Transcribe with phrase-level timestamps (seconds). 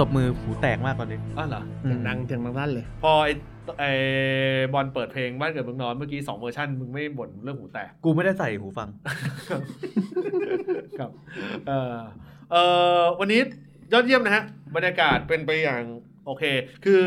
[0.00, 3.32] ตบมือหูแตกมากตอนนี้อ้าวเหรออืมดังเสียงดังลั่นเลย พอไอ้
[3.78, 3.92] ไอ้
[4.72, 8.88] บอลเปิดเพลงบ้านเกิดเมืองนอนเมื่อกี้สองเวอร์ชันมึงไม่บ่นเรื่องหูแตก กูไม่ได้ใส่หูฟัง
[10.98, 11.10] ครับ
[11.66, 11.96] เอ่อ
[12.50, 12.62] เอ่
[12.98, 13.40] อวันนี้
[13.92, 14.44] ยอดเยี่ยมนะฮะ
[14.76, 15.82] บรรยากาศเป็นไปอย่าง
[16.26, 16.44] โอเค
[16.84, 17.00] คือ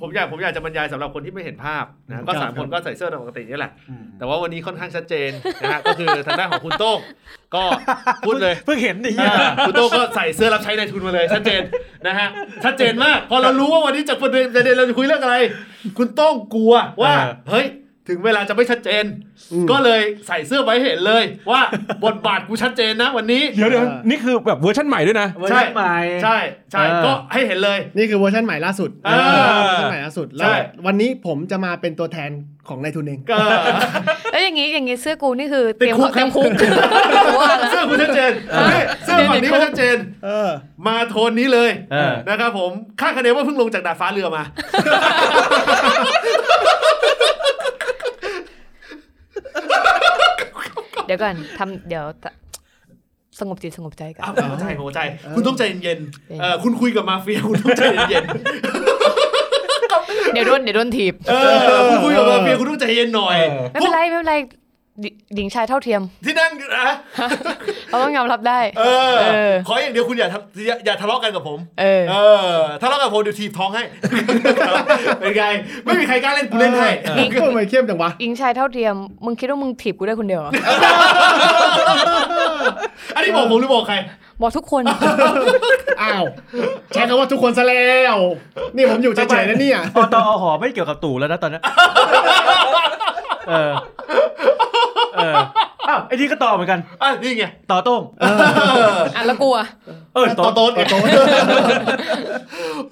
[0.00, 3.72] ผมอยากผมอยากจะบรรยายสำหรับคนที่ไม่เห็นภาพนะก็ครับสามคนครับก็ใส่เสื้อปกตินี่แหละ
[4.18, 5.30] แต่ว่าวันนี้ค่อนข้างชัดเจน
[5.62, 6.98] นะฮะก็คือทางด้านของคุณโต้ง
[7.54, 7.64] ก็
[8.26, 11.62] พูดเลยเพิ่งเห็นดิอ่าคุณโต้งก็ใส่เสื้อรับใช้นายทุนมาเลย ชัดเจน
[12.06, 12.28] นะฮะ
[12.64, 15.36] ชัดเจนมาก พอเรารู้ว่าวันนี้จะประเด็นประเด็นเราจะคุยเรื่องอะไร
[15.98, 17.12] คุณโต้งกลัวว่า
[17.50, 17.66] เฮ้ย
[18.10, 19.04] ถึงเวลาจะไม่ชัดเจน
[19.52, 21.60] อืมก็เลยใส่เสื้อไว้เห็นเลย ว่า
[22.04, 25.94] บทบาทกูชัดเจนนะวันนี้เดี๋ยวเดี๋ยวเออนี่คือแบบเวอร์ชันใหม่ด้วยนะเวอร์ชันใหม่
[26.24, 26.38] ใช่
[26.72, 29.20] ใช่เออก็ให้เห็นเลย นี่คือเวอร์ชันใหม่ล่าสุดเออ
[29.64, 32.30] เวอร์ชันใหม่ล่าสุดแล้วใช่วันนี้ผมจะมาเป็นตัวแทน
[32.68, 33.36] ของนายทุนเองก็
[34.32, 36.50] แล้วอย่างงี้อย่างงี้เสื้อกูนี่คือติเตดรียมคุกเตรียมคุก
[37.38, 38.32] ว่าแล้วเสื้อกูชัดเจน
[38.72, 40.48] นี่เสื้อฝั่งนี้ก็ชัดเจนเออ
[40.86, 44.42] มาโทนนี้เลยเออนะครับผมคาดคะเนว่าเพิ่งลงจากดาดฟ้าเรือมา
[50.99, 52.04] เดี๋ยวก่อนทำเดี๋ยว
[53.40, 55.00] สงบจิตสงบใจก่อนอ้าวหัวใจหัวใจ
[55.34, 58.24] คุณต้องใจเย็นๆเออคุณคุยกับมาเฟียคุณต้องใจเย็น
[60.32, 61.34] เดี๋ยวโดนเดี๋ยวโดนถีบๆเอ
[61.76, 63.36] อคุณคุยกับมาเฟียคุณต้องใจเย็นหน่อย
[63.72, 64.34] ไม่เป็นไรไม่เป็นไร
[65.00, 66.88] หญิหญิงชายเท่าเทียม ที่นั่งนะ
[67.90, 72.16] เราต้องยอมรับได้เออเออ ขออย่างเดียวคุณอย่าทำอย่าอย่าทะเลาะกันกับผม เออ เอ
[72.50, 73.82] อทะเลาะกับผมเดี๋ยวทีบท้องให้
[75.20, 75.44] เป็นไง
[75.84, 78.94] ไม่มีใครกล้าเล่นกูเล่นให้เออทำไมเข้มจังวะหญิงชายเท่าเทียม
[79.24, 80.52] มึงคิดว่ามึงถีบกูได้คนเดียวเหรอ
[83.14, 83.96] อันนี้บอกผมหรือบอกใคร
[84.42, 84.82] บอกทุกคน
[86.02, 86.24] อ้าว
[86.92, 88.16] ใช้คำว่าทุกคนซะแล้ว
[88.76, 91.60] นี่ผมอยู่เฉยๆนะเนี่ยอตอหอไม่เกี่ยวกับตู่แล้วนะตอนนี้
[93.48, 93.72] เออ
[95.14, 95.34] เออ
[95.88, 98.02] อ้าวไอ้นี่ก็ต่อเหมือนกันอะนี่ไงต่อโต้ง
[99.16, 99.66] อะแล้วกูอะ
[100.14, 100.82] เออต่ต่ออโต้นไง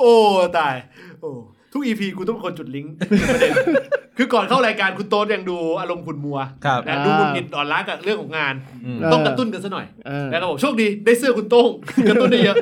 [0.01, 0.13] โอ้
[0.59, 0.75] ตาย
[1.21, 1.31] โอ้
[1.73, 2.95] ทุกอีพีกูต้องเป็นคนจุดลิงก์
[3.29, 3.53] ประเด็น
[4.19, 8.55] คือก่อนเข้ารายการคุณโต๊ดยังดูอารมณ์ขุนมัวครับนะดูหงุดหงิดอ่อนล้ากับเรื่องของงาน
[8.85, 11.69] อืมเออต้องกระตุ้นกันซะหน่อยเออแล้วก็บอกโชคดีได้เสื้อคุณโต้ง
[12.09, 12.57] กระตุ้นได้เยอะ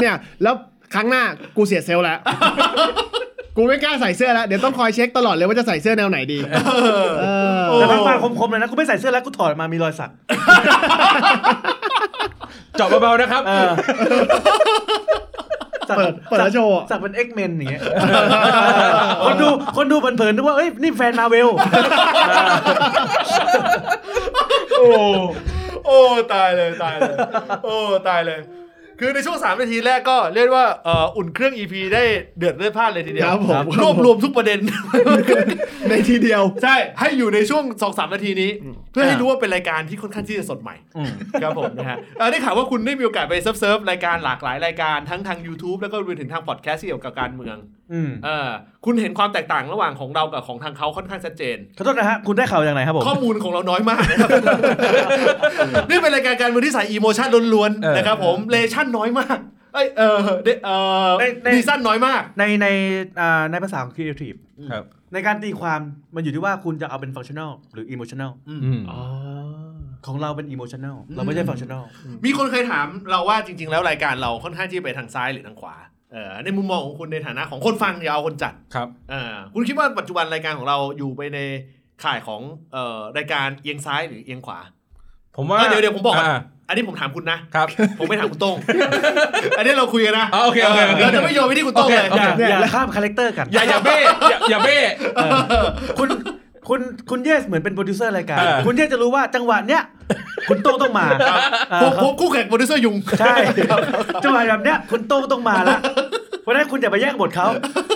[0.00, 0.54] เนี่ยแล้ว
[0.94, 1.22] ครั้งหน้า
[1.56, 2.18] กูเสียเซลล์แล้ว
[3.58, 6.38] กูไม่กล้าใส่เสื้อแล้วเดี๋ยวต้องคอยเช็คตลอดเลยว่าจะใส่เสื้อแนวไหนดี
[7.20, 7.24] เอ
[7.78, 10.10] อแต่พักมาคมๆเลยนะกูไม่ใส่เสื้อแล้วกูถอดมามีรอยสัก
[12.76, 13.70] เจาะเบาๆนะครับเออ
[15.88, 17.82] สักเปิดเปิดแล้วโชว์สักเป็นเอ็กเมนอย่างเงี้ย
[19.24, 21.48] คนดูคนดูเผินๆนึกว่าเอ้ยนี่แฟนมาเวล
[24.78, 24.88] โอ้
[25.86, 25.98] โอ้
[26.34, 27.16] ตายเลยตายเลย
[27.64, 27.76] โอ้
[28.08, 28.40] ตายเลย
[29.00, 32.02] คือในช่วง 3 นาทีแรกก็เรียกว่าเอ่ออุ่นเครื่อง EP ได้
[32.38, 34.58] เดือดเลือดพล่านเลยทีเดียวครับผมรวบรวมทุกประเด็น
[35.90, 38.50] ในทีเดียว ใช่ ให้อยู่ในช่วง 2-3 นาทีนี้
[38.92, 47.77] เพื่อให้รู้ว่าเป็นรายการที่ค่อนข้างที่จะสดใหม่อืมครับผมนะฮะเอ่อได้ข่าวว่าคุณได้มีโอกาสไป surf surf รายการหลากหลายรายการทั้งทาง YouTube แล้วก็รวมถึงทางพอดแคสต์ที่เกี่ยวกับการเมืองอืม
[48.24, 48.48] เออ
[48.84, 54.30] คุณเห็นความแตกต่างระหว่างของเรากับของทางเขาค่อนข้างชัดเจน ขอโทษนะฮะ คุณได้ข่าวอย่างไรครับผม ข้อมูลของเราน้อยมากนะครับ
[55.90, 59.38] นี่เป็นรายการการเมืองที่ใส่อีโมชันล้วนเออ ๆนะครับผมเลชั่นน้อยมาก
[59.74, 60.70] เอ้ยเออเดเอ
[61.08, 62.66] อในใน ดีสั้นน้อยมาก ในใน
[63.20, 64.38] อ่าในภาษาของ creative
[64.72, 65.80] ครับ ในการตีความ
[66.14, 68.82] มันอยู่ที่ว่าคุณจะเอาเป็น functional หรือ emotional อืม
[70.06, 71.82] ของเราเป็น emotional เราไม่ใช่ functional
[72.24, 75.87] มีคนเคยถามเราว่าจริง ๆ แล้วรายการเราค่อนข้างที่ไปทางซ้ายหรือทางขวาเออ
[76.44, 81.38] ในมุมมองของคุณในฐานะของคนฟังอย่าเอาคนจัดครับเออคุณคิดว่าปัจจุบันรายการของเราอยู่ไปใน
[82.04, 82.40] ข่ายของ
[82.72, 84.58] เอ่อรายการเอียงซ้ายหรือเอียงขวา
[85.36, 87.66] ผมว่าเออเดี๋ยวเดี๋ยวผมบอกก่อนาอันนี้ผมถามคุณนะครับ
[87.98, 88.56] ผมไม่ถามคุณโต้ง
[89.58, 93.98] อันนี้เราคุยกันนะอ๋อโอเคโอเคโอเคเราจะไม่โยนไปที่คุณโต้งเลยโอเคอย่าเนี่ยอย่าข้ามคาแรคเตอร์กัน อย่าอย่าเบ้
[94.30, 94.76] อย่าอย่าเบ้
[95.98, 96.08] คุณ
[96.68, 96.80] คุณ
[97.10, 99.82] คุณเยสเหมือนเป็นโปรดิวเซอร์รายการเออคุณเยสจะรู้ว่าจังหวะเนี้ย
[100.48, 101.06] คุณโต้งต้องมา
[101.82, 103.34] ผมผมคู่แข่งโปรดิวเซอร์ยุง ใช่
[104.24, 105.78] จังหวะแบบเนี้ยคุณโต้งต้องมาละ
[106.42, 107.87] เพราะฉะนั้นคุณอย่าไปแย่งบทเขาเออ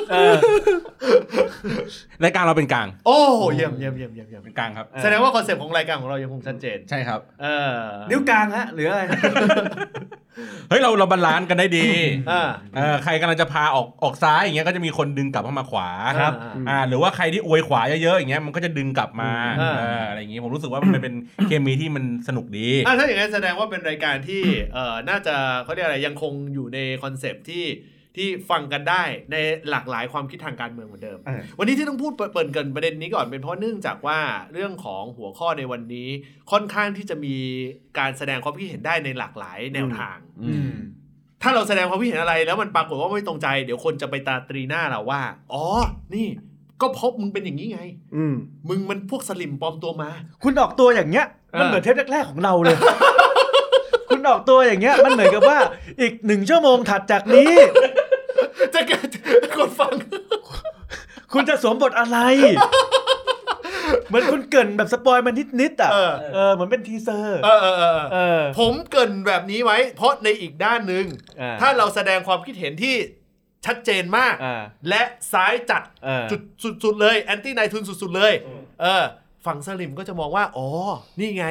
[2.24, 3.18] รายการเราเป็นกลาง โอ้
[3.54, 7.76] เยี่ยมเยี่ยมเยี่ยมเยี่ยมเยี่ยมเป็นกลางครับ แสดงว่าคอนเซ็ปต์ของรายการของเรายังคงชัดเจน ใช่ครับ เออ
[8.10, 9.02] นิ้วกลางฮะหรืออะไร
[10.68, 11.86] เฮ้ยเราเรา balance กันได้ดี
[12.30, 12.42] อ่า
[12.76, 15.88] เออใครกำลังจะพาออกออกซ้ายอย่างเงี้ยก็จะมีคนดึงกลับเข้ามาขวา
[16.20, 16.32] ครับ
[16.68, 21.14] อ่าหรือว่าใครที่อวยขวาเยอะๆอย่างเงี้ยมันก็จะดึงกลับมาอืมเอออะไรอย่างงี้ผมรู้สึกว่ามันเป็น
[21.48, 24.42] เคมีที่มันสนุกดี อะถ้าอย่างนั้นแสดงว่าเป็นรายการที่
[24.74, 27.64] เอ่อน่าจะเขาเรียกอะไรยังคงอยู่ในคอนเซปต์ที่
[28.16, 29.36] ที่ฟังกันได้ใน
[29.70, 34.18] หลากหลายความคิดทางการเมืองเหมือนเดิมเออวันนี้ที่ต้องพูดเปิดเปิดเกริ่นประเด็นนี้ก่อนเป็นเพราะเนื่องจากว่า
[34.52, 36.08] เรื่องของหัวข้อในวันนี้
[36.50, 37.36] ค่อนข้างที่จะมี
[37.98, 40.72] การแสดงความคิดเห็นได้ในหลากหลายแนวทางอืม
[41.42, 45.22] ถ้าเราแสดงความคิดเห็นอะไร แล้วมันปรากฏว่าไม่ตรงใจ เดี๋ยวคนจะไปตีตราหน้าเราว่า
[45.52, 45.64] อ๋อ
[46.14, 46.26] นี่
[46.80, 47.80] ก็พบมึงเป็นอย่างนี้ไง
[48.16, 48.34] อืม
[48.68, 50.10] มึงมันพวกสลิมปลอมตัวมา
[50.42, 51.26] คุณออกตัวอย่างเงี้ย
[51.60, 52.84] มันเออเหมือนเทปแรกๆของเราเลยค
[54.08, 55.58] คุณออกตัวอย่างเงี้ย มันเหมือนกับว่า
[56.00, 57.88] อีกหนึ่งชั่วโมงถัดจากนี้จะ
[58.88, 59.08] เกิด
[59.56, 59.94] คนฟัง
[61.32, 62.18] คุณจะสวมบทอะไร
[64.08, 71.06] เหมือนคุณเกริ่นแบบ spoil มันนิดๆอะเออเออเหมือนเป็น teaser เออเออเออเออผมเกริ่นแบบนี้ไว้ เพราะในอีกด้านหนึ่ง
[71.40, 72.94] อ่าถ้าเราแสดงความคิดเห็นที่
[73.66, 75.02] ชัดเจนมากอ่าและ
[75.32, 76.40] ซ้ายจัดเออจุด
[76.84, 78.32] สุดๆเลย แอนตี้นายทุนสุดๆเลย
[78.82, 79.04] เออ
[79.46, 80.68] ฝั่งสลิมก็จะมองว่า อ๋อ
[81.18, 81.46] นี่ไง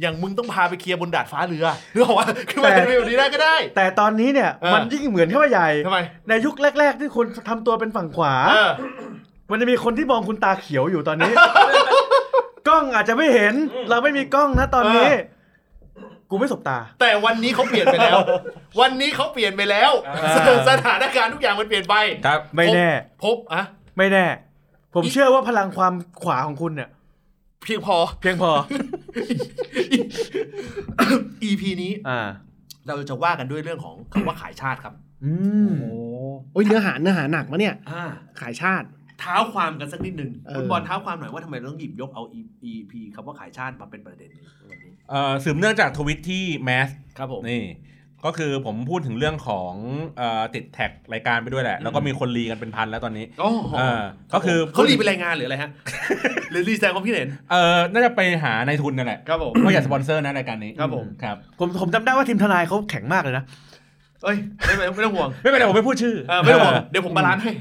[0.00, 5.98] อย่างมึงต้องพาไปเคลียร์บนดาดฟ้าเรือหรือว่าคือมันเป็นแบบนี้ได้ก็ได้ แต่ตอนนี้เนี่ยเออมันยิ่งเหมือนเข้าไปใหญ่ทำไม
[6.28, 8.70] ในยุคแรก ๆ ที่คุณทำตัวเป็นฝั่งขวาเออ
[9.50, 11.32] มันจะมีคนที่มองคุณตาเขียวอยู่ตอนนี้
[12.68, 13.54] กล้องอาจจะไม่เห็น
[13.90, 15.20] เราไม่มีกล้องนะตอนนี้เออ
[16.30, 18.18] กูไม่สบตา แต่วันนี้เขาเปลี่ยนไปแล้ว
[18.80, 21.94] วันนี้เขาเปลี่ยนไปแล้วอ่าสถานการณ์ทุกอย่างมันเปลี่ยนไป
[22.26, 22.88] ครับ ไม่แน่
[23.24, 23.62] พบอะ
[23.98, 24.26] ไม่แน่
[24.94, 26.88] ผมอีเชื่อว่าพลังความขวาของคุณเนี่ย
[27.62, 28.50] เพียงพอ เพียงพอ
[31.48, 32.20] EP นี้อ่า
[32.86, 34.94] เราจะว่ากันด้วยเรื่องของคำว่าขายชาติครับ
[35.24, 35.32] อื
[35.68, 35.90] มโอ้
[36.52, 38.04] โอ้ยเนื้อหาเนื้อหาหนักมะเนี่ย อ่า
[38.40, 38.86] ขายชาติ
[39.20, 42.22] เท้าความกันสักนิดหนึ่งเออ คุณบอลเท้าความหน่อยว่าทำไมเราต้องหยิบยกเอา
[42.70, 44.38] EP คำว่าขายชาติมาเป็นประเด็นใน
[44.70, 46.88] วันนี้ เอ่อสืบเนื่องจากทวิตที่แมส
[47.18, 47.62] ครับผม นี่
[48.26, 49.72] ก็คือผมพูดถึงเรื่องของ
[50.18, 54.00] เอ่อติดแท็กรายการไปด้วยแหละ แล้วก็มีคนรีกันเป็นพันแล้วตอนนี้โอ้เออ
[54.34, 55.70] ก็คือเขารีเป็นรายงานหรืออะไรฮะ
[56.50, 63.44] หรือรีแสดงความคิดเห็นเออน่าจะไปหาในทุนนั่นแหละครับผมว่าอยากสปอนเซอร์นะรายการนี้ครับผมครับผมผมจำได้ว่าทีมทนายเขาแข็งมากเลยนะ
[64.24, 64.36] เอ้ย
[64.66, 67.52] ไม่ไม่ไม่ต้องห่วง ไม่เป็นไรผมไม่พูดชื่อเออไม่ต้องห่วงเดี๋ยวผม balance ให้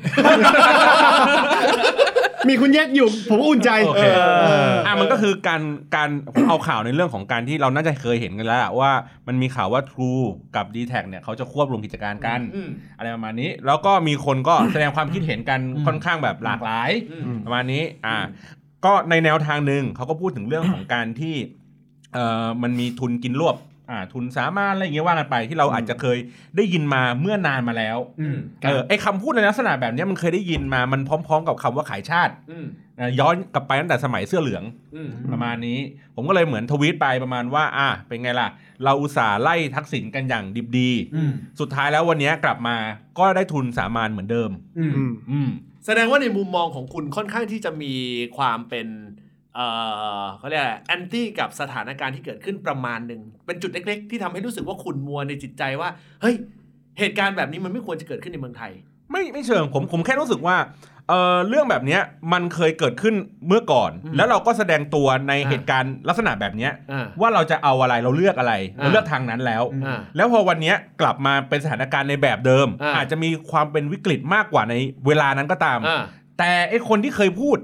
[2.50, 4.22] มีคุณเยสอยู่ ผมก็อุ่นใจโอเคเอ
[4.70, 5.62] ออะมันก็คือการ
[5.96, 8.92] การผมเอาข่าวในเรื่องของการที่เราน่าจะเคยเห็นกันแล้วอะว่า
[9.28, 10.24] มันมีข่าวว่า True
[10.56, 18.16] กับ d t แทเนี่ยเขาจะควบรวมกิจการกันอืมอะไรประมาณนี้ แล้วก็มีคนก็แสดงความคิดเห็นกันค่อนข้างแบบหลากหลายอืมประมาณนี้อ่า
[18.86, 21.36] ก็ในแนวทางหนึ่งเขาก็พูดถึงเรื่องของการที่
[22.14, 23.70] เอ่อมันมีทุนกินรวบอ่า
[24.14, 26.18] ทุนสามารถอะไรอย่างเงี้ยว่ากันไปที่เราอาจจะเคย
[26.58, 32.66] ได้ยินมาเมื่อนานมาแล้วอืมเออไอคำพูดในลักษณะแบบเนี้ยมันเคยได้ยินมามันพร้อม ๆ กับคำว่าขายชาติอืม
[33.00, 34.64] อะย้อนกลับไปตั้งแต่สมัยเสื้อเหลือง
[34.96, 35.80] อืมประมาณนี้
[36.16, 38.50] ผมก็เลยเหมือนทวีตไปประมาณว่า อะเป็นไงล่ะ
[38.84, 42.78] เราอุตส่าห์ไล่ทักษิณกันอย่างดิบดีอืมสุดท้ายแล้ววันเนี้ยกลับมา
[43.20, 45.50] ก็ได้ทุนสามานเหมือนเดิมอืมอืมอืม
[45.86, 47.94] แสดงว่าในมุมมองของคุณค่อนข้างที่จะมี
[48.38, 48.88] ความเป็น
[49.56, 49.66] เอ่
[50.22, 55.90] อเขาเรียกอะไรแอนตี้กับสถานการณ์ที่เกิดขึ้นประมาณหนึ่งเป็นจุดเล็กๆ ที่ทำให้รู้สึกว่าคุณมัวในจิตใจว่า
[56.22, 56.36] เฮ้ย
[57.00, 58.72] เหตุการณ์แบบนี้มันไม่ควรจะเกิดขึ้นในเมืองไทย
[59.12, 60.58] ไม่ไม่เชิงผมผมแค่รู้สึกว่า
[61.10, 62.02] เออเรื่องแบบเนี้ย
[62.34, 63.16] มันเคยเกิดขึ้น
[63.48, 74.74] เมื่อก่อนอืมแล้วเราก็แสดงตัวในอ่าเหตุการณ์ลักษณะแบบเนี้ยอ่าว่าเราจะเอาอะไรเราเลือกอะไรอ่าเราเลือกทางนั้นแล้วอ่าแล้วพอวันเนี้ยกลับมาเป็นสถานการณ์ในแบบเดิมอ่าอาจจะมีความเป็นวิกฤตมากกว่าใน
[75.08, 76.02] เวลานั้นก็ตามอ่า
[76.40, 77.58] แต่ไอคนที่เคยพูด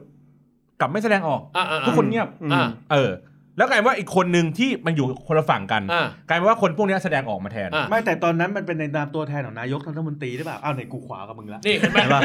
[0.79, 3.11] กลับไม่แสดงออกอ่าอ่าทุกคนเงียบอ่าเออ
[3.57, 12.21] แล้วกลายเป็นว่าอีกคนหนึ่งที่มันอยู่คนละฝั่งกัน อ่ากลายเป็นว่าคนพวกเนี้ยแสดงออกมาแทน อ่าไม่แต่ตอนนั้นมันเป็นในนามตัวแทนของนายกรัฐมนตรีหรือเปล่าอ้าวไหนกูขวากับมึงละนี่เห็นไหมเห็นปะ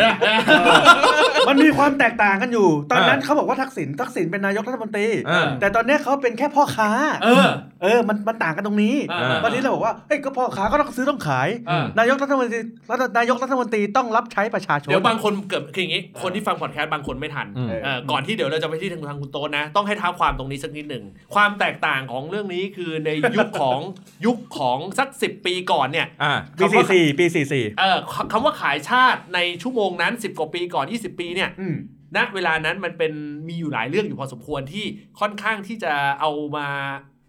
[1.49, 6.91] มันมีความแตกต่างกันอยู่ ตอนนั้นเขาบอกว่าทักษิณทักษิณเป็นนายกรัฐมนตรี อ่า แต่ตอนเนี้ยเขาเป็นแค่พ่อค้า
[7.25, 7.49] เออ
[7.83, 12.59] เออ มัน มันต่างกันตรงนี้ อ่า วันนี้เราบอกว่า เฮ้ย ก็พ่อค้าก็ต้องซื้อต้องขาย อ่า นายกรัฐมนตรี
[12.91, 21.05] รัฐนายกรัฐมนตรีต้องรับใช้ประชาชน เดี๋ยวบางคนเกิดคืออย่างนี้ คนที่ฟังพอดแคสต์บางคนไม่ทันอืม เอ่อก่อนที่เดี๋ยวเราจะไปที่ทางทางคุณโต๊ะนะ ต้องให้ท้าความตรงนี้สักนิดหนึ่ง
[21.35, 23.81] ความแตกต่างของเรื่องนี้คือในยุคของ
[24.27, 31.77] ยุคของสักสิปีก่อนเนี่ยอ่าปีสี่สี่ปีสี่สี่เออคคำว่าขายชาติในชั่วโมงนั้น10กว่าปีก่อน 20 ปีเนี่ยอืม
[32.17, 33.13] ณเวลานั้นมันเป็น
[33.49, 34.85] มีอยู่หลายเรื่องอยู่พอสมควรที่
[35.21, 36.69] ค่อนข้างที่จะเอามา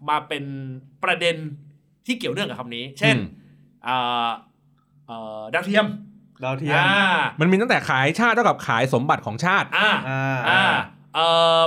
[0.08, 0.44] มาเป็น
[1.04, 1.36] ประเด็น
[2.06, 3.24] ที่เกี่ยวเนื่องกับคำนี้ เช่นอืม
[3.84, 3.96] เอ่
[4.26, 4.28] อ
[5.06, 5.86] เอ่อดาวเทียม
[6.44, 10.74] ดาวเทียมอ่ามันมีตั้งแต่ขายชาติเท่ากับขายสมบัติของชาติ อ่าอ่าอ่าเอ่อ
[11.14, 11.26] เอ่
[11.60, 11.62] อ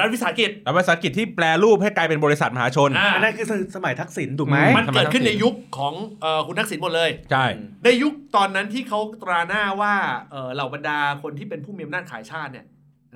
[0.00, 7.44] รัฐวิสาหกิจแล้วบริษัทกิจที่แปลรูปให้กลายเป็นบริษัทมหาชนอ่าอันนั้นคือสมัยทักษิณถูกไหมอืมันเกิดขึ้นในยุคของเอ่อคุณทักษิณหมดเลยใช่
[7.84, 9.94] ในยุคตอนนั้นที่เขาตราหน้าว่า
[10.30, 12.66] เอ่อเหล่าบรรดาคนที่เป็นผู้มีอำนาจขายชาติเนี่ย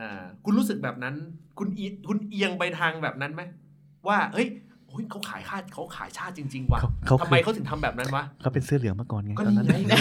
[0.01, 1.15] อ่าคุณรู้สึกแบบนั้น
[1.59, 3.43] คุณอีคุณเอียงไปทางแบบนั้นไหม
[4.09, 4.49] ว่าเฮ้ย
[4.93, 9.95] โอ้ยเขาขายชาติเขาขายชาติจริง ๆว่ะเขาทำไมเขาถึงทำแบบนั้นวะเขาเป็นเสื้อเหลืองมาก่อนไงก็ตอนนี่นั้นไง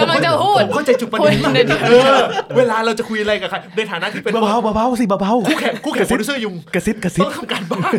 [0.00, 2.20] กำลังจะพูดผมเข้าใจจุดประเด็นพูดเดี๋ยวเออ
[2.56, 7.94] เวลาเราจะคุยอะไรกับใครในฐานะที่เป็นเบาๆเบาๆสิเบาคู่แข่งคู่แข่งโปรดิวเซอร์ยุงๆกระซิบกระซิต้บองทำการบ้าน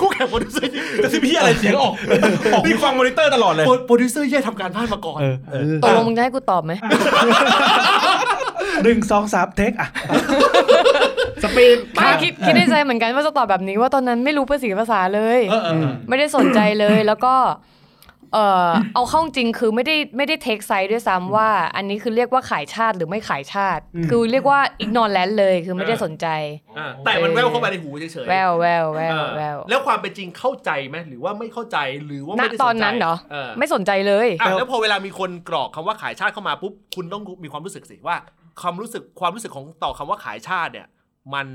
[0.00, 1.92] คู่แข่งโปรดิวเซอร์ยุงแต่ที่พี่อะไรเสียงออก
[2.54, 6.72] ออกมีฟังมอนิเตอร์ตลอดเลยโปรโปรดิวเซอร์แย่ทำการบ้านมาก่อนเออเออตกลงมึงจะให้กูตอบไหม
[8.84, 9.88] หนึ่งสองสาม take อะ
[11.42, 17.34] สปีดไม่คิดคิดในใจเหมือนกันว่าจะตอบแบบนี้ว่าตอนนั้นไม่รู้ภาษีภาษาเลยเออเออเออไม่ได้สนใจเลยแล้วก็
[18.34, 26.26] เออเอาเข้าจริงคือไม่ได้ไม่ได้ take side ด้วยซ้ำว่า อันนี้คือเรียกว่าขายชาติหรือไม่ขายชาติ คือเรียกว่าอิกนอ r แลนเลยคือไม่ได้สนใจ
[26.78, 38.16] อ่าแต่มันแว่วเข้ามาในหูเฉยๆแว่วแว่วแว่วอ่าแว่วแล้วความเป็นจริงเข้าใจไหมหรือว่าไม่เข้าใจหรือว่าณไม่ได้สนใจตอนนั้นเหรอเออไม่สนใจเลยอะแล้วพอเวลามีคนกรอกคำว่าขายชาติเข้ามาปุ๊บคุณต้องมีความรู้สึกสิว่า
[38.62, 40.88] ความรู้สึกความรู้สึกของต่อคำว่าขายชาติเนี่ย
[41.34, 41.46] มัน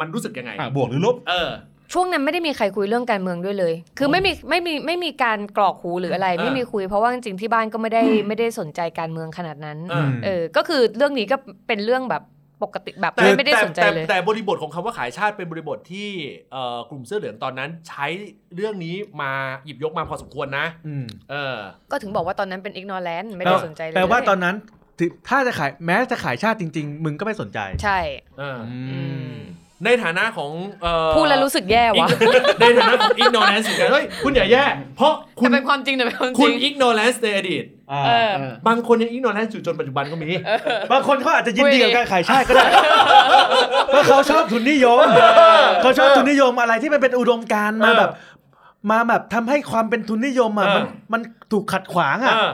[0.00, 1.50] มันรู้สึกยังไง อะบวกหรือลบ เออ
[1.92, 12.22] ช่วงนั้นไม่ได้มีใครคุยเรื่องการเมืองด้วยเลย คือไม่มีไม่มีไม่มีการกรอกหูหรืออะไร เออ ไม่มีคุย เพราะว่าจริงๆที่บ้านก็ไม่ได้ไม่ได้สนใจการเมืองขนาดนั้น เออ เออ ก็คือเรื่องนี้ก็เป็นเรื่องแบบ
[12.62, 16.08] ปกติแบบแต่ไม่ไม่ได้แต่สนใจแต่เลย แต่บริบทของคำว่าขายชาติเป็นบริบทที่
[16.52, 18.06] เอ่อกลุ่มเสื้อเหลืองตอนนั้น ใช้
[18.54, 19.32] เรื่องนี้มา
[19.64, 21.56] หยิบยกมาพอสมควรนะ อืม เออ
[21.90, 24.56] ก็ถึงบอกว่าตอนนั้นเป็นอิกนอ r แลนไม่ได้สนใจเลย แปลว่าตอนนั้น
[25.00, 27.98] ถึงถ้าจะขายแม้จะขายชาติจริง ๆ มึงก็ไม่สนใจใช่
[28.38, 29.00] เออออื
[29.32, 29.34] ม
[29.84, 30.52] ในฐานะของ
[30.82, 32.08] เอ่อพูดแล้วรู้สึกแย่วะ
[32.60, 34.64] ในฐานะของ ignorance เหมือนกันเฮ้ยคุณอย่าแย่
[34.96, 38.10] เพราะคุแต่ณเป็นความจริงแต่เป็นความจคุริณง ignorance ในอดีตเออเอ
[38.48, 40.28] อ บางคนยัง ignorance อยู่จนปัจจุบันก็มี
[40.92, 42.66] บางคนเขาอาจจะยินดีกับการขายชาติก็ได้
[43.88, 45.06] เพราะเขาชอบทุนนิยม
[45.82, 48.10] เขาชอบทุนนิยมอะไรที่มันเป็นอุดมการณ์มาเออแบบ
[48.90, 51.20] มาแบบทำให้ความเป็นทุนนิยมอะเออมันมัน
[51.52, 52.50] ถูกขัดขวางอะ เออ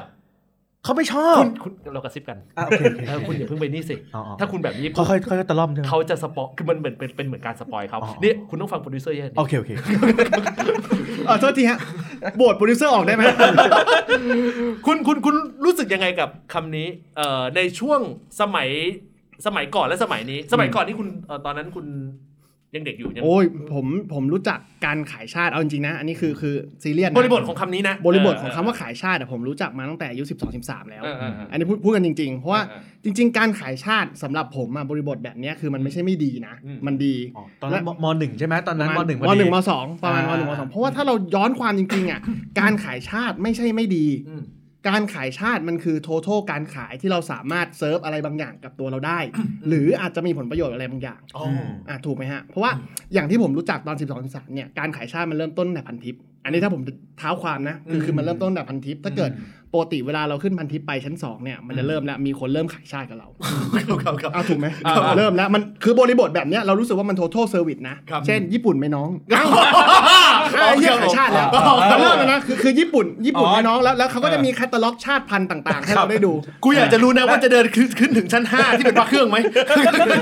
[0.87, 9.71] เขาไม่ชอบคุณคุณเรากระซิบกันอะโอเคโอเคเออคุณอย่าเพิ่งไปนี่สิ อ๋ออ๋อถ้าคุณแบบนี้เขาค่อยค่อยๆตะล่อมใช่ไหม เขาจะ spoil คือมันเหมือนเป็นเป็นเหมือนการ spoil เขาอ๋อ นี่คุณต้องฟังโปรดิวเซอร์เยอะโอเคโอเค
[11.27, 11.79] เออโทษทีฮะ
[12.37, 13.23] โหวตโปรดิวเซอร์ออกได้ไหม
[14.87, 18.01] คุณคุณคุณรู้สึกยังไงกับคำนี้เอ่อในช่วง
[18.41, 18.69] สมัย
[19.47, 21.87] สมัยก่อนและสมัยนี้ สมัยก่อนที่คุณเอ่อตอนนั้นคุณ
[22.75, 42.21] ยังเด็กอยู่ยังโอ้ยผมผมรู้จักการขายชาติเอาจริงๆนะ อันนี้คือคือซีเรียสนะบริบทของคำนี้นะ บริบทของคำว่าขายชาติอะผมรู้จักมาตั้งแต่อายุ12 13แล้วเออเออเอออันนี้พูดพูดกันจริงๆ เพราะว่าเออจริง ๆ การขายชาติสำหรับผมอะบริบทแบบเนี้ยคือมันไม่ใช่ไม่ดีนะอืมมันดีอ๋อตอนนั้นมมหนึ่งใช่ไหมตอนนั้นมหนึ่งพมอหดีนึ่งมสองประมาณมอ่าหนึ่งมสองเพราะว่าถ้าเราย้อนความจริงๆอะ
[42.61, 44.43] การขายชาติไม่ใช่ไม่ดีอืม
[44.89, 49.19] การขายชาติมันคือ total การขายที่เราสามารถเซิร์ฟอะไรบางอย่างกับตัวเราได้
[49.69, 51.45] หรืออาจจะมีผลประโยชน์อะไรบางอย่างอ๋อ
[51.89, 52.73] อะถูกไหมฮะ เพราะว่า
[53.15, 56.83] อย่างที่ผมรู้จักตอน 12 13เนี่ยการขายชาติมันเริ่มต้นแต่พันทิป อันนี้ถ้าผม
[57.19, 59.31] เท้าความนะคือคือมันเริ่มต้นแต่พันทิป ถ้าเกิด
[59.73, 63.29] ปกติเวลาเราขึ้นพันทิปไปชั้น 2 เนี่ยมันจะเริ่มแล้วมีคนเริ่มขายชาติกับเรา
[63.77, 69.11] ครับครับครับเอาถูกไหมอ่าเริ่มแล้วมันคือบริบทแบบเนี้ยเรารู้สึกว่ามัน total service นะครับเช่น ญี่ปุ่นไหม่น้อง
[70.59, 71.49] อ้าวอ้าวเยี่ยขายชาติแล้ว
[72.01, 76.33] เริ่มแล้วนะคือคือญี่ปุ่นญี่ปุ่นไหม่น้องแล้วแล้วเขาก็จะมีแคตตาล็อกชาติพันธุ์ต่าง ๆ ให้เราได้ดู
[76.65, 79.37] กูอยากจะรู้นะว่าจะเดินขึ้นขึ้นถึงชั้น 5 ที่เป็นพระเครื่องไหม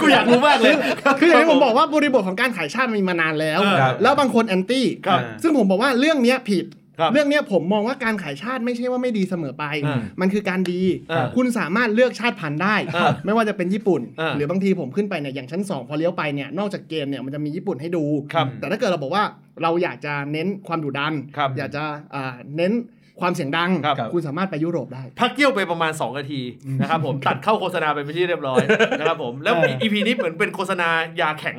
[0.03, 0.75] กูอยากรู้มากเลย
[1.21, 19.25] คืออย่างที่ผมบอกว่าบริบทของการขายชาติมันมีมานานแล้วครับแล้วบางคนแอนตี้ครับซึ่งผมบอกว่าเรื่องเนี้ยผิดครับ เรื่องเนี้ยผมมองว่าการขายชาติไม่ใช่ว่าไม่ดีเสมอไปอ่ามันคือการดีอ่าคุณสามารถเลือกชาติพันธุ์ได้อ่าไม่ว่าจะเป็นญี่ปุ่นอ่าหรือบางทีผมขึ้นไปเนี่ยอย่างชั้น 2 พอเลี้ยวไปเนี่ยนอกจากเกมเนี่ยมันจะมีญี่ปุ่นให้ดูครับแต่ถ้าเกิดเราบอกว่า
[19.63, 21.85] เราอยากจะเน้นความดุดันครับอยากจะ
[22.15, 22.73] อ่าเน้น
[23.21, 26.41] ความเสียงดังครับคุณสามารถไปยุโรปได้ พักเกี่ยวไปประมาณ 2 นาที
[26.81, 28.63] นะครับผมตัดเข้าโฆษณาไปเป็นที่เรียบร้อย
[28.99, 30.89] นะครับผมแล้วอีพีนี้เหมือนเป็นโฆษณา
[31.21, 31.57] ยาแข็ง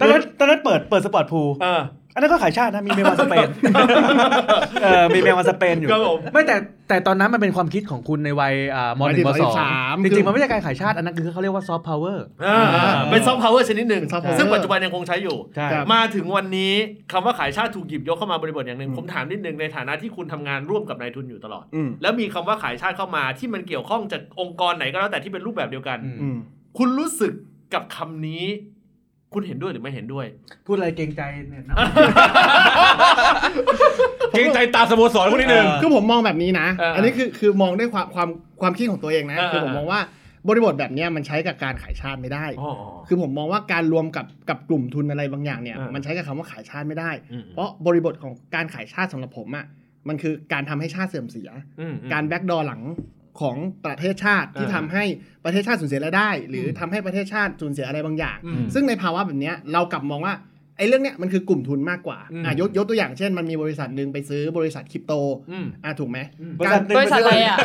[0.00, 1.48] ตอนนั้นตอนนั้นเปิดเปิดสปอร์ตพูล
[2.07, 3.48] เอออันนั้นก็ขายชาตินะมีเมลมาสเปน
[4.82, 6.56] เออมีเมลมาสเปนอยู่ครับผมไม่แต่
[6.88, 9.54] แต่ตอนนั้นมันเป็นความคิดของคุณในวัยอ่ามหนึ่งมวัยสอง
[9.96, 12.60] 13จริงๆมันไม่ใช่การขายชาติอันนั้นคือเขาเรียกว่าซอฟต์พาวเวอร์อ่า
[13.10, 16.72] เป็นซอฟต์พาวเวอร์ชนิดหนึ่ง soft power ซึ่งปัจจุบันยังคงใช้อยู่ใช่ครับมาถึงวันนี้
[17.12, 26.36] คำว่าขายชาติถูกหยิบยกเข้ามาบริบทอย่างหนึ่งผมถามนิดนึงในฐานะที่คุณทำงานร่วมกับนายทุนอยู่ตลอดอืมแล้วมีคำว่าขายชาติเข้ามาที่มันเกี่ยวข้องจากองค์กรไหนก็แล้วแต่ที่เป็นรูปแบบเดียวกันอืมอืม
[26.78, 27.32] คุณรู้สึก
[27.74, 28.44] กับคำนี้
[29.32, 30.26] คุณเห็นด้วยหรือไม่เห็นด้วย
[30.66, 31.76] พูดอะไรเกรงใจเนี่ยนะ
[34.32, 38.28] เกรงใจตามสโมสรคนนิดนึงเออคือผมมองแบบนี้นะเอออัอันนี้คือคือมองด้วยความความ
[38.60, 40.00] ความคิดของตัวเองนะเออคือผมมองว่า
[40.48, 42.72] บริบทแบบเนี้ยมันใช้กับการขายชาติไม่ได้อ๋อ
[43.08, 49.66] คือผมมองว่าการรวมกับกับกลุ่มทุนอะไรบางอย่างเนี่ยเออมันใช้กับคำว่าขายชาติไม่ได้อืมเพราะบริบทของการขายชาติสำหรับผมอะ
[50.08, 52.82] มันคือการทำให้ชาติเสื่อมเสียอืมการแบ็กดอหลัง
[53.40, 55.04] ของประเทศชาติที่เออทำให้
[55.44, 60.34] ประเทศชาติสูญเสียรายได้ หรือทำให้ประเทศชาติสูญเสียอะไรบางอย่างอืมซึ่งในภาวะแบบเนี้ยเรากลับมองว่า
[60.78, 65.12] ไอ้เรื่องเนี้ยมันคือกลุ่มทุนมากกว่าอืมอะยกยกตัวอย่างเช่น มันมีบริษัทหนึ่งไปซื้อบริษัทคริปโต
[65.50, 66.18] อืมอะถูกไหม
[66.58, 67.56] บริษัทหนึ่งบริษัทอะไรอะ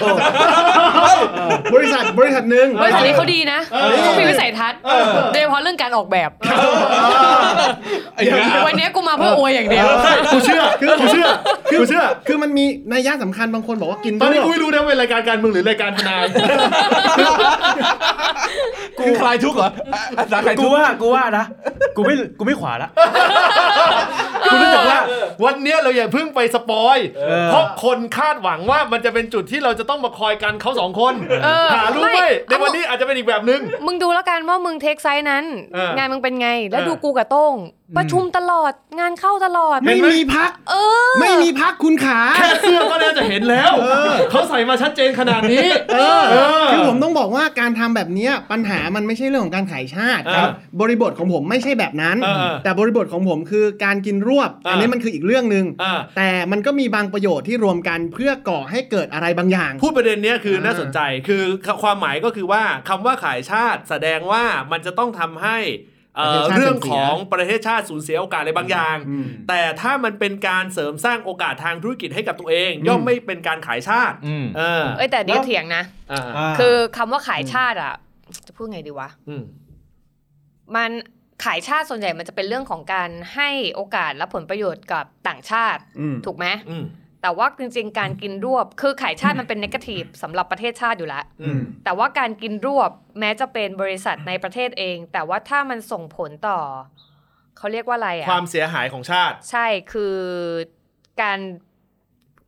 [1.72, 3.60] โบริษัทบริษัทหนึ่งบริษัทนี้เขาดีนะ
[4.03, 4.79] เขามีวิสัยทัศน์
[5.32, 6.29] โดยเฉพาะเรื่องการออกแบบ
[8.67, 9.86] วันนี้กูมาเพื่ออวยอย่างเดียว
[10.34, 11.27] กูเชื่อคือกูเชื่อ
[11.70, 16.24] คือกูเชื่อ คือมันมีนัยยะสำคัญบางคนบอกว่ากินตอนนี้ทั่กูวไม่รู้นะว่าเป็นรายการการเมืองหรือรายการทนาย
[17.17, 17.24] กู
[19.24, 21.46] คลายทุกข์เหรออะอาสาคลายกูทุกข์ว่ากูว่านะ
[21.96, 22.89] กูไม่กูไม่ขวาละ
[24.51, 25.00] กูรู้สึกว่า
[25.44, 31.13] วันเนี้ยเราอย่าเพิ่งไป spoil เออเพราะคนคาดหวังว่ามันจะเป็นจุดที่เราจะต้องมาคอยกันเขาสองคน
[31.44, 37.56] เออหารู้ไหมไม่ ในวันนี้อาจจะเป็นอีกแบบนึง มึงดูแล้วกันว่ามึง take side นั้น เอองานมึงเป็นไง แล้วเออดูกูกับโต้ง
[37.98, 40.74] ประชุมตลอดงานเข้าตลอด ไม่มีพัก เอ
[41.12, 43.72] อ ไม่มีพักคุณขา แค่เสื้อก็น่าจะเห็นแล้ว
[44.32, 50.50] เขาใส่มาชัดเจนขนาดนี้ เออเออคือผมต้องบอกว่าการทำแบบเนี้ยปัญหามันไม่ใช่เรื่องของการขายชาติเออครับ
[50.82, 61.44] บริบทของผมไม่ใช่แบบนั้น เออเออแต่บริบทของผมคือการกินรวบเอออัอันนี้มันคืออีกเรื่องหนึ่งอ่าแต่มันก็มีบางประโยชน์ที่รวมกันเพื่อก่อให้เกิดอะไรบางอย่าง พูดประเด็นเนี้ยคือเออน่าสนใจคือ
[61.84, 65.60] ความหมายก็คือว่าคำว่าขายชาติแสดงว่ามันจะต้องทำให้
[66.18, 77.94] เอ่อประเทศชาติเรื่องเสื่อมเสียของประเทศชาติสูญเสียโอกาสอะไรบางอย่างอืมแต่ถ้ามันเป็นการเสริมสร้างโอกาสทางธุรกิจให้กับตัวเองอืมย่อมไม่เป็นการขายชาติอืมเออเอ้ยแต่เดี๋ยวเถียงนะอ่าาคือคำว่าขายชาติอะ
[78.48, 79.44] จะพูดไงดีวะอืม
[80.75, 80.92] มัน
[81.44, 86.86] ขายชาติส่วนใหญ่มันจะเป็นเรื่องของการให้โอกาสและผลประโยชน์กับต่างชาติอืมถูกไหมอืม
[87.22, 96.60] แต่ว่าจริงๆ การกินรวบ คือขายชาติมันเป็นนกาทีฟสำหรับประเทศชาติอยู่แล้วอืมแต่ว่าการกินรวบแม้จะเป็นบริษัทในประเทศเอง แต่ว่าถ้ามันส่งผลต่อ
[97.58, 100.18] เขาเรียกว่าอะไรอะความเสียหายของชาติ ใช่คือ
[101.22, 101.40] การ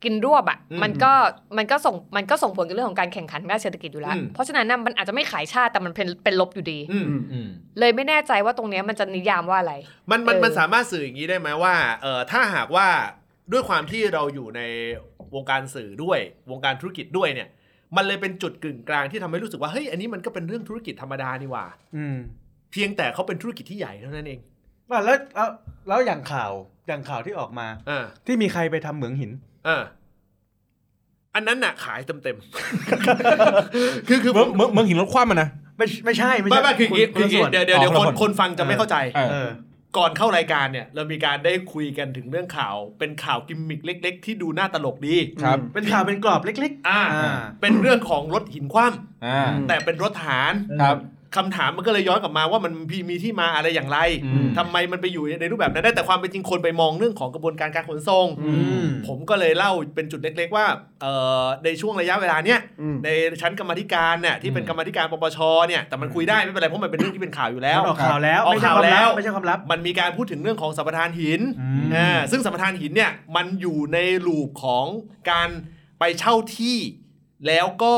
[0.04, 1.12] กินรวบอะอืมมันก็
[1.58, 7.48] มันก็ส่งมันก็ส่งผลกับเรื่องของการแข่งขันด้านเศรษฐกิจอยู่แล้วอืมเพราะฉะนั้นน่ะมันอาจจะไม่ขายชาติแต่มันเป็นเป็นลบอยู่ดีอืมอืม
[7.78, 9.74] เลยไม่แน่ใจว่าตรงเนี้ยมันจะนิยามว่าอะไร
[10.10, 12.86] มันมันเออมันสามารถสื่ออย่างนี้ได้ไหมว่าเออถ้าหากว่า
[13.52, 14.60] ด้วยความที่เราอยู่ใน
[15.34, 16.18] วงการสื่อด้วย
[16.50, 17.48] วงการธุรกิจด้วยเนี่ย
[17.96, 22.16] มันเลยเป็นจุดกึ่งกลางที่ทำให้รู้สึกว่าเฮ้ยอันนี้มันก็เป็นเรื่องธุรกิจธรรมดานี่หว่าอืม
[22.72, 24.40] เพียงแต่เขาเป็นธุรกิจที่ใหญ่เท่านั้นเอง
[24.90, 25.48] อะแล้วแล้ว
[25.88, 26.52] แล้วอย่างข่าว
[26.88, 29.30] อย่างข่าวที่ออกมาอ่าที่มีใครไปทำเหมืองหิน
[29.68, 29.82] อ่า
[31.34, 39.48] อันนั้นน่ะขายเต็มเต็มๆ คือคือเมืองเมืองเมืองหินรถคว่ำมันนะ ไม่ไม่ใช่ไม่ไม่ใช่ไม่คืออย่างงี้คืออย่างงี้นละส่วนเดี๋ยวเดี๋ยวเดี๋ยวอ๋อคนคนละคน คนฟังจะไม่เข้าใจ เออ เออ
[39.96, 48.84] ก่อนเข้ารายการเนี่ย เรามีการได้คุยกันถึงเรื่องข่าว เป็นข่าวกิมมิกเล็ก ๆ ที่ดูน่าตลกดี ครับ เป็นข่าวเป็นกรอบเล็ก อ่า อ่า เป็นเรื่องของรถหินคว่
[49.26, 50.96] อ่าำแต่เป็นรถทหาร ครับ
[51.36, 60.66] คำถามมันก็เลยย้อนกลับมาว่ามันมีมีที่มาอะไรอย่างไรอืมทำไมมันไปอยู่ในรูปแบบนั้นได้แต่ความเป็นจริงคนไปมองเรื่องของกระบวนการการขนส่งอืมผมก็เลยเล่าเป็นจุดเล็ก ๆ ว่า
[61.02, 63.08] เอ่อในช่วงระยะเวลาเนี้ยอืมใน
[63.42, 74.86] ชั้นกรรมาธิการเนี่ยที่เป็นอืมกรรมาธิการปปชเนี่ยแต่มันคุยได้ไม่เป็นไรเพราะมันเป็นเรื่องที่เป็นข่าวอยู่แล้วมันออกข่าวแล้วออกไม่ใช่ข่าวความแล้ลัวบไม่ใช่ความลับมันมีการพูดถึงเรื่องของสัมปทานหินอืมอ่าซึ่งสัมปทานหินเนี่ยมันอยู่ในลูปของ
[75.30, 75.48] การ
[75.98, 76.78] ไปเช่าที่
[77.46, 77.94] แล้วก็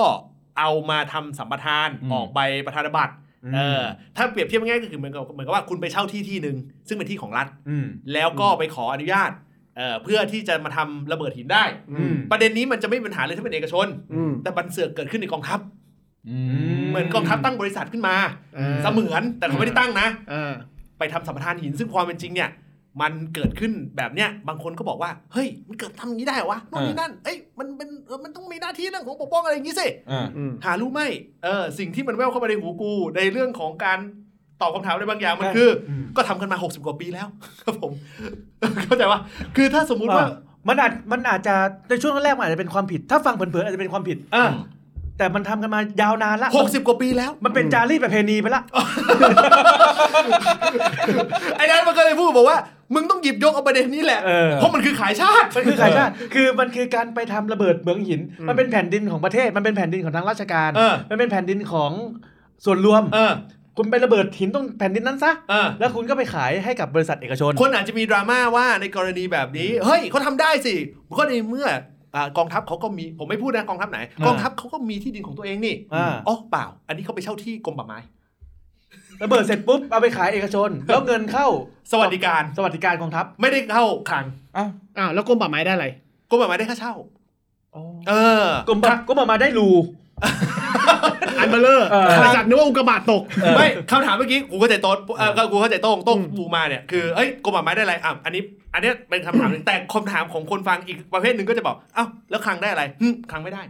[0.59, 3.83] เอามาทำสัมปทานอืมออกใบประธานบัตรอืม เออ
[4.17, 6.57] ถ้าเปรียบเทียบง่ายๆก็คือเหมือนกับเหมือนกับว่าคุณไปเช่าที่ที่หนึ่ง
[6.89, 9.31] ซึ่งเป็นที่ของรัฐอืมแล้วก็ไปขออนุญาต
[9.77, 15.61] เอ่อเพื่อที่จะมาทำระเบิดหินได้อืมประเด็นนี้มันจะไม่มีปัญหาเลยถ้าเป็นเอกชนอืมแต่บันเสือกเกิดขึ้นในกองทัพ
[16.29, 16.37] อื
[16.91, 18.17] เหมือนกองทัพตั้งบริษัทขึ้นมา
[18.57, 20.53] เออเสมือนแต่เขาไม่ได้ตั้งนะเออ
[20.99, 22.51] ไปทำสัมปทานหินซึ่งความเป็นจริงเนี่ย
[23.01, 31.01] มันเกิดขึ้นแบบเนี้ยบางคนก็บอกว่า เฮ้ย มันเกิดทำอย่างนี้ได้เหรอวะโน่นนี่นั่นเอ้ยมันเป็นเออมันต้องมีหน้าที่เรื่องของปกป้องอะไรอย่างนี้สิอ่าอืมหารู้ไหม
[31.45, 33.99] เออสิ่งที่มันแววเข้ามาในหูกู ในเรื่องของการ
[34.61, 37.27] ตอบคำถามอะไรบางอย่างมันใช่คืออืมก็ทำกันมา 60 กว่าปีแล้ว
[37.63, 37.93] ครับผม
[38.85, 39.21] เข้าใจว่า
[39.57, 40.37] คือถ้าสมมุติว่าอะ
[40.69, 41.55] มันอาจมันอาจจะ
[41.89, 44.47] ในช่วงแรกๆมันอาจจะเป็นความผิด ถ้าฟังเผินๆอาจจะเป็นความผิดอ่า
[45.19, 48.63] แต่มันทำกันมายาวนานละหกสิบกว่าปีแล้ว มันเป็นจารีตประเพณีไปละ
[51.57, 52.59] ไอ้นั้นมันก็เลยพูดบอกว่า
[52.95, 61.91] มึงต้องหยิบยกเอาประเด็นนี้แหละ เออ เพราะมันคือขายชาติ มันคือขายชาติคือมันคือการไปทำระเบิดเหมืองหิน มันเป็นแผ่นดินของประเทศ มันเป็นแผ่นดินของทางราชการ เออ มันเป็นแผ่นดินของ
[62.65, 63.33] ส่วนรวม เออ
[63.77, 70.75] คุณไประเบิดหินตรงแผ่นดินนั้นซะ เออ แล้วคุณก็ไปขายให้กับบริษัทเอกชน คนอาจจะมีดราม่าว่าในกรณีแบบนี้ เฮ้ยเขาทำได้สิ
[71.19, 71.69] ก็ในเมื่อ
[72.15, 77.99] อ่ากองทัพเขาก็มีผมไม่พูดนะกองทัพไหนอ่ากองทัพเขาก็มีที่ดินของตัวเองนี่อ่า อ๋อเปล่า อันนี้เขาไปเช่าที่กรมป่าไม้
[79.23, 81.47] ระเบิดเสร็จปุ๊บเอาไปขายเอกชน แล้วเงินเข้า
[81.93, 84.25] สวัสดิการ สวัสดิการกองทัพไม่ได้เข้าคลัง
[84.57, 85.87] อ้าวอ้าวแล้วกรมป่าไม้ได้อะไร
[86.31, 86.95] กรมป่าไม้ได้ค่าเช่า
[88.09, 88.13] เอ
[88.45, 88.79] อกรม
[89.09, 89.69] ก็มามาได้รู
[91.39, 93.23] อันเบลเลอร์เออบริษัทนึกว่าอุกกาบาตตก
[93.57, 98.43] ไม่คำถามเมื่อกี้กูเข้าใจโต๊ดเออก็กูเข้าใจโต้งโต้งปูมาเนี่ยคือเอ้ยกรมป่าไม้ได้อะไรอะอันนี้
[98.75, 103.63] อันเนี้ยเป็นคำถามหนึ่งแต่คำถามของคนฟังอีกประเภทหนึ่งก็จะบอกเอ้าแล้วคลังได้อะไรหึคลังไม่ได้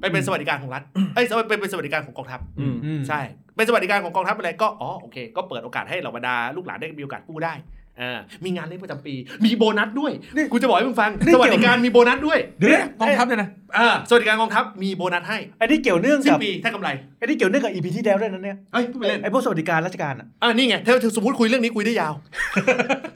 [0.00, 0.82] ไปเป็นสวัสดิการของรัฐ
[1.14, 2.76] เอ้ยเป็นเป็นสวัสดิการของกองทัพอืม
[3.08, 3.20] ใช่
[3.56, 10.12] เป็นสวัสดิการของกองทัพอะไรก็อ๋อโอเค ก็เปิดโอกาสให้เหล่าบรรดาลูกหลานได้มีโอกาสกู้ได้เออมีงานเลี้ยงประจำปี มีโบนัสด้วย
[10.52, 22.14] กูจะบอกให้มึงฟังนี่สวัสดิการมีโบนัสด้วยเดี๋ยวนะกองทัพเนี่ยนะอ่าสวัสดิการกองทัพมีโบนัสให้อันนี้เกี่ยวเนื่องกับสิ้นปีถ้ากำไรอันนี้เกี่ยวเนื่องกับอีพีที่แล้วด้วยนะเนี่ยเอ้ยพูดไปเล่น ไอ้พวกสวัสดิการราชการอะอ่านี่ไงถ้าสมมติคุยเรื่องนี้คุยได้ยาว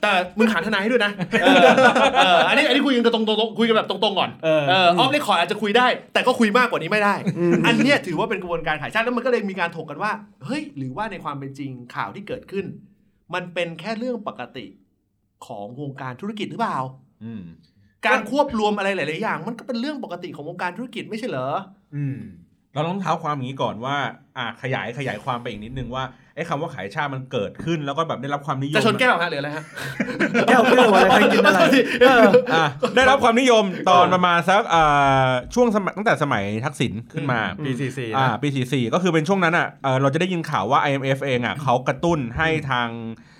[0.03, 1.57] แต่มึงหาทนายให้ด้วยนะเออ
[2.17, 7.15] เอออันนี้อันนี้คุยกันตรงๆคุยกันแบบตรงๆก่อนเออเออ off record อาจจะคุยได้ แต่ก็คุยมากกว่านี้ไม่ได้
[7.67, 10.13] อันเนี้ยถือว่าเป็นกระบวนการขายชาติแล้วมันก็เลยมีการถกกันว่า
[10.47, 12.65] เฮ้ย หรือว่าในความเป็นจริงข่าวที่เกิดขึ้น
[13.35, 14.67] มันเป็นแค่เรื่องปกติ
[15.47, 16.79] ของวงการธุรกิจหรือเปล่า
[17.25, 17.43] อืม
[18.07, 21.49] การควบรวมอะไรหลาย ๆ อย่าง มันก็เป็นเรื่องปกติของวงการธุรกิจไม่ใช่เหรอ
[21.95, 22.19] อืม
[22.75, 23.97] เราต้องเท้าความอย่างนี้ก่อนว่า
[24.37, 26.05] อ่าขยายขยายความไปอีกนิดนึงว่า
[26.37, 29.65] ไอ้คำว่าขายชาติมันเกิดขึ้นแล้วก็แบบได้รับความนิยมจะชนแก้วฮะหรืออะไรฮะ
[30.49, 31.61] แก้วแก้วอะไรใครกินอะไร
[32.03, 32.65] เอออะ
[32.97, 43.32] ได้รับความนิยมตอนประมาณสักอ่าช่วงสมัยตั้งแต่สมัยทักษิณขึ้นมาปีสี่สี่อ่านะปี44ก็คือเป็นช่วงนั้นอะเอ่อเราจะได้ยินข่าวว่า IMF เองอะเขากระตุ้นให้ทางเอ่อ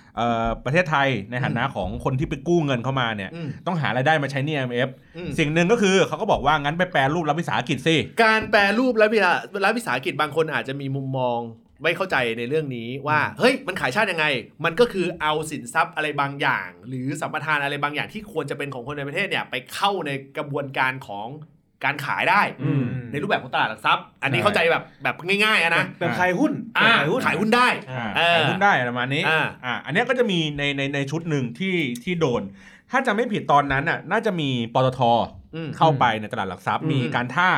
[0.65, 9.31] ประเทศไทยในฐานะของคนที่ไปกู้เงินเข้ามาเนี่ยอืมต้องหารายได้มาใช้หนี่ IMF อืมสิ่งหนึ่งก็คือเขาก็บอกว่างั้นไปแปลรูปรัฐวิสาหกิจสิการแปรรูปและวิสา
[9.63, 11.39] รัฐวิสาหกิจบางคนอาจจะมีมุมมอง
[11.83, 14.25] ไม่เข้าใจในเรื่องนี้ว่า เฮ้ย มันขายชาติยังไง
[14.65, 21.27] มันก็คือเอาสินทรัพย์อะไรบางอย่าง หรือสัมปทานอะไรบางอย่างที่ควรจะเป็นของคนในประเทศเนี่ย ไปเข้าในกระบวนการของ
[21.85, 32.41] การขายได้อืมในรูปแบบของตลาดหลักทรัพย์ อันนี้ใช่เข้าใจแบบแบบง่ายๆอะนะแบบขายหุ้นอ่าขายหุ้นขายหุ้นได้อ่าเออขายหุ้นได้ประมาณนี้อ่าอ่าอันเนี้ยก็จะมีในในในชุดหนึ่งที่ที่โดน
[32.91, 34.99] ถ้าจะไม่ผิดตอนนั้นอะน่าจะมีปตท
[35.55, 37.49] อืมเข้าไปในตลาดหลักทรัพย์อืมมีการท่า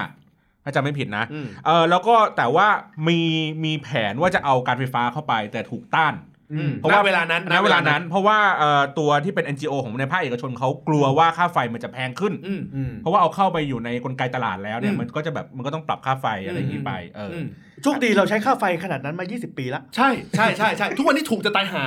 [0.64, 2.68] ถ้าจะไม่ผิดนะอืมเออแล้วก็แต่ว่า
[3.08, 3.20] มี
[3.66, 6.35] มีแผนว่าจะเอาการไฟฟ้าเข้าไปแต่ถูกต้านอืม
[6.80, 17.48] เพราะว่าณเวลานั้นณเวลานั้น เพราะว่าเอ่อตัวที่เป็น NGO ของในภาคเอกชนเขากลัวว่าค่าไฟมันจะแพงขึ้นอืมอืมเพราะว่าเอาเข้าไปอยู่ในกลไกตลาดแล้วเนี่ยอืมมันก็จะแบบมันก็ต้องปรับค่าไฟอะไรอย่างนี้ไปเออออืม
[17.84, 21.84] โชคดีเราใช้ค่าไฟขนาดนั้นมา 20 ปีละใช่ใช่ใช่ใช่ทุกวันนี้ถูกจะตายหา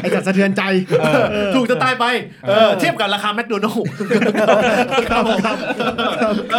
[0.00, 0.62] ไอ้จัดสะเทือนใจ
[1.54, 2.04] ถูกจะตายไป
[2.48, 3.86] เออเทียบกับราคาแมคโดนัลล์
[5.10, 5.38] ครับผม
[6.52, 6.54] เ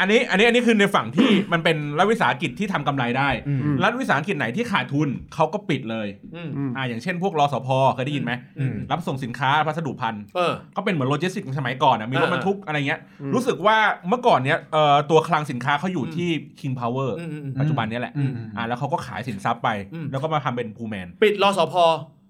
[0.00, 13.76] ออเอออันนี้อันนี้อันนี้คือในฝั่งที่มันเป็นรัฐวิสาหกิจที่ทำกำไรได้อืมรัฐวิสาหกิจไหนที่ขาดทุนเขาก็ปิดเลยอืมอ่าอย่างเช่นพวกรสพเคยได้ยินไหมอืมรับส่งสินค้าพัสดุพันธุ์เออก็เป็นเหมือนโลจิสติกส์สมัยก่อนอะมีรถอ่าบรรทุกอะไรเงี้ยอืมรู้สึกว่า
[14.08, 16.28] เมื่อก่อนเนี้ยเอ่อตัวคลังสินค้าเขาอยู่ที่
[16.60, 21.74] King Power อืมอืมอืมปัจจุบันเนี้ยแหละอืมอ่าแล้วเขาก็ขายสินทรัพย์ไปอืมแล้วก็มาทำเป็นพูแมน ปิดรสพ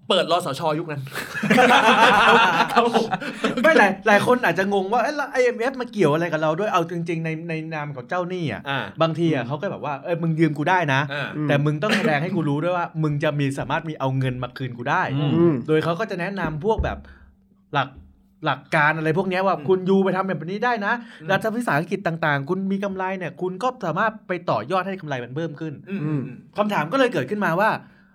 [0.09, 1.01] เปิดรสชยุคนั้น
[2.71, 3.07] ครับผม
[3.63, 16.97] ไม่หลายหลายคนอาจจะงงว่าเอ้ยแล้ว IMF มาเกี่ยวอะไรกับเราด้วยเอาจริง ๆ ในในนามของเจ้าหนี้อะอ่าบางทีอะเขาก็แบบว่าเอ้ยมึงยืมกูได้นะอ่าอืมแต่มึงต้องแสดงให้กูรู้ด้วยว่า มึงจะมีสามารถมีเอาเงินมาคืนกูได้อืมอืมโดยเขาก็จะแนะนำพวกแบบ
[17.73, 17.89] หลัก
[18.45, 26.21] หลักการอะไรพวกเนี้ยว่าอืมคุณยูไปทำแบบนี้ได้นะอืมรัฐวิสาหกิจต่างๆ คุณมีกำไรเนี่ย คุณก็สามารถไปต่อยอดให้กำไรมันเพิ่มขึ้นอืมอืม
[26.57, 27.69] คำถามก็เลยเกิดขึ้นมาว่า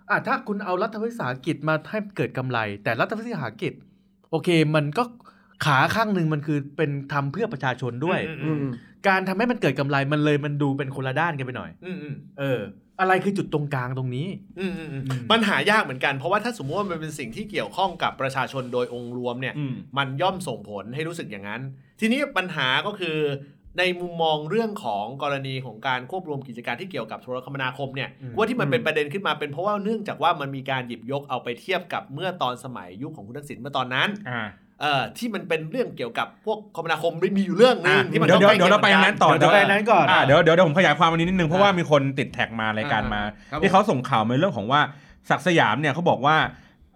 [0.09, 3.73] อะถ้าคุณเอารัฐวิสาหกิจมาให้เกิดกำไร แต่รัฐวิสาหกิจ
[4.31, 5.03] โอเค มันก็
[5.65, 8.73] ขาข้างหนึ่งมันคือเป็นทำเพื่อประชาชนด้วยอืมอืม
[9.07, 12.61] การทำให้มันเกิดกำไรมันเลยมันดูเป็นคนละด้านกันไปหน่อยอืมอืมเออ
[12.99, 14.27] อะไรคือจุดตรงกลางตรงนี้
[14.59, 21.61] อืมอืมอืมมันหายากเหมือนกันเพราะว่าถ้าสมมติว่ามันเป็นสิ่งที่เกี่ยวข้องกับประชาชนโดยองค์รวมเนี่ยอืมมันย่อมส่งผลให้รู้สึกอย่างนั้น
[21.99, 23.17] ทีนี้ปัญหาก็คือ
[23.79, 34.43] ในมุมมองเรื่องของกรณีของการควบรวมกิจการที่เกี่ยวกับโทรคมนาคมเนี่ยอืมว่าที่มันเป็นประเด็นขึ้นมาเป็นเพราะว่าเนื่องจากว่ามันมีการหยิบยกเอาไปเทียบกับเมื่อตอนสมัยยุคของคุณทักษิณเมื่อตอนนั้นอ่า
[34.81, 44.81] เอ่อที่มันเป็นเรื่องเกี่ยวกับพวกคมนาคมมีอยู่เรื่องหนึงอะที่มันเดี๋ยวก็เดี๋ยวใกล้เดี๋ยวเราไปคียงนั้นต่อเดี๋ยวไปนั้นก่อนอ่าเดี๋ยวเดี๋ยวเดี๋ยวผมขยายความวันนี้นิดนึงเพราะว่ามีคนติดแท็กมารายการมาครับที่เขาส่งข่าวมาเรื่องของว่า
[45.29, 46.37] ศักดิ์สยามเนี่ยเขาบอกว่า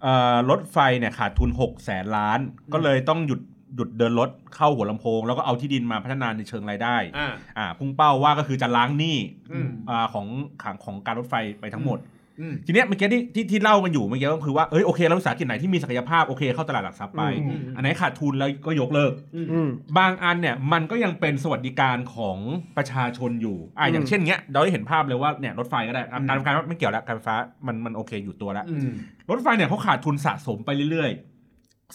[0.01, 2.39] เอ่อรถไฟเนี่ยขาดทุน6กแสนล้าน
[2.73, 3.39] ก็เลยต้องหยุด
[3.75, 9.17] หยุดเดินรถเข้าหัวลำโพง แล้วก็เอาที่ดินมาพัฒนาในเชิงรายได้อ่าอ่าพุ่งเป้าว่าก็คือจะล้างหนี้
[9.51, 10.27] อืมอ่าของ
[10.61, 11.99] ของของการรถไฟไปทั้งหมด
[12.41, 22.37] อืมทีเนี้ยเมื่อกี้ที่ที่ที่เล่ากันอยู่เมื่อกี้ก็คือว่าเอ้ยโอเคแล้ววิสาหกิจไหนที่มีศักยภาพโอเคเข้าตลาดหลักทรัพย์ไปอืมอันไหนขาดทุนแล้วก็ยกเลิกอืมบางอันเนี่ยมันก็ยังเป็นสวัสดิการของ
[22.77, 27.35] ประชาชนอยู่อ่าอืมอย่างเช่นเงี้ยเราได้เห็นภาพเลยว่าเนี่ยรถไฟก็ได้อะการไฟฟ้าไม่เกี่ยวแล้วการไฟฟ้า
[27.67, 28.91] มันมันโอเคอยู่ตัวแล้วอืม
[29.29, 31.38] รถไฟเนี่ยเขาขาดทุนสะสมไปเรื่อยๆ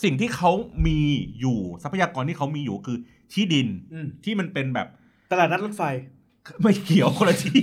[0.02, 0.52] สิ่งที่เขา
[0.86, 1.00] มี
[1.40, 2.96] อยู่ทรัพยากรที่เขามีอยู่คือ
[3.32, 4.88] ที่ดินอืมที่มันเป็นแบบ
[5.30, 5.82] ตลาดนัดรถไฟ
[6.62, 7.62] ไม่เกี่ยวคนละที่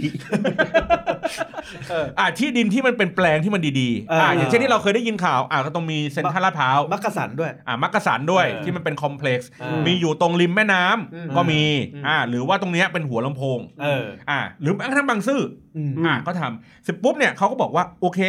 [2.19, 11.61] อ่าที่ดินที่มันเป็นแปลงที่มันดีๆเอออ่อ่าอย่างเช่นที่เราเคยได้ยินข่าวอ่าก็ต้องมีเซ็นทรัลลาดพร้าวมักกะสันด้วยอ่ามักกะสันด้วยเออที่มันเป็นคอมเพล็กซ์เออมีอยู่ตรงริมแม่น้ำอืมก็มี
[11.93, 15.41] อืมอ่าหรือว่าตรงเนี้ยเป็นหัวลำโพงเอออ่าหรือแม้กระทั่งบางซื่อ
[15.77, 18.19] อืมอืมอ่าก็ทำเสร็จปุ๊บเนี่ยเขาก็บอกว่าโอเค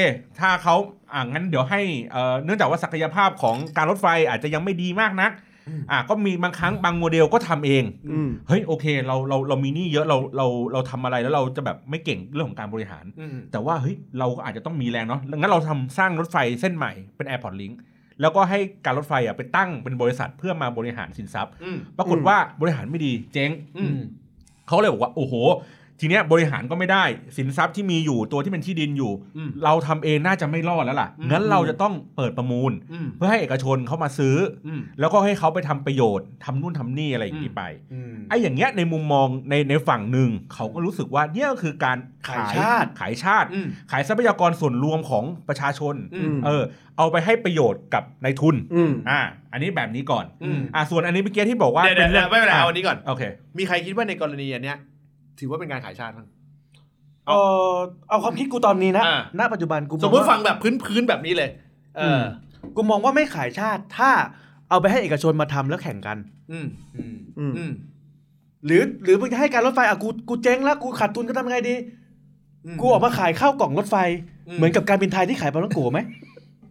[0.41, 0.75] ถ้าเขา
[1.12, 1.81] อ่างั้นเดี๋ยวให้
[2.12, 5.33] เอ่อเนื่องจากว่าศักยภาพของการรถไฟอาจจะยังไม่ดีมากนัก
[5.90, 17.75] อ่าก็มีบางครั้งบางโมเดลก็ทำเองอืมเฮ้ยโอเค เราเราเรามีหนี้เยอะเราเราเราทำอะไรแล้วเราจะแบบไม่เก่งเรื่องของการบริหารอืมแต่ว่าเฮ้ยเราก็อาจจะต้องมีแรงเนาะงั้นเราทำสร้างรถไฟเส้นใหม่เป็น Airport Link
[18.20, 23.98] แล้วก็ให้การรถไฟอะไปตั้งเป็นบริษัทเพื่อมาบริหารสินทรัพย์อืมปรากฏว่าบริหารไม่ดีเจ๊งอืม
[24.68, 25.35] เขาเลยบอกว่าโอ้โห
[26.01, 27.05] ทีเนี้ยบริหารก็ไม่ได้
[27.37, 46.63] สินทรัพย์ที่มีอยู่ตัวที่เป็นที่ดินอยู่ อืม เราทำเองน่าจะไม่รอดแล้วล่ะอืมงั้นเราจะต้องเปิดประมูล อืมเพื่อให้เอกชนเขามาซื้อออืม แล้วก็ให้เขาไปทำประโยชน์ทำนู่นทำนี่อะไรอย่างนี้ไปอืม ไอ้อย่างเงี้ยในมุมมองในในฝั่งหนึ่งเขาก็รู้สึกว่าเนี่ยก็คือการขายชาติ ขายชาติ อืม ขายทรัพยากรส่วนรวมของประชาชน อืม เออ
[46.99, 49.21] เอาไปให้ประโยชน์กับนายทุน อืม อ่า
[49.53, 53.23] อันนี้แบบนี้ก่อน อืม อ่า ส่วนอันนี้เมื่อกี้ที่บอกว่าเดี๋ยวเดี๋ยวเรื่องไม่เป็นไระเอาอันนี้ก่อน โอเค
[53.59, 54.79] มีใครคิดว่าในกรณีอันเนี้ย
[55.43, 56.27] ถือว่าเป็นการขายชาติมั้ง
[57.29, 57.33] เอ
[57.73, 57.75] อ
[58.09, 61.51] เอาความคิดกูตอนนี้นะอ่า ณปัจจุบันกูสมมติว่าฟังแบบพื้นๆแบบนี้เลย
[61.97, 62.23] เออ
[62.77, 64.11] กูมองว่าไม่ขายชาติ ถ้า
[64.71, 66.19] เอาไปให้เอกชนมาทำแล้วแข่งกัน
[66.53, 67.73] อืมอืมอืม
[68.67, 71.75] หรือหรือมึงจะให้การรถไฟอะกูกูเจ๊งแล้วกูขาดทุนก็ทำยังไงดี
[72.81, 73.97] กูออกมาขายข้าวกล่องรถไฟ
[74.49, 76.01] อืม เหมือนกับการบินไทยที่ขายปลาท้องโกะไหม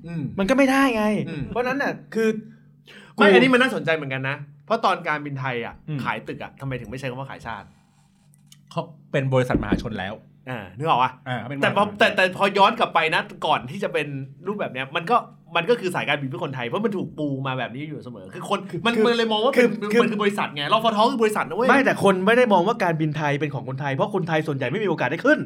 [0.07, 2.29] อืม มันก็ไม่ได้ไง อืม เพราะฉะนั้นน่ะคือ
[3.15, 7.67] ไม่อันนี้มันน่าสนใจเหมือนกันนะ เพราะตอนการบินไทยอะ อืม ขายตึกอะทำไมถึงไม่ใช้คำว่าขายชาติ
[8.71, 8.81] เขา
[9.11, 10.13] เป็นบริษัทมหาชนแล้ว
[10.49, 14.07] อ่านึกออกปะอ่าเป็นแต่พอมหาชนแต่แต่พอย้อนกลับไปนะก่อนที่จะเป็น
[14.47, 15.17] รูปแบบเนี้ยมันก็
[15.55, 25.39] มันก็คือสายการบินเพื่อคนไทยเพราะมันถูกปูมาแบบนี้อยู่เสมอ คือคนมันคือมันเลยมองว่าเป็นคือคือมันคือบริษัทไงรฟทคือบริษัทนะเว้ยไม่แต่คนไม่ได้มองว่าการบินไทยเป็นของคนไทยเพราะคนไทยส่วนใหญ่ไม่มีโอกาสได้ขึ้น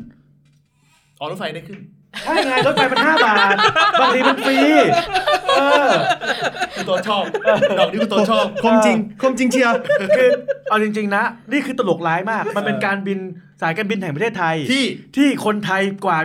[1.20, 1.80] อ๋อรถไฟได้ขึ้น
[2.24, 3.56] ใช่ไงรถไฟมันห้าบาท
[4.00, 4.58] บางทีมันฟรี
[5.50, 5.54] เอ
[5.90, 5.92] อ
[6.76, 7.24] คือตัวชอบ
[7.80, 9.74] ดอกนี้คือตัวชอบคมจริงคมจริงเชียว
[10.18, 10.30] คือ
[10.70, 13.20] เอาจริง ๆ นะ นี่คือตลกร้ายมาก มันเป็นการบิน
[13.62, 14.84] สายการบินแห่งประเทศไทยที่
[15.16, 16.20] ที่คนไทยกว่า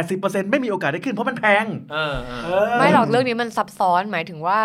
[0.00, 4.60] 80%ไม่มีโอกาสได้ขึ้นเพราะมันแพงเออเออเออไม่หรอกเรื่องนี้มันซับซ้อนหมายถึงว่า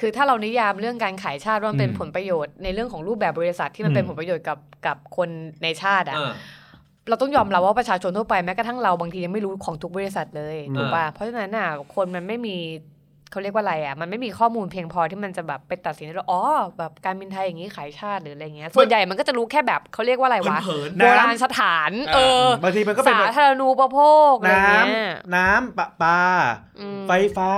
[0.00, 5.28] คือถ้าเรานิยามเรื่องการขายชาติว่ามันเป็นอืมผลประโยชน์ในเรื่องของรูปแบบบริษัทที่มันเป็นอืมผลประโยชน์กับกับคน
[5.62, 6.18] ในชาติอะ
[7.04, 12.56] เออเราต้องยอมรับว่าประชาชนทั่วไปแม้กระทั่งเราบางทียังไม่รู้ของทุกบริษัทเลยอืมถูกป่ะเพราะฉะนั้นน่ะคนมันไม่มี
[13.32, 16.42] เขาเรียกว่าอะไรอะมันไม่มีข้อมูลเพียงพอที่มันจะแบบไปตัดสินได้ว่าอ๋อ
[16.78, 23.98] แบบการบินไทยอย่างนี้ขายชาติหรืออะไรเงี้ยส่วนใหญ่มันก็จะรู้แค่แบบเขาเรียกว่าอะไรวะเผินโบราณสถานเออบางทีมันก็เป็นสาแบบธารณูปโภ
[24.32, 26.20] คอะไรน้เงี้ยำน้ำประปา
[26.80, 27.50] อืมไฟฟ้า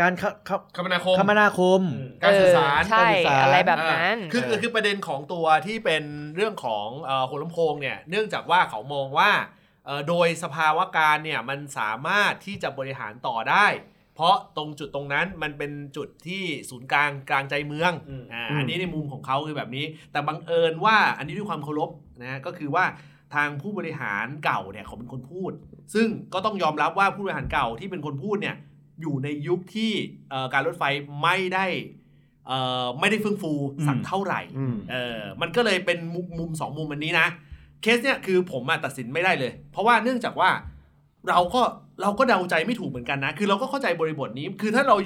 [0.00, 1.80] การเข้าเข้าคมนาคมคมนาคม
[2.22, 6.04] การสื่อสารเออใช่การสื่อสารอะไรแบบนั้นอ่าคือคือคือประเด็นของตัวที่เป็น
[6.36, 9.30] เรื่องของเอ่อหัวลำโพงเนี่ยเนื่องจากว่าเขามองว่า
[9.86, 13.66] เอ่อโดยสภาวะการเนี่ยมันสามารถที่จะบริหารต่อได้
[14.14, 21.90] เพราะตรงจุดตรงนั้นมันเป็นจุดที่ศูนย์กลางกลางใจเมืองอืมอ่าอันนี้ในมุมของเขาคือแบบนี้ แต่บังเอิญว่าอันนี้ด้วยความเคารพ
[22.22, 22.84] นะก็คือว่า
[23.34, 25.52] ทางผู้บริหารเก่าเนี่ยเขาเป็นคนพูด
[25.94, 28.56] ซึ่งก็ต้องยอมรับว่าผู้บริหารเก่าที่เป็นคนพูดเนี่ย
[29.00, 29.92] อยู่ในยุคที่
[30.30, 30.84] เอ่อการรถไฟ
[31.22, 31.66] ไม่ได้
[32.46, 33.52] เอ่อไม่ได้เฟื่องฟู
[33.86, 37.28] สักเท่าไหร่อืมเออมันก็เลยเป็นมุมมุมสองมุมอันนี้นะ
[37.82, 40.50] เคสเนี่ยคือผมอะตัดสินไม่ได้เลย เพราะว่าเนื่องจากว่า
[41.28, 41.62] เราก็
[42.02, 44.96] เราก็เดาใจไม่ถูกเหมือนกันนะ คือเราก็เข้าใจบริบทนี้ คือถ้าเรา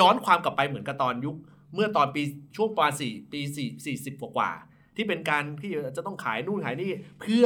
[0.00, 1.36] ย้อนความกลับไปเหมือนกับตอนยุค
[1.74, 2.22] เมื่อตอนปี
[2.56, 7.44] ช่วงประมาณสี่ปีสี่สี่สิบกว่าๆที่เป็นการที่จะต้องขายนู่นขายนี่เพื่อ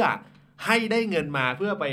[0.65, 1.85] ให้ได้เงินมาเพื่อไป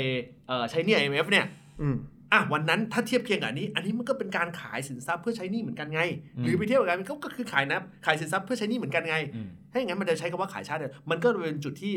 [0.47, 1.45] เอ่อใช้หนี่ IMF เนี่ย
[1.81, 1.95] อืม
[2.33, 6.01] อะวันนั้นถ้าเทียบเคียงกับอันนี้ อันนี้มันก็เป็นการขายสินทรัพย์เพื่อใช้หนี้เหมือนกันไง
[6.43, 11.93] หรือไปเทียบกับการก็ก็คือขายนะขายสินทรัพย์เพื่อใช้หนี้เหมือนกันไงอืมถ้าอย่างนั้นมันจะใช้คำว่าขายชาติเนี่ยมันก็เป็นจุดที่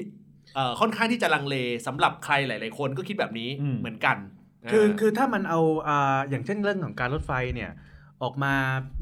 [0.54, 4.16] เอ่อค่อนข้างที่จะลังเลสำหรับใครหลาย ๆ คนก็คิดแบบนี้อืมเหมือนกัน
[4.70, 7.70] คือเคือถ้ามันเอาอ่าอย่างเช่นเรื่องของการรถไฟเนี่ย
[8.22, 8.54] ออกมา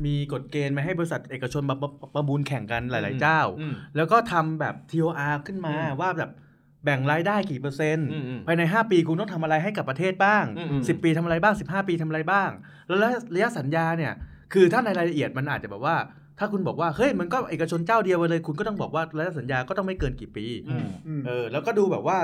[0.05, 6.31] มีกฎเกณฑ์มาให้บริษัทเอกชนมาประประมูลแข่งกันหลาย ๆ เจ้าอืมแล้วก็ทำแบบ TOR ขึ้นมาอืมว่าแบบ
[6.85, 12.51] แบ่งรายได้กี่เปอร์เซ็นต์อืมอืมภายใน 5 ปีคุณต้องทำอะไรให้กับประเทศบ้างอืมอืม10 ปีทำอะไรบ้าง 15 ปีทำอะไรบ้าง
[12.87, 12.99] แล้ว
[13.35, 14.13] ระยะสัญญาเนี่ย
[14.53, 15.97] คือถ้าในรายละเอียดมันอาจจะแบบว่า
[16.39, 22.19] ถ้าคุณบอกว่าเฮ้ยมันก็เอกชนเจ้าเดียวไปเลย คุณก็ต้องบอกว่าระยะสัญญาก็ต้องไม่เกินกี่ปีอืมอืมเออแล้วก็ดูแบบว่า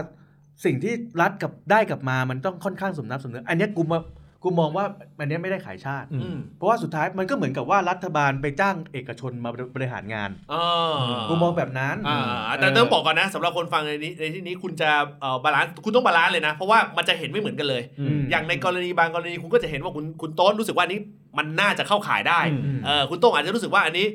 [0.65, 4.01] สิ่งที่รัฐกับได้กลับมามันต้องค่อนข้างสมน้ำสมเนื้ออันเนี้ยกูมา
[4.43, 4.85] กูมองว่า
[5.19, 10.97] อันเนี้ยไม่ได้ขายชาติอืมอืมเพราะว่าสุดท้ายมันก็เหมือนกับว่ารัฐบาลไปจ้างเอกชนมาบริหารงานอ่า
[11.29, 14.91] กูมองแบบนั้นอ่าแต่ต้องบอกก่อนนะสำหรับคนฟังในนี้ในที่นี้คุณจะ
[15.21, 21.01] เอ่อ balance คุณต้อง balance เลยนะ เพราะว่ามันจะเห็นไม่เหมือนกันเลยอืมอย่างในกรณีบางกรณีคุณก็จะเห็นว่าคุณคุณโต๊ดรู้สึกว่าอันนี้
[21.39, 24.07] มันน่าจะเข้าขายได้อืมเออคุณโต้งอาจจะรู้สึกว่าอันนี้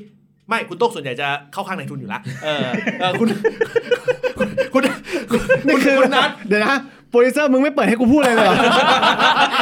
[0.49, 2.65] ไม่คุณโต้งส่วนใหญ่จะเข้าข้างในทุนอยู่แล้วเออ
[2.99, 3.27] เออคุณ
[4.37, 4.83] คุณคุณ
[5.31, 6.77] คุณนี่คือคุณนัทเดี๋ยวนะ
[7.09, 8.55] โปรดิวเซอร์มึงไม่เปิดให้กูพูดอะไรเลยเหรอ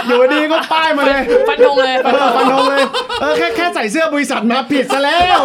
[0.08, 2.82] อยู่ดีก็ป้ายมาเลยฟันธงเลยเออฟันธงเลย
[3.22, 5.42] เออแค่แค่ใส่เสื้อบริษัทมาผิดซะแล้ว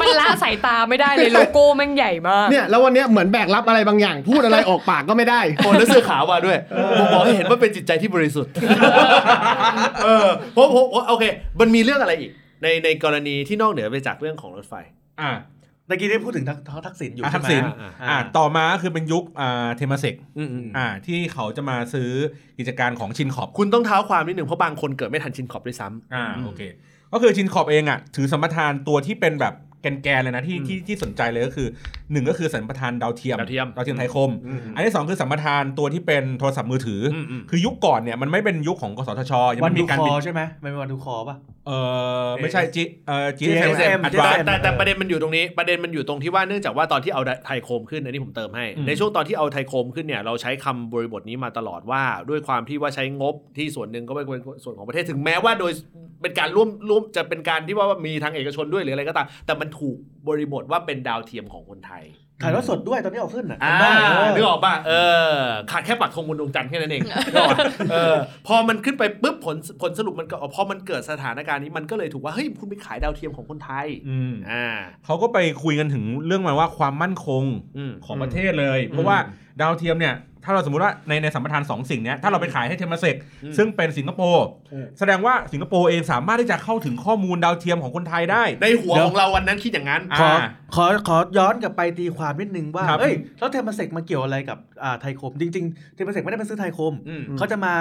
[0.00, 6.56] มันละสายตาไม่ได้เลยโลโก้แม่งใหญ่มากเนี่ยแล้ววันเนี้ยเหมือนแบกรับอะไรบางอย่าง พูดอะไรออกปากก็ไม่ได้โอนแล้วเสื้อขาวมาด้วย
[6.98, 8.52] ผมบอกให้เห็นว่าเป็นจิตใจที่บริสุทธิ์
[10.04, 11.24] เออเพราะเพราะเพราะโอเค
[11.60, 14.74] มันมีเรื่องอะไรอีก ในในกรณีที่นอกเหนือไปจากเรื่องของรถไฟ
[15.20, 15.30] อ่า
[15.88, 22.10] ตะกี้ได้พูดถึงทักทักษิณอยู่อะใช่ทักไหมษิณอ่าอ่าต่อมาก็คือเป็นยุคอ่าเทมเซกอืมอืมอ่าที่เขาจะมาซื้อ
[22.58, 26.60] กิจการของชินขอบคุณต้องเท้าความนิดหนึ่งเพราะบางคนเกิดไม่ทันชินขอบด้วยซ้ำอ่าโอเค
[27.12, 31.68] ก็คือชินขอบเองอะถือสมรทานตัวที่เป็นแบบแกนๆเลยนะที่ที่ที่สนใจเลยก็คือ
[32.12, 41.70] หนึ่งก็คือสัมปทานดาวเทียมดาวเทียมดาวเทียมไทยคมอืมอันที่สองคือสัมปทานตัวที่เป็นโทรศัพท์มือถืออมอืมคือยุคก่อนเนี่ยมันไม่เป็นยุคของกสทชยังวันไม่ดูมีการคอบินใช่ไหมมันเป็นวันดูคอป่ะเอ
[42.26, 54.26] อไม่ใช่จีเอ่อ GSM GSM แต่ Advanced แต่แต่ประเด็นมันอยู่ตรงนี้ประเด็นมันอยู่ตรงที่ว่าเนื่องจากว่าตอนที่เอาไทยโคมขึ้นอันนี้ผมเติมให้อืมในช่วงตอนที่เอาไทยโคมขึ้นเนี่ยเราใช้คำบริบทนี้มาตลอดว่า ด้วยความที่ว่าใช้งบที่ส่วนหนึ่งก็เป็น
[54.64, 55.72] ส่วนของประเทศถึงแม้ว่าโดย
[56.22, 59.96] เป็นการร่วมร่วมจะเป็นการที่ว่ามีทางเอกชนด้วยหรืออะไรก็ตามแต่มันถูก
[60.28, 62.04] บริบทว่าเป็นดาวเทียมของคนไทย
[62.42, 64.92] ถ่ายทอดสดด้วยตอนนี้เอาขึ้นอะอ่าจำได้เออนึกออกป่ะเอ
[65.32, 65.36] อ
[65.70, 67.58] ขาดแค่ปักธงบนดวงจันทร์แค่นั้นเองนึกออกปะ
[67.90, 68.14] เออ
[68.46, 74.66] พอมันขึ้นไปปุ๊บผลผลสรุปมันก็พอมันเกิดสถานการณ์นี้มันก็เลยถูกว่าเฮ้ยคุณไปขายดาวเทียมของคนไทยอืมอ่า
[75.04, 77.44] เขาก็ไปคุยกันถึงเรื่องมาว่าความมั่นคง
[77.76, 79.18] อืมของประเทศเลย เพราะว่า
[79.60, 80.14] ดาวเทียมเนี่ย
[80.48, 90.30] ถ้าเราสมมติว่าในในสัมปทานสองสิ่งเนี้ยถ้าเราไปขายให้เทมเซกอืมซึ่งเป็นสิงคโปร์อืมแสดงว่าสิงคโปร์เองสามารถที่จะเข้าถึงข้อมูลดาวเทียมของคนไทยได้ ในหัวของเราวันนั้นคิดอย่างนั้นอ่าขอ
[90.74, 97.74] ขอขอย้อนกลับไปตีความนิดนึงว่าครับเอ้ยแล้วเทมเซกมาเกี่ยวอะไรกับอ่าไทยคม จริง ๆ เทมเซกไม่ได้มาซื้อไทยคมอืมเขาจะมา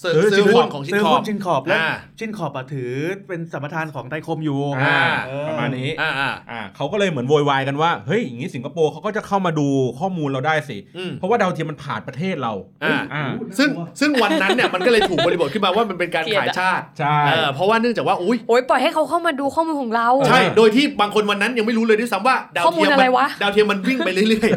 [0.00, 2.92] ซื้อซื้อซื้อชิ้นหุ้นของชิ้นซื้อขอหุ้บนชินขอบแล้วอ่าชินขอบอะถือ
[3.28, 9.68] เป็นสัมปทานของไทยคมอยู่อ่าเออประมาณนี้อ่าอ่าอ่าเขาก็เลยเหมือนโวยวายกันว่าเฮ้ยอย่างนี้สิงคโปร์เขาก็จะเข้ามาดู
[10.00, 12.52] ข้อมูลเราได้สิอืมเพราะว่าดาวเทียมมันผ่านประเทศเรา
[12.84, 13.24] อ่าอ่า
[13.58, 13.68] ซึ่ง
[14.00, 24.48] ซึ่งวันนั้นเนี่ยมันก็เลยถูกบริบทขึ้นมาว่ามันเป็นการเกลียดขายอะชาติใช่เออเพราะว่าเนื่องจากว่าอุ้ยโอ้ยปล่อยให้เขาเข้ามาดูข้อมูลของเรา ใช่ โดยที่บางคนวันนั้นยังไม่รู้เลยด้วยซ้ำว่าดาวเทียมข้อมูลอะไรมันวะดาวเทียมมันวิ่งไปเรื่อย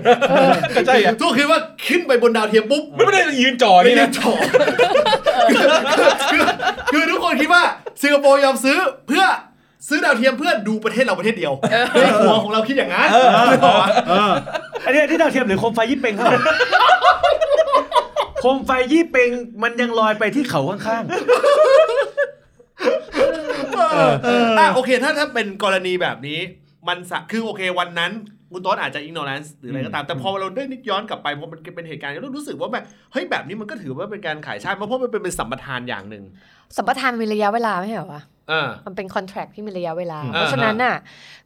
[0.76, 4.32] ก็ใช่อะๆทุกคือว่าขึ้นไปบนดาวเทียมปุ๊บไม่ได้ยืนจ่อไม่นี่ได้นะจอ
[6.32, 6.42] คือ
[6.92, 7.64] คือทุกคนคิดว่า
[8.02, 9.24] สิงคโปร์ยอมซื้อเพื่อ
[9.88, 11.54] ซื้อดาวเทียมเพื่อดูประเทศเราประเทศเดียว
[12.02, 13.10] ในหัวของเราคิดอย่างนั้น
[13.52, 14.32] นึกออกปะเออ
[14.86, 16.32] อันนี้ที่ดาวเทียมหรือโคมไฟยี่เปงครับ
[18.42, 19.30] โคมไฟยี่เปง
[19.64, 21.04] มันยังลอยไปที่เขาข้าง
[24.60, 26.40] อะโอเคถ้าถ้าเป็นกรณีแบบนี้
[26.88, 28.12] มันสะคือโอเควันนั้น
[28.56, 36.24] คุณต้นอาจจะ ignorance หรืออะไรก็ตาม แต่พอเราได้นึกย้อนกลับไปพอมันเป็นเหตุการณ์เรารู้สึกว่าแบบเฮ้ยแบบนี้มันก็ถือว่าเป็นการขายชาติ เพราะมันเป็นเป็นสัมปทานอย่างหนึ่ง
[36.78, 40.96] สัมปทานมีระยะเวลาไม่ใช่เหรอวะเออมันเป็นคอนแทรคที่มีระยะเวลาอืมเพราะฉะนั้นน่ะ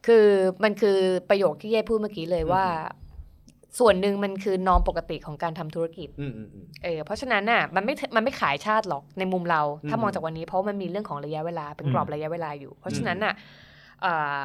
[0.07, 0.25] คือ
[0.63, 0.97] มันคือ
[1.29, 2.65] ประโยคที่เย่พูดเมื่อกี้เลยว่า
[3.79, 13.33] ส่วนหนึ่งมันคือนอมปกติของการทำธุรกิจอืมอืมอืมเออเพราะฉะนั้นน่ะมันไม่มันไม่ขายชาติหรอกในมุมเรา ถ้าอืมมองจากวันนี้เพราะมันมีเรื่องของระยะเวลาเป็นกรอบระยะเวลาอยู่ เพราะฉะนั้นน่ะ
[14.01, 14.39] เอ่อ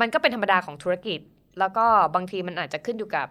[0.00, 1.20] มันก็เป็นธรรมดาของธุรกิจ
[1.58, 3.28] แล้วก็บางทีมันอาจจะขึ้นอยู่กับ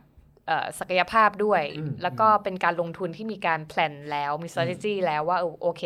[0.47, 5.83] เอ่อศักยภาพด้วยอืมแล้วก็เป็นการลงทุนที่มีการ plan แล้วมี strategy แล้วว่าเออโอเค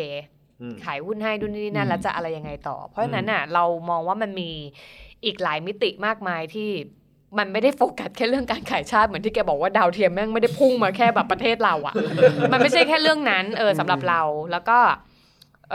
[0.60, 4.50] อืมขายหุ้นให้ด้วยนี่นั่นอืมแล้วจะอะไรยังไงต่อ เพราะฉะนั้นน่ะเรามองว่ามันมี
[5.24, 6.70] อีกหลายมิติมากมายที่
[7.38, 11.94] มันไม่ได้โฟกัสแค่เรื่องการขายชาติเหมือนที่แกบอกว่าดาวเทียมแม่งไม่ได้พุ่งมาแค่แบบประเทศเราอะ
[12.52, 14.22] มันไม่ใช่แค่เรื่องนั้นเออสำหรับเรา
[14.52, 14.78] แล้วก็
[15.70, 15.74] เอ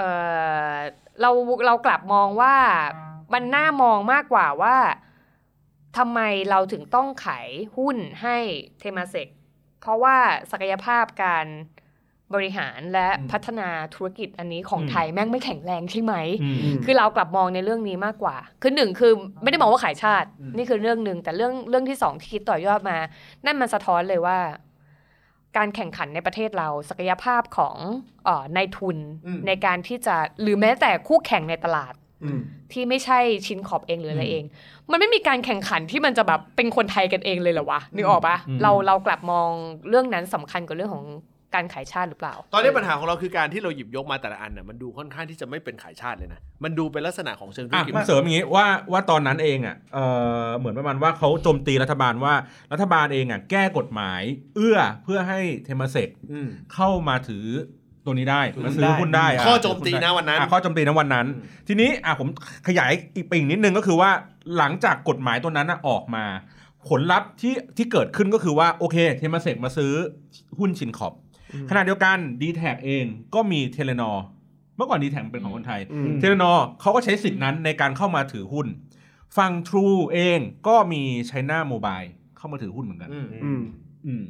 [0.71, 0.73] อ
[1.21, 1.29] เรา
[1.65, 2.53] เรากลับมองว่า
[3.33, 4.75] มันน่ามองมากกว่าว่า
[5.97, 8.37] ทำไมเราถึงต้องขายหุ้นให้
[8.79, 9.27] เทมาเซก
[9.81, 10.17] เพราะว่า
[10.51, 11.45] ศักยภาพการ
[12.33, 19.11] บริหารและพัฒนาธุรกิจอันนี้ของอืมไทยแม่งไม่แข็งแรงใช่ไหมอืมคือเรากลับมองในเรื่องนี้มากกว่า คือหนึ่งคือ
[19.43, 22.97] ไม่ได้มองว่าขายชาติ นี่คือเรื่องหนึ่งแต่เรื่องเรื่องที่สองที่คิดต่อยอดมา
[23.45, 24.39] นั่นมันสะท้อนเลยว่า
[25.57, 27.75] การแข่งขันในประเทศเรา ศักยภาพของ
[28.25, 32.02] เอ่อนายทุนอืมในการที่จะหรือแม้แต่คู่แข่งในตลาดอืม
[32.71, 34.43] ที่ไม่ใช่ชิ้นขอบเองหรืออะไรเอง
[34.91, 39.49] มันไม่มีการแข่งขันที่มันจะแบบเป็นคนไทยกันเองเลยเหรอวะนึกออกปะอืมเราเรากลับมอง
[39.89, 41.05] เรื่องนั้นสำคัญกว่าเรื่องของ
[41.55, 49.99] การขายชาติหรือเปล่า ตอนนี้ปัญหาของเราคือการที่เราหยิบยกมาแต่ละอันน่ะมันดูค่อนข้างที่จะไม่เป็นขายชาติเลยนะ มันดูเป็นลักษณะของเชิงธุรอะกิจมาเสริมอย่างนี้ว่าว่าตอนนั้นเองอะเอ
[50.45, 52.33] อเหมือนประมาณว่าเขาโจมตีรัฐบาลว่า
[52.71, 54.21] รัฐบาลเองอะแก้กฎหมาย
[54.55, 57.45] เอื้อเพื่อให้เทมาเส็กอืมเข้ามาถือ
[58.05, 61.27] ตัวนี้ได้ถือมาซื้อหุ้นได้อะข้อโจมตีนะวันนั้นอะข้อโจมตีนะวันนั้น
[61.67, 62.27] ทีนี้อะผม
[62.67, 64.11] ขยายอีกไปอีกนิดนึงก็คือว่า
[64.57, 66.25] หลังจากกฎหมายตัวนั้นอะออกมา
[66.89, 69.91] ผลลัพธ์ที่ที่เกิดขึ้นก็คือว่าโอเคเทมาเส็กมาซื้อ
[70.59, 71.13] หุ้นชินคอร์ป
[71.69, 74.11] ขณะเดียวกัน d t แทเองก็มีเทเลนอร์
[74.77, 78.67] เมื่อก่อน d t แทเป็นของคนไทยอืมเทเลนอเขาก็ใช้สิทธินั้นในการเข้ามาถือหุ้น
[79.37, 83.63] ฝั่ง True เองก็มี China Mobile เข้ามาถือหุ้นเหมือนกันอืมอืม
[84.07, 84.23] อืม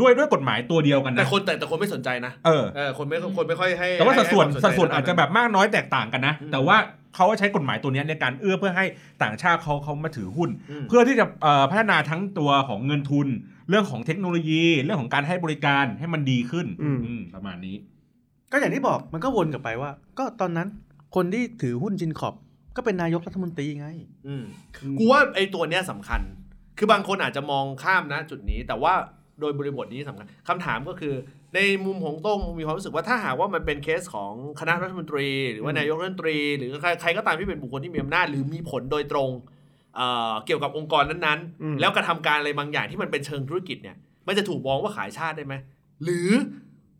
[0.00, 6.76] ด้วยด้วยกฎหมายตัวเดียวกันแต่นะคนแต่แต่คนไม่สนใจนะเออเออคนไม่คนไม่ค่อยให้ แต่ว่าสัดส่วนให้ควมสัดส่วนใอาจจะแบบมากน้อยแตกต่างกันนะอืมแต่ว่า
[7.16, 8.84] เขาใช้กฎหมายตัวเนี้ยในการเอื้อเพื่อให้
[9.22, 13.28] ต่างชาติเขาเขามาถือหุ้นอืมเพื่อที่จะเอ่อพัฒนาทั้งตัวของเงินทุน
[13.68, 20.68] เรื่องของเทคโนโลยี เรื่องของการให้บริการให้มันดีขึ้นอืมอืมประมาณนี้ๆก็อย่างที่บอกมันก็วนกลับไปว่า ก็ตอนนั้น
[21.14, 22.34] คนที่ถือหุ้นชินขอบ
[22.76, 23.88] ก็เป็นนายกรัฐมนตรีไง
[24.26, 24.44] อืม
[24.98, 26.20] กูว่าไอ้ตัวเนี้ยสำคัญ
[26.78, 28.94] คือบางคนอาจจะมองข้ามนะจุดนี้แต่ว่า
[29.40, 31.14] โดยบริบทนี้สำคัญคำถามก็คือ
[31.54, 39.30] ในมุมของโต้งมีความรู้สึกว่าถ้าหากว่ามันเป็นเคสของคณะรัฐมนตรี หรือว่านายกรัฐมนตรี หรือใครใครก็ตามที่เป็นบุคคลที่มีอำนาจหรือมีผลโดยตรง
[39.96, 45.54] เอ่อเกี่ยวกับองค์กรนั้นอืมๆแล้วกระทำการอะไรบางอย่างที่มันเป็นเชิงธุรกิจเนี่ยมันจะถูกมองว่าขายชาติได้ไหม
[46.04, 46.30] หรือ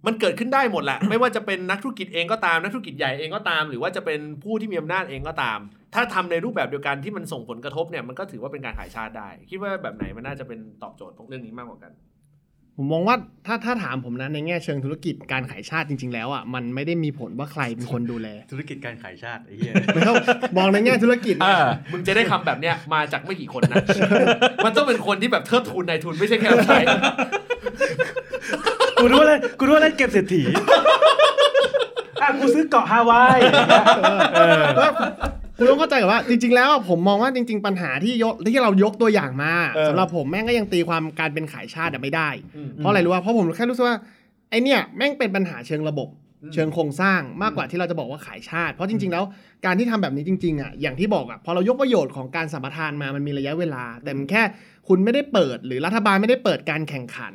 [0.07, 5.59] มันเกิดขึ้นได้หมดแหละ ไม่ว่าจะเป็นนักธุรกิจเองก็ตามนักธุรกิจใหญ่เองก็ตาม หรือว่าจะเป็นผู้ที่มีอำนาจเองก็ตาม
[5.95, 11.93] ถ้าทำในรูปแบบเดียวกันที่มันส่งผลกระทบเนี่ยมันก็ถือว่าเป็นการขายชาติได้ คิดว่าแบบไหนมันน่าจะเป็นตอบโจทย์ตรงเรื่องนี้มากกว่ากัน
[12.83, 13.17] ผมมองว่า
[13.47, 20.17] ถ้าถ้าถามผมนะในแง่เชิงธุรกิจการขายชาติจริง ๆ แล้วอะมันไม่ได้มีผลว่าใครเป็นคนดูแล ธุรกิจการขายชาติไอ้เหี้ยมันต้อง
[20.57, 23.77] มองในแง่ธุรกิจเออมึงจะได้คำแบบเนี้ยมาจากไม่กี่คนนะ
[24.65, 26.79] มันต้องเป็นคนที่แบบเทิดทูนนายทุนไม่ใช่แค่ใช้
[29.01, 30.43] กูรู้ว่าเล่นกูรู้ว่าเล่นเกมเศรษฐี
[32.23, 33.39] อะกูซื้อเกาะฮาวาย
[34.81, 34.91] ว่า
[35.61, 43.97] คุณต้องเข้าใจก่อนว่าจริง ๆ แล้วอะผมมองว่าจริง ๆ ปัญหาที่ยกที่เรายกตัวอย่างมาเออสำหรับผมแม่งก็ยังตีความการเป็นขายชาติอะไม่ได้อืมเพราะอะไรรู้ว่าเพราะผมแค่รู้สึกว่า
[44.51, 46.09] ไอเนี่ยแม่งเป็นปัญหาเชิงระบบ
[46.43, 49.25] อืมเชิงโครงสร้างมากกว่าที่เราจะบอกว่าขายชาติ เพราะจริง ๆ แล้ว
[49.65, 54.43] การที่ทำแบบนี้จริงๆอะอย่างที่บอกอะพอเรายกประโยชน์ของการสัมปทานมามันมีระยะเวลา แต่มันแค่
[54.89, 57.35] คุณไม่ได้เปิด หรือรัฐบาลไม่ได้เปิดการแข่งขัน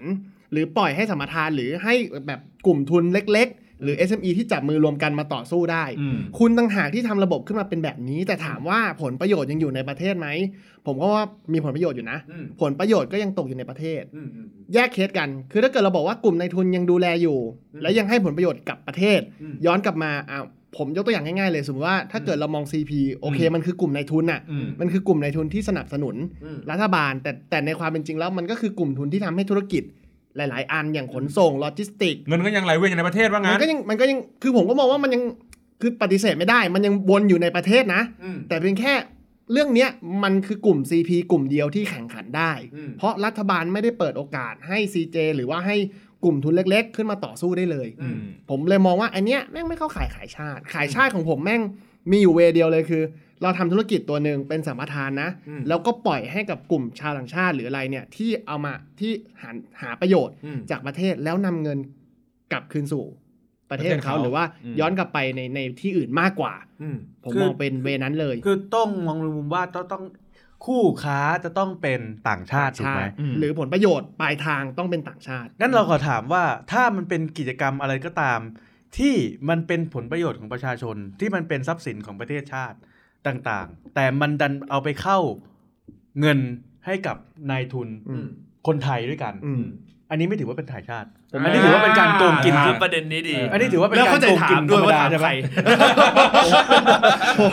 [0.52, 1.94] หรือปล่อยให้สัมปทานหรือให้
[2.28, 10.28] แบบกลุ่มทุนเล็ก ๆ หรือ SME ที่จับมือรวมกันมาต่อสู้ได้อืมคุณต่างหากที่ทำระบบขึ้นมาเป็นแบบนี้ แต่ถามว่าผลประโยชน์ยังอยู่ในประเทศไหม
[10.86, 17.38] ผมก็ว่ามีผลประโยชน์อยู่นะอืมผลประโยชน์ก็ยังตกอยู่ในประเทศอืมอืมแยกเคสกัน คือถ้าเกิดเราบอกว่ากลุ่มนายทุนยังดูแลอยู่
[17.74, 20.40] อืมและยังให้ผลประโยชน์กับประเทศอืมย้อนกลับมาอ่า
[20.80, 29.84] ผมยกตัวอย่างง่ายๆเลยสมมติว่าถ้าเกิดเรามอง CP โอเค มันคือกลุ่มนายทุนน่ะอืมมันคือกลุ่มนายทุนที่สนับสนุนอืมรัฐบาล แต่แต่ในความเป็นจริงแล้วมันก็คือกลุ่มทุนที่ทำให้ธุรกิจ
[30.38, 35.24] หลาย ๆ อันอย่างขนส่งโลจิสติกเงินก็ยังไหลเวียนอยู่ในประเทศว่ามังั้นนก็ยังมันก็ยังคือผมก็มองว่ามันยัง
[35.82, 38.94] คือปฏิเสธไม่ได้ มันยังวนอยู่ในประเทศนะอืมแต่เพียงแค่
[39.52, 39.90] เรื่องเนี้ย
[40.24, 45.76] มันคือกลุ่ม CP กลุ่มเดียวที่แข่งขันได้อืมเพราะรัฐบาลไม่ได้เปิดโอกาสให้ CJ หรือว่าให้
[46.24, 48.20] กลุ่มทุนเล็ก ๆ ขึ้นมาต่อสู้ได้เลยอืม
[48.50, 51.62] ผมเลยมองว่าอันเนี้ยแม่งไม่เข้าขายขายชาติ ขายชาติของผมแม่ง
[52.12, 53.04] มีอยู่เวย์เดียวเลยคือ
[53.42, 59.12] เราทำธุรกิจตัวหนึ่งเป็นสัมปทานนะอืมแล้วก็ปล่อยให้กับกลุ่มชาวต่างชาติหรืออะไรเนี่ยที่เอามาที่
[59.42, 59.50] หา
[59.82, 61.78] หาประโยชน์อืมจากประเทศแล้วนำเงิน
[62.52, 63.06] กลับคืนสู่
[63.72, 70.04] ประเทศประเทศเขาเขาหรือว่าอืมย้อนกลับไปในในที่อื่นมากกว่าอืมผมคือมองเป็นเวนั้นเลย คือต้องมองในมุมว่าต้องต้อง
[70.66, 78.40] คู่ค้าจะต้องเป็นต่างชาติถูกไหมอืมหรือผลประโยชน์ปลายทางต้องเป็นต่างชาติงั้นเราขอถามว่าถ้ามันเป็นกิจกรรมอะไรก็ตาม
[78.98, 79.16] ที่
[79.50, 82.78] มันเป็นผลประโยชน์ของประชาชนที่มันเป็นทรัพย์สินของประเทศชาติ
[83.28, 85.20] ต่างๆ แต่มันดันเอาไปเข้า
[86.20, 86.40] เงิน
[86.86, 87.18] ให้กับ
[87.52, 88.26] นายทุนอืม
[88.68, 89.64] คนไทยด้วยกันอืม
[90.10, 95.32] อันนี้ไม่ถือว่าเป็นถ่ายชาติอ่าอันนี้ถือว่าเป็นการโกงกินถามที่ประเด็นนี้ดี อันนี้ถือว่าเป็นแล้วการเข้าใจโกงกินถามด้วยว่าธรรมดาถามใช่ไหมใคร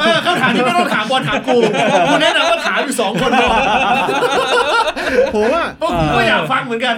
[0.00, 1.56] เออคำถามที่ไม่ต้องถามบอลถามกู
[2.08, 3.48] กูแนะนำว่าถามอยู่สองคนพอ
[5.34, 6.94] ผมว่าเพราะกูก็อยากฟังเหมือนกัน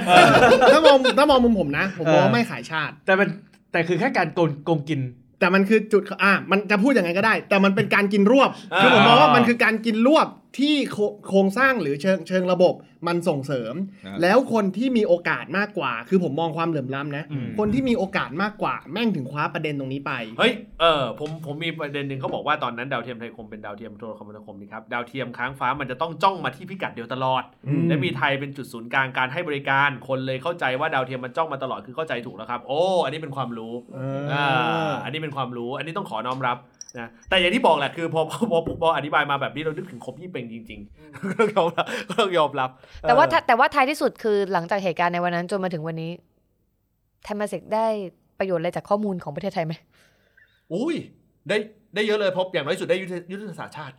[0.73, 3.29] ถ้ามองถ้ามองมุมผมนะ ผมมองว่าไม่ขายชาติ แต่เป็น
[3.73, 5.01] แต่คือแค่การโกงโกงกิน
[5.45, 10.27] แต่มันคือจุดอะมันจะพูดยังไงก็ได้ แต่มันเป็นการกินรวบคือผมมองว่ามันคือการกินรวบ
[10.59, 10.99] ที่โค
[11.29, 12.75] โครงสร้างหรือเชิงเชิงระบบ
[13.07, 13.75] มันส่งเสริม
[14.05, 34.01] ครับแล้วคนที่มีโอกาสมากกว่า คือผมมองความเหลื่อมล้ำนะอืมคนที่มีโอกาสมากกว่าแม่งถึงคว้าประเด็นตรงนี้ไป เฮ้ยเออผมผมมีประเด็นหนึ่งเขาบอกว่าตอนนั้นดาวเทียมไทยคมเป็นดาวเทียมโทรคมนาคมนี่ครับดาวเทียมค้างฟ้ามันจะต้องจ้องมาที่พิกัดเดียวตลอดอืมและมีไทยเป็นจุดศูนย์กลางการให้บริการคนเลยเข้าใจว่าดาวเทียมมันจ้องมาตลอดคือเข้าใจถูกแล้วครับ โอ้ อันนี้เป็นความรู้เอ
[34.33, 34.47] อ่า
[34.89, 36.57] ออันนี้เป็นความรู้ อันนี้ต้องขอน้อมรับ
[36.99, 42.71] นะแต่อย่างที่บอกแหละคือพอพอพอพออธิบายมาแบบนี้เรานึกถึงคบยี่เป็งจริงๆก็ต้องยอมรับก็ต้องยอมรับ
[43.03, 46.11] แต่ว่าเออถ้าแต่ว่าท้ายที่สุดคือหลังจากเหตุการณ์ในวันนั้นจนมาถึงวันนี้
[47.25, 47.87] เทมาเส็กได้
[48.39, 49.73] ประโยชน์อะไรจากข้อมูลของประเทศไทยไหม
[50.73, 50.95] อุ้ย
[51.49, 51.57] ได้
[51.95, 53.97] ได้เยอะเลยเพราะอย่างน้อยสุดได้ยุทธยุทธศาสตร์ชาติ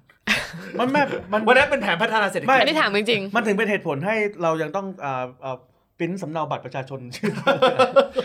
[0.79, 5.57] มันไม่มันวันนั้นเป็นแผนพัฒนาเศรษฐกิจไม่อันนี้ถามจริงมันถึงเป็นเหตุผลให้เรายังต้องอ่าอ่า
[5.99, 7.31] ปริ้นสำเนาบัตรประชาชนชื่อ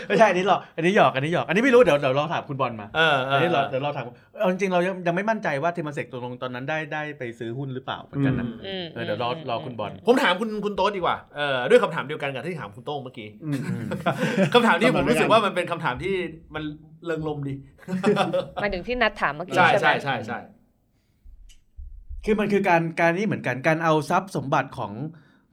[0.07, 4.05] ไม่ใช่อันนี้หรอกอันนี้หยอกอันนี้หยอกอันนี้ไม่รู้เดี๋ยวเดี๋ยวเราถามคุณบอลมาเออเออันนี้เราเดี๋ยวเราถาม
[4.39, 13.59] เอาจริงๆเรายังยังไม่มั่นใจว่าเทมาเส็กตัวลงตอนนั้นได้ได้ไปซื้อหุ้นหรือเปล่าเหมือนกันนะอืมอืมเออเดี๋ยวรอรอคุณบอลผมถามคุณคุณโต๊ดดีกว่าเออด้วยคำถามเดียวกันกับที่ถามคุณโต้งเมื่อกี้อืม
[14.53, 16.15] คำถามที่คำผถามมเดียวกันรู้สึกว่ามันเป็นคำถามที่
[16.55, 16.63] มัน
[17.05, 20.39] เริงลมดีๆหมายถึงที่นัดถามเมื่อกี้ใช่ใช่ไหมใช่ใช่ใช่
[22.25, 24.91] คือมันคือการการนี้เหมือนกันการเอาทรัพย์สมบัติของ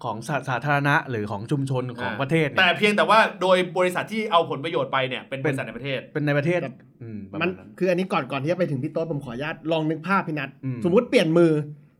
[0.05, 11.53] ของสาสาธารณะหรือของชุมชนของประเทศแต่เนี่ยเพียงแต่ว่าโดยบริษัทที่เอาผลประโยชน์ไปเนี่ยเป็นบริษัทในประเทศเป็นในประเทศครับอืมประมัมานณนั้นคืออันนี้ก่อนก่อนที่จะไปถึงพี่โต๊ดผมขออนุญาตลองนึกภาพพี่นัทอืมสมมุติเปลี่ยนมือ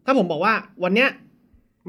[0.07, 1.11] ถ้าผมบอกว่าวันเนี้ย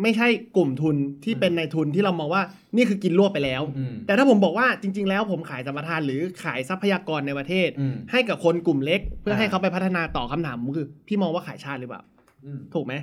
[0.04, 2.44] ไม่ใช่กลุ่มทุนที่เป็นนายทุนที่เรามองว่า
[2.76, 12.02] นี่คือกินรวบไปแล้วอืมแต่ถ้าผมบอกว่าจริง ๆ แล้วผมขายสัมปทานหรือขายทรัพยากรในประเทศอืมให้กับคนกลุ่มเล็ก เพื่ออ่าให้เขาไปพัฒนาต่อคำถามผมคือพี่มองว่าขายชาติหรือเปล่า
[12.46, 12.94] อืมถูกไหม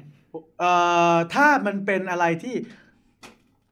[0.60, 0.72] เอ่
[1.14, 2.54] อถ้ามันเป็นอะไรที่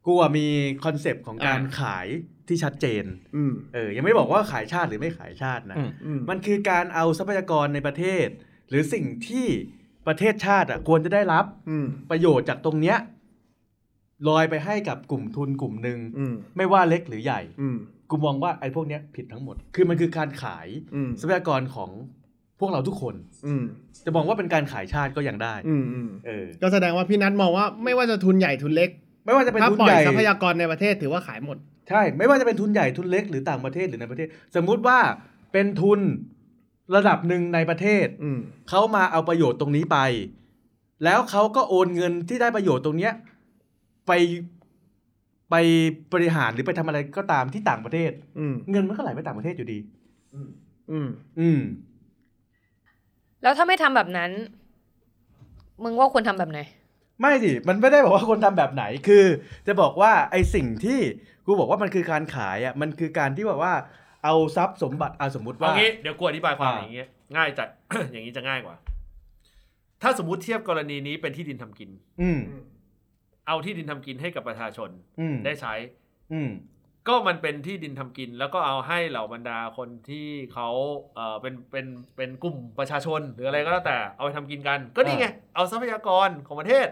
[0.06, 0.46] กูอะมี
[0.84, 2.06] concept ของการอ่าขาย
[2.48, 3.04] ที่ชัดเจน
[3.36, 8.26] อืมเออ ยังไม่บอกว่าขายชาติหรือไม่ขายชาตินะอืมอืมมันคือการเอาทรัพยากรในประเทศ
[8.68, 9.46] หรือสิ่งที่
[10.06, 12.98] ประเทศชาติอะควรจะได้รับอืมประโยชน์จากตรงเนี้ย
[14.28, 17.76] ลอยไปให้กับกลุ่มทุนกลุ่มหนึ่งอืมไม่ว่าเล็กหรือใหญ่อืม
[18.10, 21.90] กูมองว่าไอ้พวกเนี้ยผิดทั้งหมด คือมันคือการขายอืมทรัพยากรของ
[22.60, 23.14] พวกเราทุกคน
[23.46, 23.64] อืม
[24.04, 28.90] จะมองว่าเป็นการขายชาติก็ยังได้ อืมอืมเออ ก็แสดงว่าพี่นัทมองว่าไม่ว่าจะทุนใหญ่ทุนเล็ก
[29.24, 31.56] ไม่ว่าจะเป็นถ้าทุนปล่อใหยญ่ทรัพยากรในประเทศถือว่าขายหมด
[31.88, 34.98] ใช่ ไม่ว่าจะเป็นทุนใหญ่ทุนเล็กหรือต่างประเทศหรือในประเทศ สมมุติว่า
[35.52, 36.00] เป็นทุน
[36.96, 39.98] ระดับหนึ่งในประเทศอืมเขามาเอาประโยชน์ตรงนี้ไป
[41.04, 43.12] แล้วเขาก็โอนเงินที่ได้ประโยชน์ตรงเนี้ย
[44.06, 44.12] ไป
[45.50, 45.54] ไป
[46.12, 49.78] บริหารหรือไปทำอะไรก็ตามที่ต่างประเทศอืมเงินมันก็ไหลไปต่างประเทศอยู่ดี
[50.34, 51.08] อืม
[51.40, 51.60] อืม
[53.42, 54.30] แล้วถ้าไม่ทำแบบนั้น
[55.82, 56.60] มึงว่าควรทำแบบไหน
[57.20, 59.24] ไม่สิมันไม่ได้บอกว่าคนทำแบบไหน คือ
[59.66, 61.00] จะบอกว่าไอสิ่งที่
[61.46, 63.72] กูบอกว่ามันคือการขายอะ มันคือการที่แบบว่า
[64.24, 67.68] เอาทรัพย์สมบัติเอาสมมติเอาว่างี้เดี๋ยวกูอธิบายความอ่าอย่างเงี้ยง่ายจัด
[68.12, 68.76] อย่างนี้จะง่ายกว่า
[70.02, 71.90] ถ้าสมมติเทียบกรณีนี้เป็นที่ดินทำกิน
[72.22, 72.40] อืม
[73.46, 74.90] เอาที่ดินทำกินให้กับประชาชน
[75.20, 75.74] อืมได้ใช้
[76.32, 76.50] อืม
[77.08, 80.68] ก็มันเป็นที่ดินทำกิน แล้วก็เอาให้เหล่าบรรดาคนที่เขา
[81.14, 81.86] เออเป็นเป็น
[82.16, 86.86] เป็นกลุ่มประชาชนหรืออะไรก็แล้วแต่เอาไปทำกินกัน ก็นี่ไงเอาทรัพยากรของประเทศ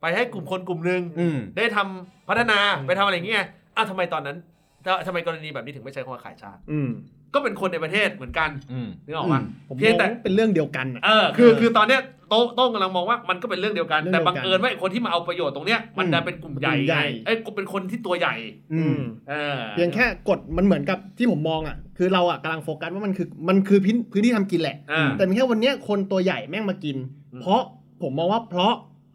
[0.00, 3.44] ไปให้กลุ่มคนกลุ่มหนึ่งอืมได้ทำพัฒนาไปทำอะไรอย่างเงี้ย
[3.76, 4.36] อ้าวทำไมตอนนั้น
[4.84, 6.90] ทำทำไมกรณีแบบนี้ถึงไม่ใช้คำว่าขายชาติอืม
[7.34, 18.34] ก็เป็นคนในประเทศเหมือนกันอืมนึกออกปะผมเพียงมองแต่ว่าเป็นเรื่องเดียวกันอะเออคือคือตอนเนี้ยโต้โต้งกำลังมองว่ามันก็เป็นเรื่องเดียวกันเรื่องเดีแต่ยวกันบังเอิญว่าไอ้คนที่มาเอาประโยชน์ตรงเนี้ยมันอืมดันเป็นกลุ่มใหญ่กลุ่มใหญ่ไงเอ้ยเป็นคนที่ตัวใหญ่
[18.72, 26.96] อืมเออเพียงแค่กฎมันเหมือนกับที่ผมมองอะคือเราอะกำลังโฟกัสว่ามันคือมันคือพื้นพื้นที่ทำกินแหละอ่าแต่เพียงแค่วันเนี้ยคนตัวใหญ่แม่งมากิน
[27.32, 27.60] อืมเพราะ
[28.02, 28.74] ผมมองว่าเพราะ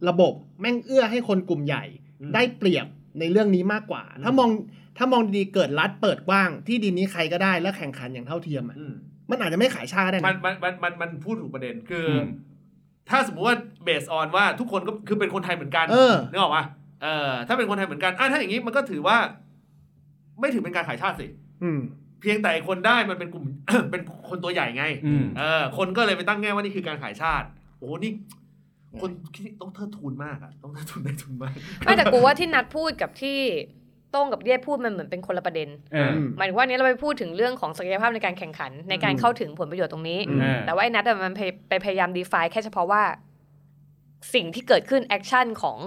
[0.10, 0.34] ระบบ
[0.64, 1.84] แม่งเอื้อให้คนกลุ่มใหญ่
[2.22, 2.88] อืมได้เปรียบ
[3.20, 4.50] ในเรื่องนี้มากกว่าอืมถ้ามอง
[4.98, 8.94] ถ้ามองดีๆเกิดรัฐเปิดกว้าง ที่ดินนี้ใครก็ได้และแข่งขันอย่างเท่าเทียมอะอืม
[9.30, 12.28] มันอาจจะไม่ขายชาติก็ได้มันนะมันมันมันมันพูดถูกประเด็นคืออม
[13.10, 16.64] ถ้าสมมติว่าเบสออนว่าทุกคนก็คือเป็นคนไทยเหมือนกันเออนึกออกปะ
[17.04, 19.18] เออถ้าเป็นคนไทยเหมือนกันอะถ้าอย่างนี้มันก็ถือว่า
[20.40, 21.28] ไม่ถือเป็นการขายชาติสิ
[21.64, 21.80] อืม
[22.22, 23.46] เพียงแต่ไอ้คนได้มันเป็นกลุ่ม
[23.92, 27.48] เป็นคนตัวใหญ่ไงอืมเออคนก็เลยไปตั้งแง่ว่านี่คือการขายชาติ
[27.78, 28.12] โอ้โหนี่
[29.02, 31.54] คนที่ต้องเทิดทูนมากอะต้องเทิดทูนนายทุนมาก
[31.86, 33.40] ไม่แต่กูว่าที่นัดพูดกับที่
[34.12, 43.04] โต้งกับเดียพูดมันเหมือนเป็นคนละประเด็นเออหมายถึงว่าอันนี้เราไปพูดถึงเรื่องของศักยภาพในการแข่งขันในการอืมเข้าถึงผลประโยชน์ตรงนี้อืมเออแต่ว่าไอ้นัดอะมันไปไปพยายาม define แค่เฉพาะว่า
[44.34, 45.78] สิ่งที่เกิดขึ้น action ของ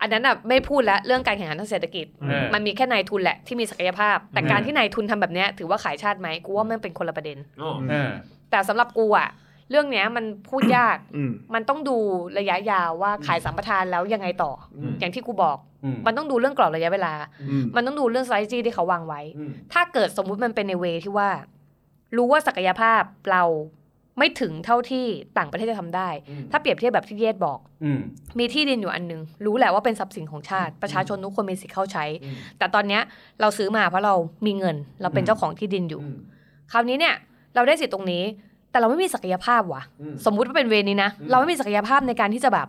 [0.00, 8.10] อันนั้นอะไม่พูดแล้วเรื่องการแข่งขันทางเศรษฐกิจเออมันมีแค่นายทุนแหละที่มีศักยภาพ แต่อืมการที่นายทุนทำแบบเนี้ยถือว่าขายชาติไหมกูว่ามันเป็นคนละประเด็นอ๋อเออ
[8.50, 9.28] แต่สำหรับกูอะ
[9.70, 11.96] เรื่องเนี้ยมันพูดยากอืมมันต้องดู
[12.38, 17.14] ระยะยาวว่าขายสัมปทานแล้วยังไงต่ออมอย่างที่กูบอกอืมมันต้องดูเรื่องกรอบระยะเวลา
[17.50, 21.28] อืมมันต้องดูเรื่อง strategy ที่เขาวางไว้อืมถ้าเกิดสมมุติมันเป็นในเวที่ว่า
[22.16, 23.02] รู้ว่าศักยภาพ
[23.32, 23.44] เรา
[24.18, 25.06] ไม่ถึงเท่าที่
[25.38, 28.00] ต่างประเทศจะทำได้อืมถ้าเปรียบเทียบแบบที่เยศบอกอืม
[28.38, 33.02] มีที่ดินอยู่อันหนึง รู้แหละว่าเป็นทรัพย์สินของชาติ ประชาชนทุกคนมีสิทธิ์เข้าใช้อืมแต่ตอนเนี้ย
[33.40, 34.14] เราซื้อมาเพราะเรา
[34.46, 36.16] มีเงิน เราเป็นอืมเจ้าของที่ดินอยู่อืม
[36.72, 37.14] คราวนี้เนี่ย
[37.54, 38.22] เราได้สิทธิ์ตรงนี้
[38.76, 42.68] แต่เราไม่มีศักยภาพว่ะอืมสมมุติว่าเป็น way นี้นะอืมเราไม่มีศักยภาพในการที่จะแบบ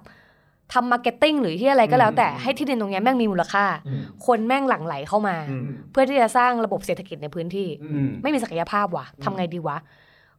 [0.74, 9.78] ทำ marketing หรือที่อะไรก็แล้วแต่อืมให้ที่ดินตรงเนี้ยแม่งมีมูลค่าอืมคนแม่งหลั่งไหลเข้ามาอืมเพื่อที่จะสร้างระบบเศรษฐกิจในพื้นที่อืมไม่มีศักยภาพว่ะอืมทำไงดีวะ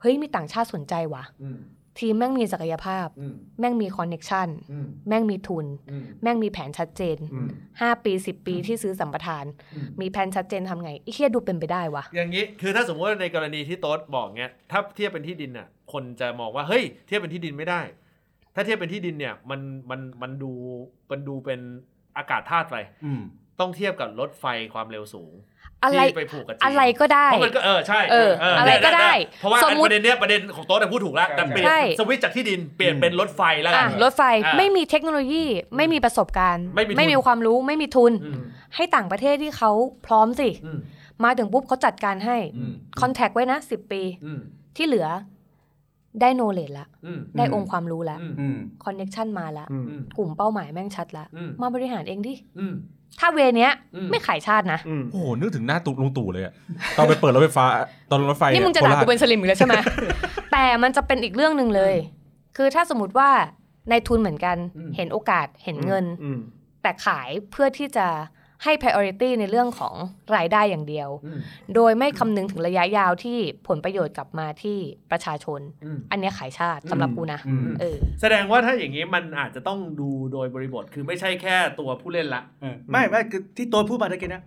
[0.00, 1.58] เฮ้ยมีต่างชาติสนใจว่ะอืม
[2.00, 9.44] ทีมแม่งมีศักยภาพอืมแม่งมี connection อืมแม่งมีทุนอืมแม่งมีแผนชัดเจนอืม5ปี10ปีที่ซื้อสัมปทาน
[9.74, 17.80] อืมมีแผนชัดเจนทำไงไอ้เฮียดูเป็นไปได้วะอย่างนี้คือถ้าสมมติว่าในกรณีที่โต๊ดบอกเงี้ยถ้าเทียบเป็นที่ดินน่ะ คนจะมองว่าเฮ้ยเทียบเป็นที่ดินไม่ได้
[18.54, 20.52] ถ้าเทียบเป็นที่ดินเนี่ยมันมันมันดู
[21.10, 21.60] มันดูเป็น
[22.16, 22.76] อากาศธาตุไป
[23.06, 23.22] อืม
[23.60, 24.44] ต้องเทียบกับรถไฟ
[24.74, 25.32] ความเร็วสูง
[25.84, 35.44] อะไรที่ไปผูกกับจีนอะไรก็ได้เพราะมันก็เออใช่เอออะไรก็ได้ เพราะว่าสมมุติประเด็นเนี้ยประเด็นของโต๊ดอะพูดถูกแล้วแต่เปลี่ยนใช่สวิตช์จากที่ดินเปลี่ยนเป็นรถไฟแล้วกัอะนรถไฟอะไม่มีเทคโนโลยี
[35.76, 38.42] ไม่มีประสบการณ์ ไม่มีทุนไม่มีความรู้ไม่มีทุนอืม
[38.76, 39.70] ให้ต่างประเทศที่เขา
[40.06, 40.78] พร้อมสิอืม
[41.24, 44.40] มาถึงปุ๊บเขาจัดการให้อืม contract ไว้นะ10ปีอืม
[44.76, 45.06] ที่เหลือ
[46.20, 52.74] ได้ knowledge ละอืมได้อืมองค์ความรู้ละอืมอืม connection มาละอืมอืมกลุ่มเป้าหมายแม่งชัดละอืมมาบริหารเองดิอืม
[53.20, 56.52] ถ้า way เนี้ยอืมไม่ขายชาตินะอืมโอ้โห นึกถึงหน้าตุลุงตู่เลยอะ
[56.96, 57.64] ตอนไปเปิดรถไฟฟ้า
[58.10, 59.74] ตอนรถไฟนี่มึงจะด่ากูเป็นสลิมอีกแล้วใช่ไหม
[60.52, 61.94] แต่มันจะเป็นอีกเรื่องหนึ่งเลย
[62.56, 63.30] คือถ้าสมมติว่า
[63.90, 66.38] ในทุนเหมือนกันอืมเห็นโอกาสเห็นเงินอืม
[66.82, 68.06] แต่ขายเพื่อที่จะ
[68.64, 69.94] ให้ priority ในเรื่องของ
[70.36, 71.38] รายได้อย่างเดียวอืม
[71.74, 73.38] โดยไม่คำนึงถึงระยะยาวที่
[73.68, 74.78] ผลประโยชน์กลับมาที่
[75.10, 84.44] ประชาชนอืมอันเนี้ยขายชาติสำหรับกูนะอืมเออแสดงว่าถ้าอย่างนี้มันอาจจะต้องดูโดยบริบทคือไม่ใช่แค่ตัวผู้เล่นละเออไม่ไม่คือที่โตัวพูดมาตะกี้เนี้ย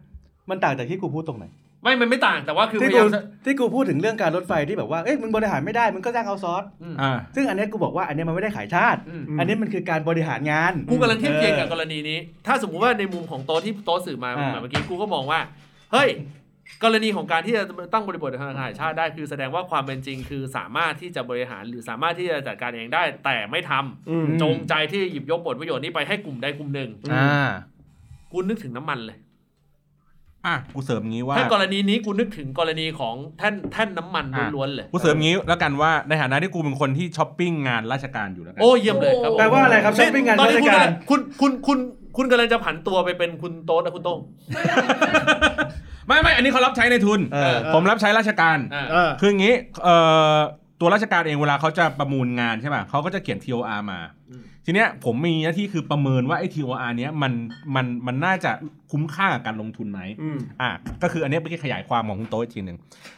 [0.50, 1.46] มันต่างจากที่กูพูดตรงไหน
[1.84, 15.40] ไม่มันไม่ต่างแต่ว่าคือพที่ยากูยามจะที่กูพูดถึงเรื่องการรถไฟที่แบบว่าเอ้ยมึงบริหารไม่ได้มึงก็จ้างเอาซอสอืมอ่าซึ่งอันเนี้ยกูบอกว่าอันเนี้ยมันไม่ได้ขายชาติอืมอันนี้มันคือการบริหารงานกูกำลังเทียบเคียงกับกออรณีนี้ ถ้าสมมุติว่าในมุมของโต๊ะที่โต๊ะสื่อมาอ่าเมื่อกี้กูก็มองว่า
[15.94, 16.10] เฮ้ย
[16.84, 17.64] กรณีของการที่จะ
[17.94, 27.50] ตั้งบริบทธนาคารแห่งชาติได้คือแสดงว่าความเป็นจริงคือสามารถที่จะบริหารหรือสามารถที่จะจัดการเองได้ แต่ไม่ทำอืมจงใจที่หยิบยกผลประโยชน์นี้ไปให้กลุ่มใดกลุ่มหนึ่งอ่า
[28.32, 29.18] กูนึกถึงน้ำมันเลย
[30.48, 41.78] อะกูเสริมงี้ว่าถ้ากรณีนี้กูนึกถึงกรณีของแท่นแท่นน้ำมันอะล้วนๆเลยกูเสริมงี้แล้วกันว่าในฐานะที่กูเป็นคนที่ช้อปปิ้งงานราชการอยู่แล้วกันโอ้เยี่ยมเลยครับผมแปลว่าอะไรครับช้อปปิ้งงานตอนราชนี้คุณการคุณคุณคุณ
[42.18, 44.20] คุณกำลังจะผันตัวไปเป็นคุณโต๊ดนะคุณโต้ง
[46.08, 49.96] ไม่ไม่อันนี้เขารับใช้ในทุนเออผมรับใช้ราชการอ่าเออคืออย่างนี้เอ่
[50.36, 50.38] อ
[50.80, 57.34] ตัวราชการเองเวลาเขาจะประมูลงานใช่ป่ะเขาก็จะเขียน TOR มาอืม ทีเนี้ยผมมีหน้าที่คือประเมินว่าไอ้ TOR เนี้ยมัน
[57.76, 58.52] มันมันน่าจะ
[58.92, 60.70] คุ้มค่ากับการลงทุนไหมอืมอะ
[61.02, 62.78] ก็คืออันเนี้ยเป็นขยายความของคุณโต๊ะอีกทีหนึ่ง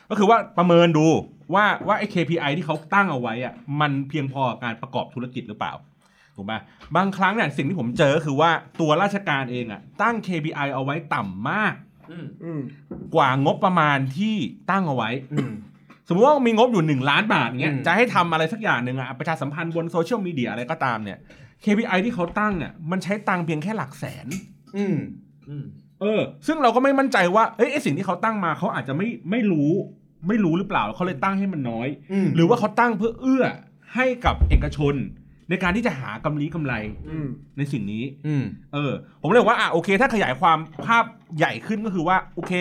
[0.10, 1.08] ก็คือว่าประเมินดู
[1.54, 5.74] ว่าว่าไอ้ KPI ที่เขาตั้งเอาไว้อะมันเพียงพอกับการประกอบธุรกิจหรือเปล่า
[6.36, 6.60] ถูกป่ะ
[6.96, 11.74] บางครั้งเนี่ยสิ่งที่ผมเจอก็คือว่าตัวราชการเองอะตั้ง KPI เอาไว้ต่ำมาก
[12.12, 12.62] อืมอืม
[13.16, 14.36] กว่างบประมาณที่
[14.72, 15.54] ตั้งเอาไว้อืม
[16.08, 21.18] สมมติว่ามีงบอยู่หนึ่งล้านบาทเงี้ยอืมจะให้ทำอะไรสักอย่างหนึ่งอะประชาสัมพันธ์บนโซเชียลมีเดียอะไรก็ตามเนี่ย
[21.64, 24.28] KPI ที่เขาตั้งเนี่ยมันใช้ตังค์เพียงแค่หลักแสน
[24.78, 24.98] อืม
[25.50, 25.66] อืม
[26.02, 29.72] เออ ซึ่งเราก็ไม่มั่นใจว่าเอ้ยไอสิ่งที่เขาตั้งมาเขาอาจจะไม่ไม่รู้
[30.28, 33.46] ไม่รู้หรือเปล่าเขาเลยตั้งให้มันน้อยอืมหรือว่าเขาตั้งเพื่อเอื้อ
[33.96, 34.96] ให้กับเอกชน
[35.50, 36.74] ในการที่จะหากำไรกำไร
[37.10, 37.28] อืม
[37.58, 38.44] ในสิ่งนี้อืม
[38.74, 38.92] เออ
[39.22, 41.06] ผมเลยว่าอะโอเค ถ้าขยายความภาพ
[41.38, 42.54] ใหญ่ขึ้นก็คือว่า โอเค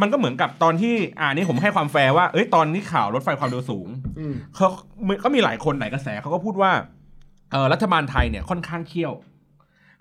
[0.00, 3.88] มันก็เหมือนกับตอนที่อ่านี่ผมให้ความแฟร์ว่าเอ้ยตอนนี้ข่าวรถไฟความเร็วสูง
[4.18, 4.68] อืมเขา
[5.24, 6.72] ก็มีหลายคนหลายกระแสเขาก็พูดว่า
[7.52, 9.12] เออรัฐบาลไทยเนี่ยค่อนข้างเขี้ยว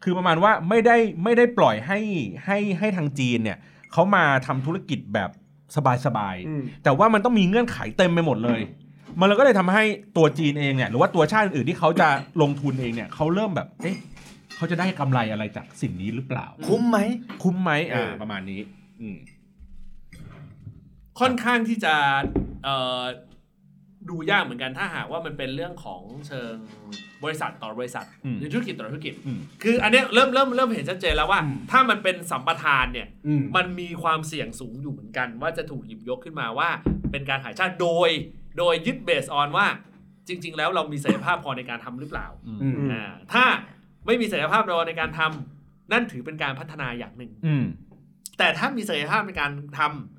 [0.03, 1.99] คือประมาณว่าไม่ได้ไม่ได้ปล่อยให้
[2.45, 3.57] ให้ให้ทางจีนเนี่ย
[3.91, 5.29] เขามาทำธุรกิจแบบ
[6.05, 8.61] สบายอืมๆแต่ว่ามันต้องมีเงื่อนไขเต็มไปหมดเลย
[9.19, 9.83] มันเลยก็เลยทำให้
[10.17, 12.07] ตัวจีนเองเนี่ยหรือว่าตัวชาติอื่นๆที่เขาจะ
[12.41, 13.97] ลงทุนเองเนี่ยเขาเริ่มแบบเอ๊ะ
[14.55, 16.97] เขาจะได้กำไรอะไรจากสิ่งนี้หรือเปล่า คุ้มไหม
[17.43, 18.61] คุ้มไหมอ่าเออประมาณนี้
[19.01, 19.17] อืม
[21.19, 21.93] ค่อนข้างที่จะ
[22.63, 23.03] เอ่อ
[24.09, 26.55] ดูยากเหมือนกันถ้าหากว่ามันเป็นเรื่องของเชิง
[27.23, 36.69] บริษัทต่อบริษัทอืมหรือธุรกิจต่อธุรกิจอืมคืออันเนี้ยเริ่มเริ่มเริ่มเห็นชัดเจนแล้วว่าอืมถ้ามันเป็นสัมปทานเนี่ยอืมมันมีความเสี่ยงสูงอยู่เหมือนกัน ว่าจะถูกหยิบยกขึ้นมาว่า
[37.11, 38.09] เป็นการขายชาติโดย
[38.57, 39.67] โดยยึดเบสออนว่า
[40.27, 43.45] จริง ๆ แล้วเรามีศักยภาพพอในการทำหรือเปล่าอืมอืมอ่าถ้า
[44.05, 47.65] ไม่มีศักยภาพพอในการทำนั่นถือเป็นการพัฒนาอย่างหนึ่งอืม
[48.37, 50.16] แต่ถ้ามีศักยภาพในการทำ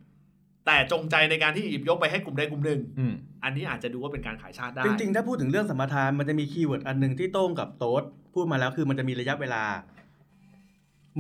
[0.69, 3.15] แต่จงใจในการที่หยิบยกไปให้กลุ่มใดกลุ่มหนึ่งอืม
[3.45, 8.03] อันนี้อาจจะดูว่าเป็นการขายชาติได้ จริงๆ ถ้าพูดถึงเรื่องสัมปทานมันจะมี keyword อันหนึ่งที่โต้งกับโต๊ด
[8.35, 9.65] พูดมาแล้วคือมันจะมีระยะเวลา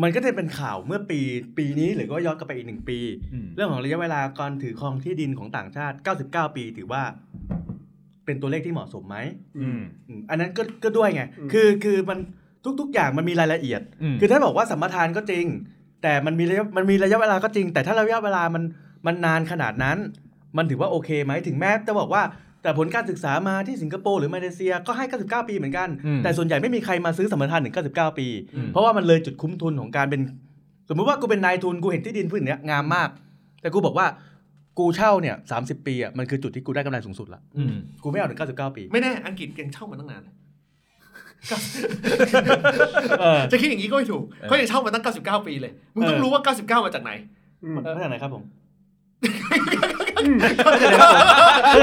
[0.02, 1.20] มันก็จะเป็นข่าวเมื่อปี
[1.58, 2.98] ปีนี้หรือก็ย้อนกลับไปอีกหนึ่งปี
[3.32, 5.96] อืมเรื่องของระยะเวลาการถือครองที่ดินของต่างชาติ
[6.26, 7.02] 99 ปี ถือว่า
[8.24, 9.16] เป็นตัวเลขที่เหมาะสมไหม
[9.58, 12.18] อืมอืมอันนั้นก็ก็ด้วยไงอืมคือคือมัน
[12.80, 15.46] ทุก ๆ อย่างมันมีรายละเอียดอืมคือถ้าบอกว่าสัมปทานก็จริง
[16.02, 18.62] แต่มันมีระยะมันมีระยะเวลาก็จริง แต่ถ้าระยะเวลามัน
[19.08, 19.98] มันนานขนาดนั้น
[20.56, 22.22] มันถือว่าโอเคไหมถึงแม้จะบอกว่า
[22.62, 30.20] แต่ผลการศึกษามาที่สิงคโปร์หรือมาเลเซียก็ให้ 99 ปีเหมือนกันอืมแต่ส่วนใหญ่ไม่มีใครมาซื้อสัมปทานถึง 99 ปีอืมเพราะว่ามันเลยจุดคุ้มทุนของการเป็น
[30.88, 33.08] สมมุติว่ากูเป็นนายทุนกูเห็นที่ดินพื้นเนี้ยงามมาก
[33.60, 34.06] แต่กูบอกว่า
[34.78, 40.22] กูเช่าเนี่ย30ปีอะมันคือจุดที่กูได้กำไรสูงสุดละอืมกูไม่เอาถึง 99 ปี ไม่แน่อังกฤษยังเช่ามาตั้งนาน
[43.20, 47.12] เออจะคิดอย่างนี้ก็ไม่ถูกเขายังเช่ามาตั้ง 99 ปีเลยมึงต้องเออรู้ว่า 99 มาจากไหน
[47.64, 48.57] อืมเออมาจากไหนครับผมมาจากไหน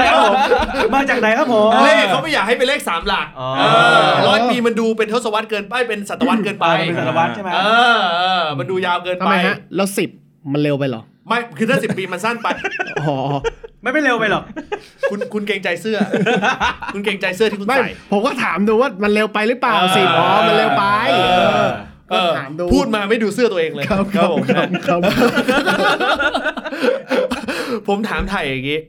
[0.08, 3.62] ครับผมมาจากไหนครับผม เลขเขาไม่อยากให้เป็นเลขสามหลักอ๋อ เอ
[4.04, 7.60] อร้อยปีมันดูเป็นทศวรรษเกินไปเป็นศตวรรษเกินไปเป็นศตวรรษใช่ไหม เอ
[7.96, 10.10] อเออมันดูยาวเกินทำไปไมฮะ แล้วสิบ
[10.52, 12.48] มันเร็วไปเหรอไม่คือถ้าสิบปีมันสั้นไป
[13.02, 13.16] อ๋อ
[13.82, 14.42] ไม่ไม่เร็วไปหรอก
[15.10, 15.98] คุณคุณเกรงใจเสื้อ
[16.94, 21.70] คุณเกรงใจเสื้อที่คุณไม่ใส่ ผมก็ถามดูว่ามันเร็วไปหรือเปล่าเออสิอ๋อมันเร็วไปเออ เออ
[22.10, 25.00] เออถามดูพูดมาไม่ดูเสื้อตัวเองเลยครับครับผม ครับครับ
[27.88, 28.80] ผมถามไทยอย่างนี้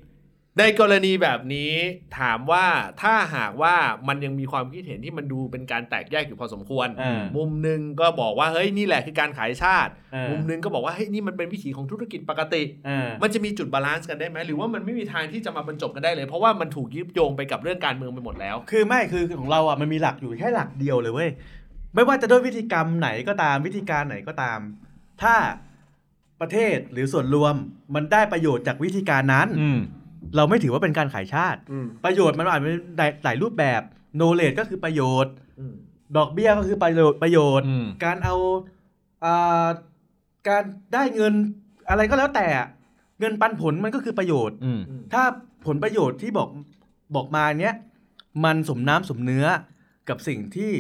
[0.60, 1.74] ในกรณีแบบนี้
[2.20, 2.66] ถามว่า
[3.02, 3.76] ถ้าหากว่า
[4.08, 21.30] มันยังมีความคิดเห็นที่มันดูเป็นการแตกแยกอยู่พอสมควร อ่า มุมหนึ่งก็บอกว่าเฮ้ยนี่แหละคือการขายชาติ อ่ามุมุมหนึ่งก็บอกว่าเฮ้ยนี่มันเป็นวิถีของธุรกิจปกติ อ่ามันจะมีจุด balance กันได้ไหมหรือว่ามันไม่มีทางที่จะมาบรรจบกันได้เลย เพราะว่ามันถูกยึดโยงไปกับเรื่องการเมืองไปหมดแล้ว คือไม่คือของเราอะมันมีหลักอยู่แค่หลักเดียวเลยเว้ย
[21.96, 24.60] ไม่ว่าจะด้วยวิธีกรรมไหนก็ตามวิธีการไหนก็ตาม
[25.22, 25.36] ถ้า
[26.42, 27.54] ประเทศหรือส่วนรวม
[27.96, 29.80] มันได้ประโยชน์จากวิธีการนั้น อืม
[30.36, 33.82] เราไม่ถือว่าเป็นการขายชาติ อืมประโยชน์มันอาจจะเป็นหลายหลายรูปแบบ
[34.16, 35.74] โนเลดก็คือประโยชน์ อืม
[36.18, 38.36] ดอกเบี้ยก็คือประโยชน์ประโยชน์ อืม การเอา
[39.26, 39.68] อ่า
[40.48, 40.64] การ
[40.94, 41.34] ได้เงิน
[41.90, 42.68] อะไรก็แล้วแต่อะ
[43.20, 44.80] เงินปันผลมันก็คือประโยชน์ อืม
[45.14, 45.24] ถ้า
[45.66, 46.50] ผลประโยชน์ที่บอก
[47.16, 47.76] บอกมาเนี้ย
[48.46, 49.46] มันสมน้ำสมเนื้อ
[50.10, 50.72] กับสิ่งที่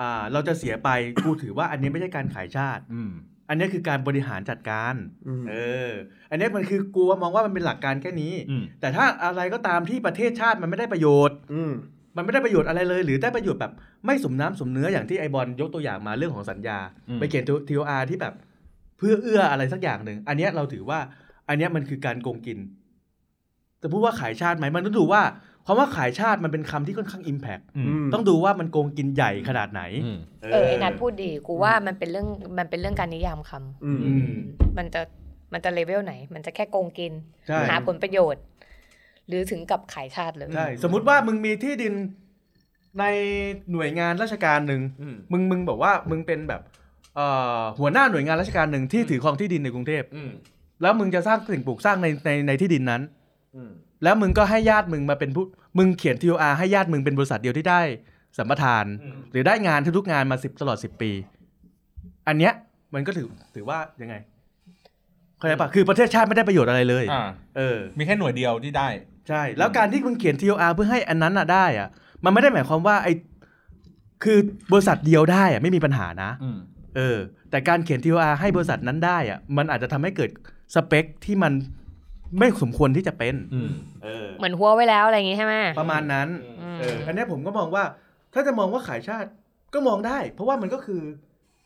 [0.00, 0.88] อ่าเราจะเสียไป
[1.22, 3.12] กูถือว่าอันนี้ไม่ใช่การขายชาติ อืม
[3.52, 4.94] อันนี้คือการบริหารจัดการ
[5.26, 5.54] อืมเอ
[5.88, 5.90] อ
[6.30, 11.72] อันนี้มันคือกูมองว่ามันเป็นหลักการแค่นี้อืมแต่ถ้าอะไรก็ตามที่ประเทศชาติมันไม่ได้ประโยชน์อืม
[12.16, 13.72] มันไม่ได้ประโยชน์อะไรเลย หรือได้ประโยชน์แบบ
[14.06, 16.78] ไม่สมน้ำสมเนื้ออย่างที่ไอบอลยกตัวอย่างมาเรื่องของสัญญา
[17.08, 18.34] อืมไปเขียนทีโออาร์ที่แบบ
[18.98, 20.98] เพื่อเอื้ออะไรสักอย่างหนึ่งอันเนี้ยเราถือว่า
[21.48, 22.58] อันเนี้ยมันคือการโกงกิน
[23.78, 25.22] แต่พูดว่าขายชาติไหมมันต้องดูว่า
[25.66, 30.18] คำว่าขายชาติมันเป็นคำที่ค่อนข้างอิมแพกอืมต้องดูว่ามันโกงกินใหญ่ขนาดไหนอืม
[30.52, 34.24] เออไอ้นัดพูดดีกูว่ามันเป็นเรื่องมันเป็นเรื่องการนิยามคำอืมอืม
[34.78, 35.00] มันจะ
[35.52, 37.12] มันจะเลเวลไหน มันจะแค่โกงกิน
[37.48, 38.42] ใช่หาผลประโยชน์
[39.28, 41.94] หรือถึงกับขายชาติเลยใช่สมมุติว่ามึงมีที่ดิน
[43.00, 43.04] ใน
[43.72, 46.60] หน่วยงานราชการหนึ่งอืมมึงมึงบอกว่ามึงเป็นแบบ
[47.16, 47.26] เอ่
[47.58, 50.30] อหัวหน้าหน่วยงานราชการหนึ่งที่ถือครองที่ดินในกรุงเทพอืม
[50.82, 53.02] แล้วมึงจะสร้างสิ่งปลูกสร้างในในในที่ดินนั้น
[53.56, 53.70] อืม
[54.02, 55.44] แล้วมึงก็ให้ญาติมึงมาเป็นผู้
[55.78, 57.80] มึงเขียน TOR ให้ญาติมึงเป็นบริษัทเดียวที่ได้
[58.38, 61.10] สัมปทานอืมหรือได้งานทุกๆงานมาสิบตลอดสิบปี
[62.28, 62.52] อันเนี้ย
[62.94, 64.14] มันก็ถือถือว่ายังไง
[65.38, 67.22] เข้าใจปะคือประเทศชาติไม่ได้ประโยชน์อะไรเลยอ่า
[67.56, 68.88] เออ มีแค่หน่วยเดียวที่ได้
[69.28, 71.88] ใช่ แล้วการที่มึงเขียน TOR เพื่อให้อันนั้นอะได้อะ
[72.24, 73.08] มันไม่ได้หมายความว่าไอ
[74.24, 74.38] คือ
[74.72, 76.58] บริษัทเดียวได้อะไม่มีปัญหานะอืม
[76.96, 77.18] เออ
[77.50, 80.30] แต่การเขียน TOR ให้บริษัทนั้นได้อะ มันอาจจะทำให้เกิด
[80.74, 81.52] สเปคที่มัน
[82.38, 83.72] ไม่สมควรที่จะเป็นอืม
[84.04, 86.28] เออเหมือนหัวไว้แล้วอะไรอย่างงี้ใช่ไหมประมาณนั้น
[86.60, 87.84] อืมเอออันเนี้ยผมก็มองว่า
[88.34, 89.30] ถ้าจะมองว่าขายชาติ
[89.74, 91.02] ก็มองได้ เพราะว่ามันก็คือ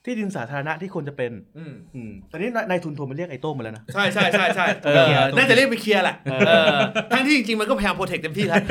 [0.07, 6.79] ที่ดินสาธารณะที่ควรจะเป็น อืมอืมตอนนี้นายนายทุนโทรมาเรียกไอ้โต้งมาแล้วนะ ใช่ใช่ใช่ใช่เออน่าจะเรียกไปเคลียร์แหละเออเออ
[7.13, 8.63] ทั้งที่จริงๆ มันก็พยายามโปรเทคเต็มที่แล้ว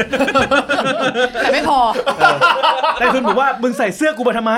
[1.42, 1.80] แต่ไม่พอ
[3.00, 4.54] นายทุนบอกว่ามึงใส่เสื้อกูมาทำไม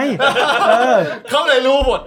[0.67, 0.99] เออ
[1.30, 2.01] เขาเลยรู้หมด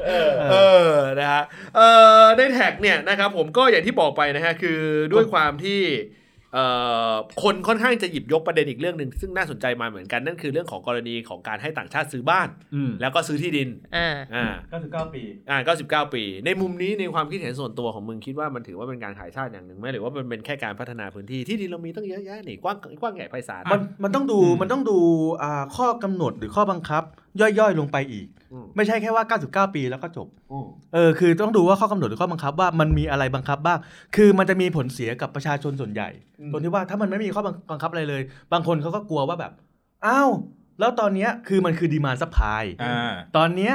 [0.50, 0.56] เอ
[0.88, 1.42] อ นะฮะ
[1.76, 1.88] เอ่
[2.20, 4.78] อในแท็กเนี่ยนะครับผมก็อย่างที่บอกไปนะฮะ คือ
[5.12, 6.19] ด้วยความที่เอ่อ
[7.42, 14.46] คนค่อนข้างจะหยิบยกประเด็นอีกเรื่องหนึ่งซึ่งน่าสนใจมาเหมือนกันนั่นคือเรื่องของกรณีของการให้ต่างชาติซื้อบ้านอืมแล้วก็ซื้อที่ดินอ่าอ่า
[15.06, 15.58] 99 ปีอ่า
[16.06, 24.98] 99 ปี ในมุมนี้ในความคิดเห็นส่วนตัวของมึงคิดว่ามันถือว่าเป็นการขายชาติอย่างหนึ่งไหมหรือว่ามันเป็นแค่การพัฒนาพื้นที่ที่ดินเรามีตั้งเยอะแยะนี่กว้างกว้างใหญ่ไพศาลมันมันต้องดูอืมมันต้องดู
[25.42, 27.02] อ่าข้อกำหนดหรือข้อบังคับ
[27.40, 29.24] ย่อยๆลงไปอีกอืมไม่ใช่แค่ว่า
[29.68, 33.78] 99 ปีแล้วก็จบอืมเออคือต้องดูว่าข้อกำหนดหรือข้อบังคับว่ามันมีอะไรบังคับบ้าง
[34.16, 36.08] คือมันจะมีผลเสียกับประชาชนส่วนใหญ่
[36.40, 38.22] อืมตรงที่ว่าถ้ามันไม่มีข้อบังคับอะไรเลย
[38.52, 39.52] บางคนเขาก็กลัวว่าแบบ
[40.06, 40.30] อ้าว
[40.80, 43.74] แล้วตอนเนี้ยคือมันคือ demand supply อ่าตอนเนี้ย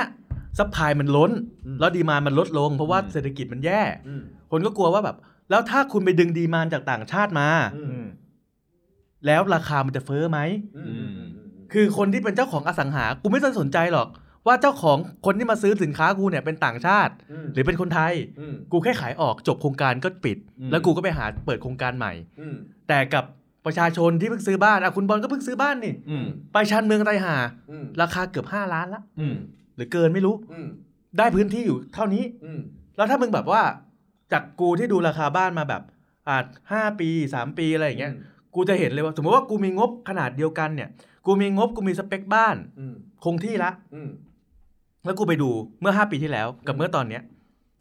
[0.59, 1.31] supply มันล้น
[1.65, 5.17] อืมแล้ว demand มันลดลง เพราะว่าอืมเศรษฐกิจมันแย่อืมคนก็กลัวว่าแบบ
[5.49, 8.07] แล้วถ้าคุณไปดึง demand จากต่างชาติมาอือืม
[9.25, 10.39] แล้วราคามันจะเฟ้อไหม
[10.75, 11.29] อืมอืม
[11.73, 14.07] คือคนที่เป็นเจ้าของอสังหา กูไม่สนใจหรอก
[14.47, 22.55] ว่าเจ้าของคนที่มาซื้อสินค้ากูเนี่ยเป็นต่างชาติอืมหรือเป็นคนไทยอืมกูแค่ขายออกจบโครงการก็ปิดอืมแล้วกูก็ไปหาเปิดโครงการใหม่อืม
[22.87, 23.25] แต่กับ
[23.65, 27.35] ประชาชนที่เพิ่งซื้อบ้านอะคุณบอลก็เพิ่งซื้อบ้านนี่อืมไปชันเมืองไตหา
[27.71, 29.35] อืมราคาเกือบ5ล้านละอืม
[29.75, 30.67] หรือเกินไม่รู้อืม
[31.17, 32.59] ได้พื้นที่อยู่เท่านี้อืม
[32.97, 33.61] แล้วถ้ามึงแบบว่า
[34.31, 35.81] จากกูที่ดูราคาบ้านมาแบบ
[36.27, 38.13] อ่าห้าปีสามปีอะไรอย่างเงี้ย
[38.55, 40.89] กูจะเห็นเลยว่า สมมติว่ากูมีงบขนาดเดียวกันเนี่ย
[41.25, 44.09] กูมีงบกูมีสเปคบ้านอืมคงที่ละอืม
[45.05, 45.49] แล้วกูไปดู
[45.81, 47.21] เมื่อห้าปีที่แล้ว กับเมื่อตอนเนี้ย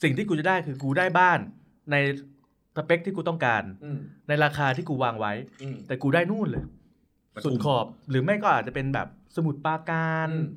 [0.02, 1.38] สิ่งที่กูจะได้คือกูได้บ้าน
[1.90, 1.96] ใน
[2.76, 5.32] สเปคที่กูต้องการอืมในราคาที่กูวางไว้
[5.62, 6.64] อืมแต่กูได้นู่นเลย
[7.44, 10.48] สุดขอบหรือไม่ก็อาจจะเป็นแบบสมุดปราการอืม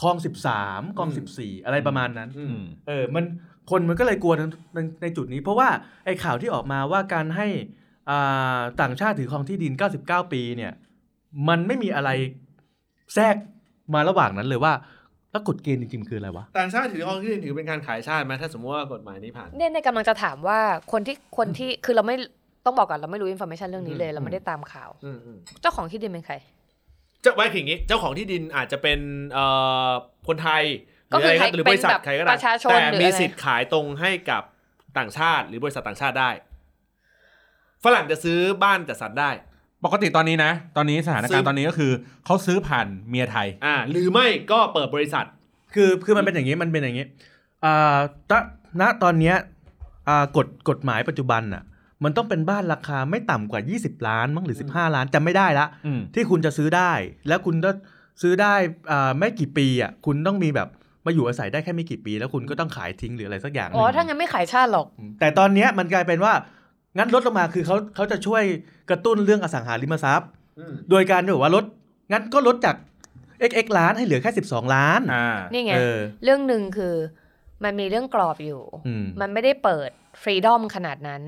[0.00, 3.24] คลองสิบสามคลองอืสิมบสี่อะไรประมาณนั้นอือืมมเออ มัน
[3.70, 4.42] คนมันก็เลยกลัวใน
[4.74, 5.68] ในในจุดนี้ เพราะว่า
[6.04, 7.48] ไอ้ข่าวที่ออกมาว่าการให้
[8.10, 10.72] อ่าต่างชาติถือครองที่ดิน 99 ปีเนี่ย
[11.48, 12.10] มันไม่มีอะไร
[13.14, 13.34] แทรก
[13.94, 14.72] มาระหว่างนั้นเลยว่า
[15.32, 20.60] แล้วกฎเกณฑ์จริงๆคืออะไรวะต่างชาติถือครองที่ดินถือเป็นการขายชาติไหมถ้าสมมติว่ากฎหมายนี้ผ่านเนี่ยในกำลังจะถามว่า
[20.92, 22.16] คนที่คนที่คือเราไม่
[22.66, 26.34] ต้องบอกก่อนเราไม่รู้อินโฟ a t ชันเรื่องนี้เลยอืมเราไม่ได้ตามข่าวอืมอืมเจ้าของที่ดินเป็นใคร
[27.22, 28.98] เจ้าไว้คืออย่างนี้ เจ้าของที่ดินอาจจะเป็น
[29.32, 29.44] เอ่
[29.88, 29.90] อ
[30.28, 30.62] คนไทย
[31.10, 34.42] หก็รือคืออะไรใครหรือบริษัทเป็นแบบใครก็ได้ประชาชนแต่หรือมีอะไรสิทธิ์ขายตรงให้กับ
[34.98, 36.30] ต่างชาติ หรือบริษัทต่างชาติได้
[37.84, 39.30] ฝรั่งจะซื้อบ้านจัดสรรได้
[39.84, 41.92] ปกติตอนนี้นะ ตอนนี้สถานซื้การอณ์ตอนนี้ก็คือ
[42.24, 45.26] เขาซื้อผ่านเมียไทย อ่าหรือไม่ก็เปิดบริษัท
[45.74, 47.06] คือคือมันเป็นอย่างนี้มันเป็นอย่างนี้
[47.64, 47.98] อ่า
[48.30, 48.32] ณ
[48.80, 49.36] ณตอนเนี้ย
[50.08, 51.62] อ่ากฎกฎหมายปัจจุบันอะ
[52.04, 56.92] มันต้องเป็นบ้านราคาไม่ต่ำกว่า 20 ล้านมั้งหรือ 15 ล้านจำไม่ได้ละอืม ที่คุณจะซื้อได้
[57.28, 57.70] แล้วคุณก็
[58.22, 58.54] ซื้อได้
[58.90, 60.68] อ่าไม่กี่ปีอะคุณต้องมีแบบ
[61.06, 64.86] มาอยู่อาศัยได้แค่ไม่กี่ปี แล้วคุณก็ต้องขายทิ้งหรืออะไรสักอย่างหอ๋อนึ่งถ้างั้นไม่ขายชาติหรอก
[65.20, 66.32] แต่ตอนเนี้ยมันกลายเป็นว่า
[66.96, 68.42] งั้นลดลงมาคือเขาเขาจะช่วย
[68.92, 70.28] กระตุ้นเรื่องอสังหาริมทรัพย์
[70.58, 71.64] อืมโดยการที่บอกว่าลด
[72.12, 72.76] งั้นก็ลดจาก
[73.50, 76.94] xx ล้านให้เหลือแค่ 12 ล้านอ่านี่ไงเออเรื่องหนึ่งคือ
[77.64, 79.90] มันมีเรื่องกรอบอยู่อืมมันไม่ได้เปิด
[80.22, 81.22] ฟรีดอมขนาดนั้น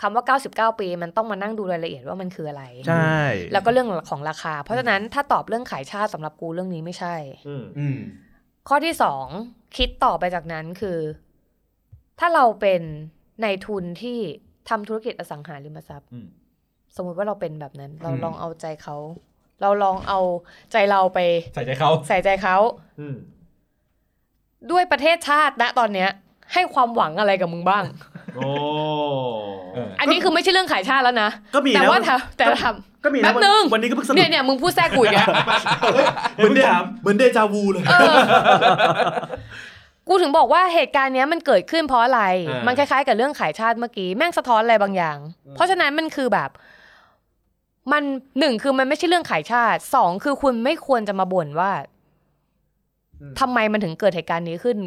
[0.00, 0.24] คำว่า
[0.72, 3.18] 99 ปี มันต้องมานั่งดูรายละเอียดว่ามันคืออะไร ใช่
[3.52, 7.16] แล้วก็เรื่องของราคา เพราะฉะนั้นถ้าตอบเรื่องขายชาติสำหรับกูเรื่องนี้ไม่ใช่
[7.48, 7.98] อืมอืม
[8.68, 9.26] ข้อที่สอง
[9.76, 10.98] คิดต่อไปจากนั้นคือ
[12.18, 12.82] ถ้าเราเป็น
[13.42, 14.18] ในทุนที่
[14.68, 16.26] ทำธุรกิจอสังหาริมทรัพย์อืม
[16.96, 18.96] สมมุติว่าเราเป็นแบบนั้น เราอืมลองเอาใจเขา
[19.60, 20.20] เราลองเอา
[20.72, 21.18] ใจเราไป
[21.54, 22.56] ใส่ใจเขาใส่ใจเขา
[23.00, 23.16] อืม
[24.70, 26.10] ด้วยประเทศชาติณตอนเนี้ย
[26.52, 27.84] ให้ความหวังอะไรกับมึงบ้าง
[28.36, 28.48] โอ้
[29.74, 32.64] เอออันนี้คือไม่ใช่เรื่องขายชาติแล้วนะ ก็มีแต่นะว่าทำแต่ท
[33.04, 35.28] ก็มีแป๊นะบนึงวันนี้ก็เพิ่งสำรุเนี่ปยเนี่ยมึงพูดแทรกกูอีกแล้ว
[36.36, 36.60] เหมือนเด
[37.00, 38.16] เหมือนเดจาวูเลยเออ
[40.08, 45.16] กูถึงบอกว่าเหตุการณ์เนี้ยมันเกิดขึ้นเพราะอะไรอ่ามัมันคล้ายๆ กับเรื่องขายชาติเมื่อกี้ แม่งสะท้อนอะไรบางอย่าง
[45.54, 46.50] เพราะฉะนั้นมันคือแบบ
[47.92, 48.02] มัน
[48.38, 51.72] หนึ่งคือมันไม่ใช่เรื่องขายชาติสองคือคุณไม่ควรจะมาบ่นว่า
[53.40, 54.78] ทำไมมันถึงเกิดเหตุการณ์นี้ขึ้น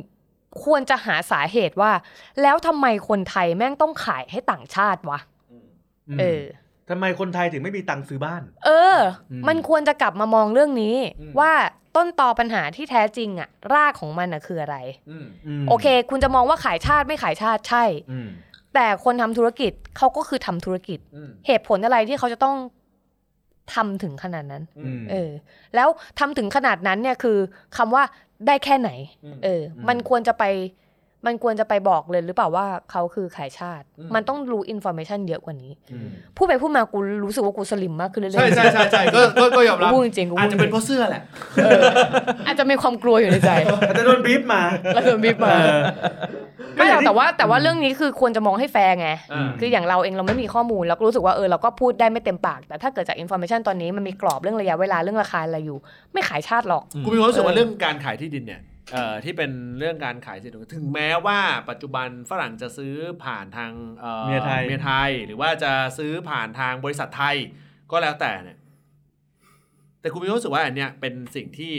[0.63, 1.91] ควรจะหาสาเหตุว่า
[2.41, 5.19] แล้วทำไมคนไทยแม่งต้องขายให้ต่างชาติวะ
[6.15, 6.43] มเออ
[6.89, 8.97] ทำไมคนไทยถึงไม่มีตังค์ซื้อบ้าน เออ
[9.31, 11.51] อืมมันควรจะกลับมามองเรื่องนี้อืมว่า
[11.95, 14.77] ต้นตอปัญหาที่แท้จริงอะรากของมันอะคืออะไร
[15.09, 15.25] อืม
[15.63, 18.29] มโอเค คุณจะมองว่าขายชาติไม่ขายชาติใช่อืม
[18.73, 22.55] แต่คนทำธุรกิจเขาก็คือทำธุรกิจอืมเหตุผลอะไรที่เขาจะต้อง
[23.73, 25.31] ทำถึงขนาดนั้นอืมเออ
[25.75, 25.87] แล้ว
[26.19, 27.37] ทำถึงขนาดนั้นเนี่ยคือ
[27.77, 28.03] คำว่า
[28.47, 28.89] ได้แค่ไหน
[29.43, 30.43] เอออืมมันควรจะไป
[31.25, 36.07] มันควรจะไปบอกเลยหรือเปล่าว่าเขาคือขายชาติอืมมันต้องรู้อินโฟเมชันเยอะกว่านี้อืม
[36.37, 43.51] พูดไปพูดมากูรู้สึกว่ากูสลิมมากขึ้นเรื่อยๆ ใช่ใช่ใช่ใช่ก็ก็ก็ยอมกูรับพูดจริงๆกูอาจพูดจะจเป็รินงเพราะเสื้อแหละๆอาจจะมีความกลัวอยู่ในใจ
[43.87, 44.61] อาจจะโดนบีบมา
[44.93, 45.79] แล้วโดนบีบมาเออ
[46.75, 55.77] ไม่หรอกแต่ว่าแต่ว่าเรื่องนี้คือควรจะมองให้แฟร์ไงอ่าคืออย่างเราเองเราไม่มีข้อมูลเราก็รู้สึกว่าเออเราก็พูดได้ไม่เต็มปาก แต่ถ้าเกิดจากอินโฟ a t ชันตอนนี้มันมีกรอบเรื่องระยะเวลาเรื่องราคาอะไรอยู่
[56.13, 58.61] ไม่ขายชาติหรอกกูมีความรู้สึกว่าเออเรื่องการขายที่ดินเนี่ย
[58.93, 61.39] เอ่อที่เป็นเรื่องการขายที่ดินถึงแม้ว่า
[61.69, 63.71] ปัจจุบันฝรั่งจะซื้อผ่านทาง
[64.03, 67.35] อ่อเมียไทย เมียไทย หรือว่าจะซื้อผ่านทางบริษัทไทย
[67.91, 68.57] ก็แล้วแต่เนี่ย
[70.01, 71.73] แต่กูมีความรู้สึกว่าอันเนี้ยเป็นสิ่งที่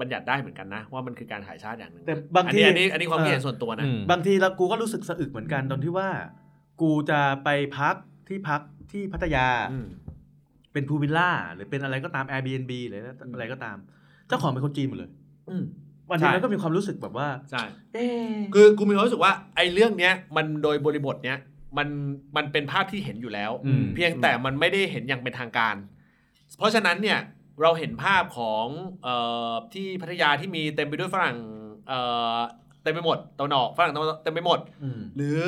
[0.00, 6.08] บัญญัติได้เหมือนกันนะ ว่ามันคือการขายชาติอย่างหนึ่งแต่บางทีอันนี้อันนี้อันนี้ความคิดเห็นส่วนตัวนะ อืม บางทีแล้วกูก็รู้สึกสะอึกเหมือนกันตอนที่ว่า
[6.80, 7.48] กูจะไป
[7.78, 7.94] พัก
[8.28, 8.60] ที่พัก
[8.92, 9.86] ที่พัทยา อืม
[10.72, 13.00] เป็นพูลวิลล่า หรือเป็นอะไรก็ตาม Airbnb หรือ
[13.34, 13.76] อะไรก็ตาม
[14.28, 15.10] เจ้าของเป็นคนจีนหมดเลย
[15.50, 15.64] อืม
[16.10, 17.62] วันนี้ใช่เราก็มีความรู้สึกแบบว่าใช่
[17.94, 21.38] เอ๊ะคือกูมีความรู้สึกว่าไอ้เรื่องเนี้ยมันโดยบริบทเนี้ย
[21.78, 21.88] มัน
[22.36, 25.76] มันเป็นภาพที่เห็นอยู่แล้วอืมเพียงแต่มันไม่ได้เห็นอย่างเป็นทางการ
[26.58, 27.18] เพราะฉะนั้นเนี่ย
[27.62, 28.66] เราเห็นภาพของ
[29.04, 29.16] เอ่
[29.50, 31.36] อที่พัทยาที่มีเต็มไปด้วยฝรั่ง
[31.88, 32.00] เอ่
[32.36, 32.38] อ
[32.82, 35.40] เต็มไปหมดตะวันออกฝรั่งตะวันตกเต็มไปหมดอืมหรือ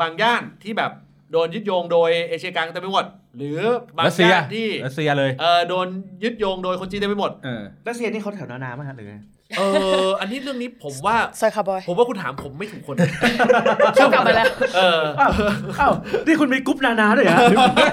[0.00, 0.92] บางย่านที่แบบ
[1.32, 3.58] โดนยึดโยงโดยเอเชียกลางเต็มไปหมด หรือ
[3.96, 5.86] บางรัสเซียย่านที่รัสเซียเลย เออโดน
[6.22, 9.16] ยึดโยงโดยคนจีนเต็มไปหมด เออ รัสเซียนี่เขาแถวนานาไหมฮะหรือไง
[9.58, 9.62] เอ
[10.06, 12.96] อ อันนี้เรื่องนี้ผมว่า ซอยคาร์บอยผมว่าคุณถามผมไม่ถูกคน
[14.00, 15.32] ชอบกลับมาแล้ว เออ อ้าว
[15.80, 15.92] อ้าว
[16.26, 17.36] นี่คุณมีกรุ๊ปนานาด้วยเหรอ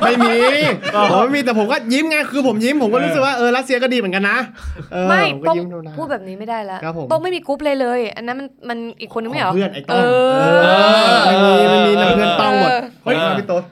[0.01, 0.35] ไม่มี
[1.11, 4.37] ผมไม่มีแต่ผมก็ยิ้มไงคือผมยิ้มผมก็รู้สึกว่าเออรัสเซียก็ดีเหมือนกันนะ
[4.93, 10.41] เออไม่ผต้องยิ้มดูนะ พูดแบบนี้ไม่ได้แล้วครับผมต้องไม่มีกรุ๊ปเลยเลย อันนั้นมันมันอีกคนนึงไม่เหรอ เพื่อนไอ้ต้เออ
[11.31, 13.63] งอไม่มีไม่มีนะเพื่อนต้องหมดเออเฮ้ยพี่โต๊ด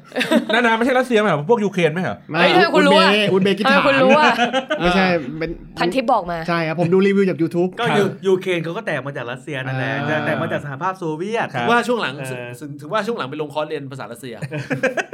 [0.54, 4.34] นานาไม่ใช่รัสเซียไหมเหรอพวกยูเครนไหมเหรอไม่เฮ้ยทำไมคุณรู้อะอุซเบกิสทำไมถานคุณรู้อะ
[4.80, 5.06] ไม่ใช่
[5.40, 14.36] เป็นพันทิปบอกมา ใช่ครับ ผมดูรีวิวจาก YouTube ก็ยูยูเครนเขาก็แตกมาจากรัสเซียนั่นแหละอ่าแตกมาจากสหภาพโซเวียตครัถึบงว่าช่วงหลังเออถึงถึงว่าช่วงหลังไปลงคอร์สเรียนภาษารัสเซีย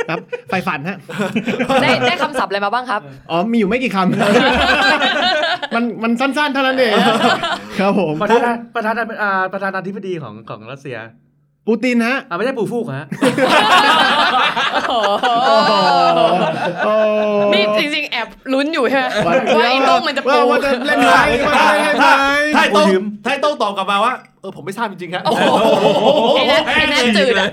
[0.10, 0.20] ครับ
[0.50, 0.98] ไฟฝันฮะ
[1.82, 6.94] ได้ได้คำศัพท์อะไรมาบ้างครับ อ๋อมีอยู่ไม่กี่คำมันมันสั้นๆเท่านั้นเอง
[7.80, 10.98] ครับผมประธานาประธานาอ่าประธานาธิบดีของของรัสเซีย
[11.68, 13.06] ปูตินฮะอ่าไม่ใช่ปูฟูกฮะ
[14.90, 16.88] โอ้โห
[17.54, 22.08] นี่จริงๆ แอบลุ้นอยู่ใช่ไหมว่าว่าไอ้โต้งมันจะปูว่าจะเล่นไทยว่าจะเล่นไท
[22.42, 25.44] ยถ้าไอ้โต้งกูยืมถ้าไอ้โต้งตอบกลับมาว่าเออผมไม่ทราบจริงๆครับโอ้โห
[26.36, 27.50] ไอ้นั่นไอ้นั่นจืดอะ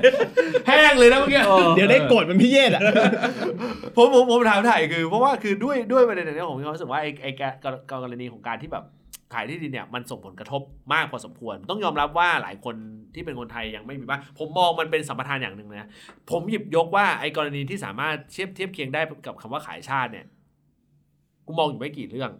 [0.66, 1.40] แห้งเลยนะเมื่อกี้
[1.76, 2.82] เดี๋ยวได้โกรธเป็นพี่เยศอะ
[3.96, 8.84] ผมผมผมถามถ่ายคือ เพราะว่าคือด้วยด้วยประเด็นอย่างนี้ผมมีความรู้สึกว่าไอ้ไอ้การกรณีของการที่แบบ
[9.34, 10.62] ขายที่ดินเนี่ยมันส่งผลกระทบ
[10.92, 12.74] มากพอสมควร ต้องยอมรับว่าหลายคน
[13.14, 15.88] ที่เป็นคนไทยยังไม่มีบ้านผมมองมันเป็นสัมปทานอย่างหนึ่งนะ
[16.30, 20.26] ผมหยิบยกว่าไอ้กรณีที่สามารถเทียบเทียบเคียงได้กับคำว่าขายชาติเนี่ย
[21.46, 22.30] กูมองอยู่ไม่กี่เรื่อง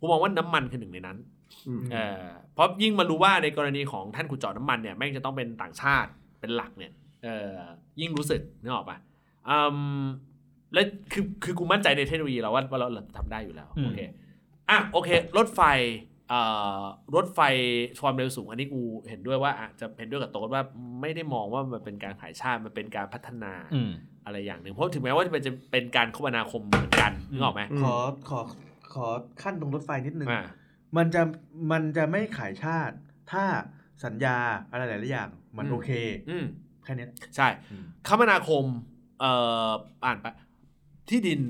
[0.00, 1.18] กูมองว่าน้ำมันคือหนึ่งในนั้น
[1.92, 6.92] เออเพราะยิ่งมารู้ว่าในกรณีของท่านขุดเจาะน้ำมันเนี่ยแม่งจะต้องเป็นต่างชาติเป็นหลักเนี่ย
[7.24, 7.56] เออ
[8.00, 8.98] ยิ่งรู้สึกนึกออกปะ
[9.48, 9.58] อื
[10.02, 10.04] ม
[10.74, 14.00] แล้วคือคือกูมั่นใจในเทคโนโลยีเราว่าว่าเราเราทำได้อยู่แล้วอืมโอเค
[14.70, 15.60] อะโอเค รถไฟ
[16.28, 16.40] เอ่
[16.80, 16.82] อ
[17.14, 17.40] รถไฟ
[18.02, 20.62] ความเร็วสูงอันนี้กูเห็นด้วยว่าอาจจะเห็นด้วยกับโต๊ดว่า
[21.00, 23.92] ไม่ได้มองว่ามันเป็นการขายชาติมันเป็นการพัฒนาอืม
[24.24, 27.94] อะไรอย่างหนึ่งเพราะถึงแม้ว่ามันจะเป็นการคมนาคมเหมือนกันนึกออกไหมอืมขอ
[28.28, 28.40] ขอ
[28.92, 29.06] ขอ
[29.42, 30.42] ขั้นตรงรถไฟนิดนึงอ่า
[30.96, 31.22] มันจะ
[31.70, 32.94] มันจะไม่ขายชาติ
[33.32, 33.44] ถ้า
[34.04, 34.36] สัญญา
[34.70, 35.90] อะไรหลายๆอย่าง มันอืมโอเค
[36.30, 36.44] อืม
[36.84, 38.64] แค่เนี้ยใช่อืมคมนาคม
[39.20, 39.32] เอ่
[39.68, 39.70] อ
[40.04, 41.40] อ่านไปเอ่ออ่านไปที่ดิน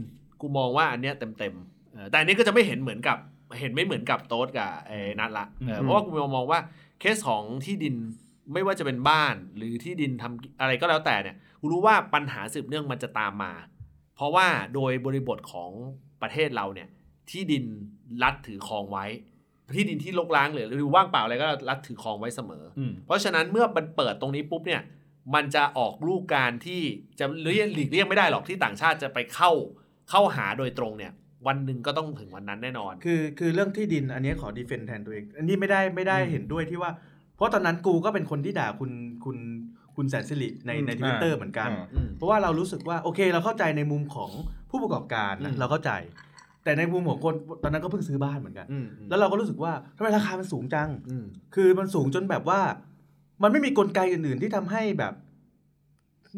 [0.40, 1.72] กูมองว่าอันเนี้ยเต็มๆเออ
[2.11, 3.18] แต่อันนี้ก็จะไม่เห็นเหมือนกับ
[3.61, 6.61] เห็นไม่เหมือนกับโต๊ดกับไอ้นัทละเอออืมเพราะว่ากูมองว่า
[7.00, 7.94] เคสของที่ดิน
[8.53, 13.53] ไม่ว่าจะเป็นบ้านหรือที่ดินทำอะไรก็แล้วแต่เนี่ยกูรู้ว่าปัญหาสืบเนื่องมันจะตามมา
[14.16, 15.70] เพราะว่าโดยบริบทของ
[16.22, 16.88] ประเทศเราเนี่ย
[17.30, 17.64] ที่ดิน
[18.22, 19.07] รัฐถือครองไว้
[19.76, 24.82] ที่ดินที่รกร้างหรือหรือว่างเปล่าอะไรก็รัฐถือครองไว้เสมออืมเพราะฉะนั้นเมื่อมันเปิดตรงนี้ปุ๊บเนี่ย
[25.34, 26.82] มันจะออกลูกการที่
[27.20, 29.50] จะเลี่ยงหลีกเลี่ยงไม่ได้หรอกที่ต่างชาติจะไปเข้า
[30.11, 31.12] เข้าหาโดยตรงเนี่ย
[31.47, 36.90] วันหนึ่งก็ต้องถึงวันนั้นแน่นอน คือคือเรื่องที่ดินอันนี้ขอ defend แทนตัวเอง อันนี้ไม่ได้ไม่ได้เห็นด้วยที่ว่า
[37.36, 38.90] เพราะตอนนั้นกูก็เป็นคนที่ด่าคุณ
[39.24, 39.36] คุณ
[39.97, 44.30] คุณแสนสิริในในทวิตเตอร์เหมือนกันอ่าอืมเพราะว่าเรารู้สึกว่าโอเค เราเข้าใจในมุมของ
[44.70, 45.93] ผู้ประกอบการนะอืมเราเข้าใจ
[46.64, 51.24] แต่ในมุมของคนตอนนั้นก็เพิ่งซื้อบ้านเหมือนกันอืมแล้วเราก็รู้สึกว่าทำไมราคามันสูงจังอืม
[51.55, 52.61] คือมันสูงจนแบบว่า
[53.43, 55.12] มันไม่มีกลไกอื่น ๆ ที่ทำให้แบบ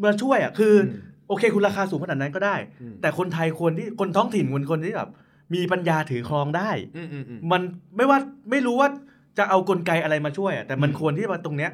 [0.03, 5.09] มาช่วยอะคืออม โอเค คุณราคาสูงขนาดนั้นก็ได้อืมแต่คนไทยควรที่คนท้องถิ่นควรคนที่แบบ
[5.53, 7.61] มีปัญญาถือครองได้อืมอืมอืมมัน
[7.95, 8.17] ไม่ว่า
[8.51, 8.89] ไม่รู้ว่า
[9.37, 11.71] จะเอากลไกอะไรมาช่วยอะแต่มันอืมควรที่มาตรงเนี้ย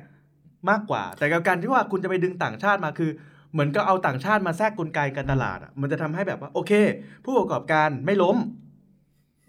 [0.70, 3.10] มากกว่า แต่กับการที่ว่าคุณจะไปดึงต่างชาติมาคือ
[3.52, 6.72] เหมือนก็เอาต่างชาติมาแทรกกลไกการตลาดอะมันจะทำให้แบบว่า โอเค
[7.26, 8.38] ผู้ประกอบการไม่ล้ม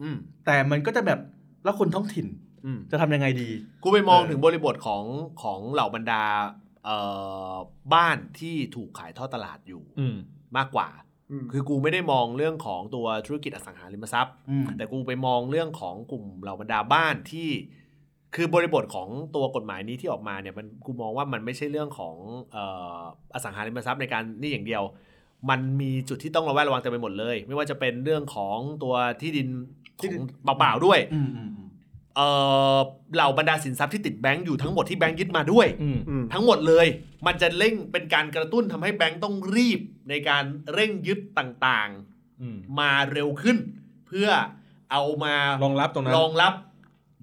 [0.03, 1.20] อืมแต่มันก็จะแบบ
[1.64, 2.26] แล้วคนท้องถิ่น
[2.64, 3.48] อืมจะทำยังไงดี
[3.82, 5.03] กูไปมองเออถึงบริบทของ
[5.42, 6.62] ของเหล่าบรรดาเอ่อ
[7.95, 10.16] บ้านที่ถูกขายทอดตลาดอยู่อืม
[10.57, 10.89] มากกว่า
[11.53, 17.49] คือกูไม่ได้มองเรื่องของตัวธุรกิจอสังหาริมทรัพย์อืมแต่กูไปมองเรื่องของกลุ่มเหล่าบรรดาบ้านที่
[18.35, 22.16] คือบริบทของตัวกฎหมายนี้ที่ออกมาเนี่ยมันกูมองว่ามันไม่ใช่เรื่องของ
[22.53, 22.64] เอ่
[22.99, 23.01] อ
[23.35, 24.83] อสังหาริมทรัพย์ในการนี่อย่างเดียว
[25.51, 29.49] มันมีจุดที่ต้องระแวดระวังเต็มไปหมดเลย ไม่ว่าจะเป็นเรื่องของตัวที่ดิน
[29.99, 30.28] ที่ดินของ
[30.59, 31.68] เปล่าๆด้วยอืมอืมอืม
[32.17, 32.29] เอ่
[32.77, 32.79] อ
[33.15, 36.87] เหล่าบรรดาสินทรัพย์ที่ติดแบงก์อยู่ทั้งหมดที่แบงก์ยึดมาด้วยอืมอืมทั้งหมดเลย
[37.27, 40.45] มันจะเร่งเป็นการกระตุ้นทำให้แบงก์ต้องรีบในการ
[40.75, 41.91] เร่งยึดต่าง
[42.43, 43.57] อืมๆมาเร็วขึ้น
[44.07, 44.29] เพื่อ
[44.93, 45.35] เอามา
[45.65, 46.55] รองรับตรงนั้นรองรับ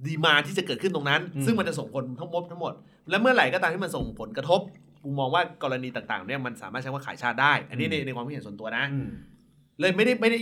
[0.05, 2.73] ดีมาที่จะเกิดขึ้นตรงนั้นอืมซึ่งมันจะส่งผลทั้งหมดทั้งหมด
[3.09, 4.61] และเมื่อไหร่ก็ตามที่มันส่งผลกระทบ
[5.03, 9.09] กูมองว่ากรณีต่างๆเนี่ยมันสามารถใช้ว่าขายชาติได้ อันนี้ในในความคิดเห็นส่วนตัวนะอืม
[9.79, 10.39] เลยไม่ได้ไม่ได้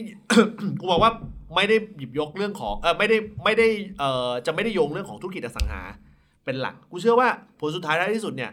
[0.80, 1.12] กูบอกว่า
[1.56, 3.68] ไม่ได้หยิบยกเรื่องของเออไม่ได้ไม่ได้
[4.00, 5.82] เอ่อจะไม่ได้โยงเรื่องของธุรกิจอสังหา
[6.46, 7.30] เป็นหลัก กูเชื่อว่า
[7.60, 8.52] ผลสุดท้ายท้ายที่สุดเนี่ย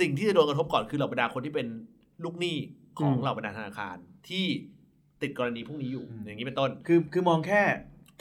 [0.00, 1.66] สิ่งที่จะโดนกระทบก่อนคือเหล่าบรรดาคนที่เป็น
[2.24, 2.56] ลูกหนี้
[2.98, 3.96] ของอืมเหล่าบรรดาธนาคาร
[4.28, 4.44] ที่
[5.22, 7.62] ติดกรณีพวกนี้อยู่อืมอย่างนี้เป็นต้น คือคือมองแค่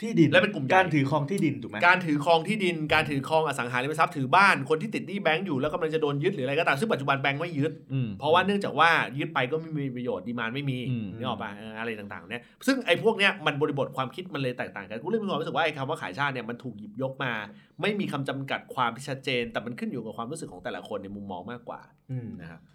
[0.01, 17.33] ที่ดินและเป็นกลุ่มใหญ่การถือครองที่ดินถูกไหมการถือครองที่ดิน การถือครองอสังหาริมทรัพย์ถือบ้านคนที่ติดหนี้แบงก์อยู่แล้วกำลังจะโดนยึดหรืออะไรก็ตามซึ่งปัจจุบันแบงก์ไม่ยึดอืมเพราะว่าเนื่องจากว่ายึดไปก็ไม่มีประโยชน์ demand ไม่มีอืมนึกออกปะเอออะไรต่างๆเนี่ยซึ่งไอ้พวกเนี้ยมันบริบทความคิดมันเลยแตกต่างกันกูเลยมีความรู้สึกว่าไอ้คำว่าขายชาติเนี่ยมันถูกหยิบยกมา
[17.81, 21.81] ไม่มีคำจำกัดความที่ชัดเจน แต่มันขึ้นอยู่กับความรู้สึกของแต่ละคนในมุมมองมากกว่า
[22.11, 22.74] อืมนะครับอะอะ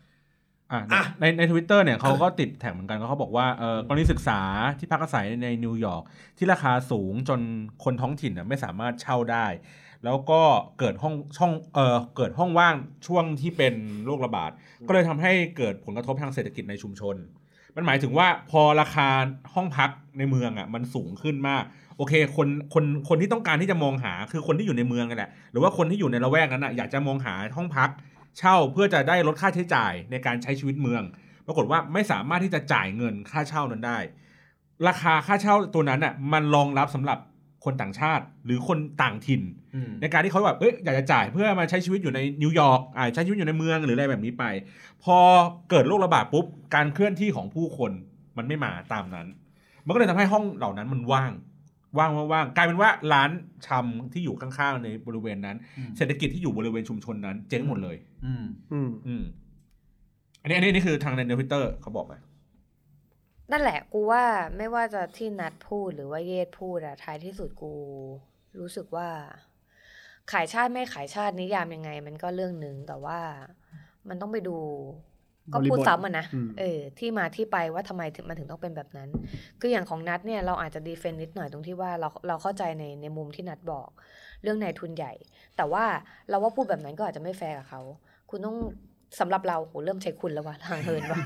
[1.20, 4.40] ในในทวิตเตอร์เนี่ยเขาก็ติด tag เหมือนกันเขาบอกว่าเออกรณีศึกษา
[4.78, 6.02] ที่พักอาศัยในนิวยอร์ก
[6.38, 7.40] ที่ราคาสูงจน
[7.84, 9.46] คนท้องถิ่นน่ะไม่สามารถเช่าได้
[10.04, 10.40] แล้วก็
[10.78, 12.74] เกิดห้องช่องเออเกิดห้องว่าง
[13.06, 13.74] ช่วงที่เป็น
[14.06, 14.50] โรคระบาด
[14.88, 17.16] ก็เลยทำให้เกิดผลกระทบทางเศรษฐกิจในชุมชน
[17.76, 19.08] มันหมายถึงว่าพอราคา
[19.54, 21.64] ห้องพักในเมืองอะมันสูงขึ้นมาก
[21.96, 27.90] โอเคคนคนคนที่ต้องการที่จะมองหาคือคนที่อยู่ในเมืองกันแหละหรือว่าคนที่อยู่ในละแวกนั้นอะอยากจะมองหาห้องพัก
[28.38, 31.02] เช่าเพื่อจะได้ลดค่าใช้จ่ายในการใช้ชีวิตเมือง
[31.46, 33.98] ปรากฏว่าไม่สามารถที่จะจ่ายเงินค่าเช่านั้นได้
[34.88, 37.18] ราคาค่าเช่าตัวนั้นอะมันรองรับสำหรับ
[37.64, 39.42] คนต่างชาติหรือคนต่างถิ่น
[39.74, 44.44] อืมในการที่เขาแบบเอ้ยอยากจะจ่ายเพื่อมาใช้ชีวิตอยู่ในนิวยอร์กอ่าใช้ชีวิตอยู่ในเมืองหรืออะไรแบบนี้ไป
[45.04, 45.16] พอ
[45.70, 47.92] เกิดโรคระบาดปุ๊บการเคลื่อนที่ของผู้คน
[48.36, 49.26] มันไม่มาตามนั้น
[49.86, 51.32] มันก็เลยทำให้ห้องเหล่านั้นมันว่าง
[51.98, 53.30] ว่างว่างๆกลายเป็นว่าร้าน
[53.66, 59.24] ชำที่อยู่ข้างๆในบริเวณนั้นอืมเศรษฐกิจที่อยู่บริเวณชุมชนนั้น เจ๊งหมดเลย อืม อืมอืม
[60.42, 62.12] อันนี้อันนี้อันนี่คือทางในทวิตเตอร์เขาบอกไป
[63.52, 64.24] นั่นแหละ กูว่า
[64.56, 67.72] ไม่ว่าจะที่นัดพูดหรือว่าเยศพูดอะท้ายที่สุดกู
[68.60, 69.08] รู้สึกว่า
[70.32, 73.20] ขายชาติไม่ขายชาตินิยามยังไง มันก็เรื่องหนึ่งแต่ว่า
[74.08, 74.56] มันต้องไปดู
[75.52, 79.08] ก็พูดบริบทซ้ำอะนะอืมเออที่มาที่ไปว่าทำไมถึงมันถึงต้องเป็นแบบนั้น
[79.60, 83.88] คืออย่างของนัดเนี่ยเราอาจจะดีเฟนนิดหน่อยตรงที่ว่าเราเราเข้าใจในในมุมที่นัดบอก
[84.42, 85.12] เรื่องนายทุนใหญ่
[85.56, 85.84] แต่ว่า
[86.28, 87.80] เราว่าพูดแบบนั้นก็อาจจะไม่แฟร์กับเขา
[88.30, 88.56] คุณต้อง
[89.20, 91.18] สำหรับเราโหเริ่มใช้คุณแล้ววะห่างเหินวะ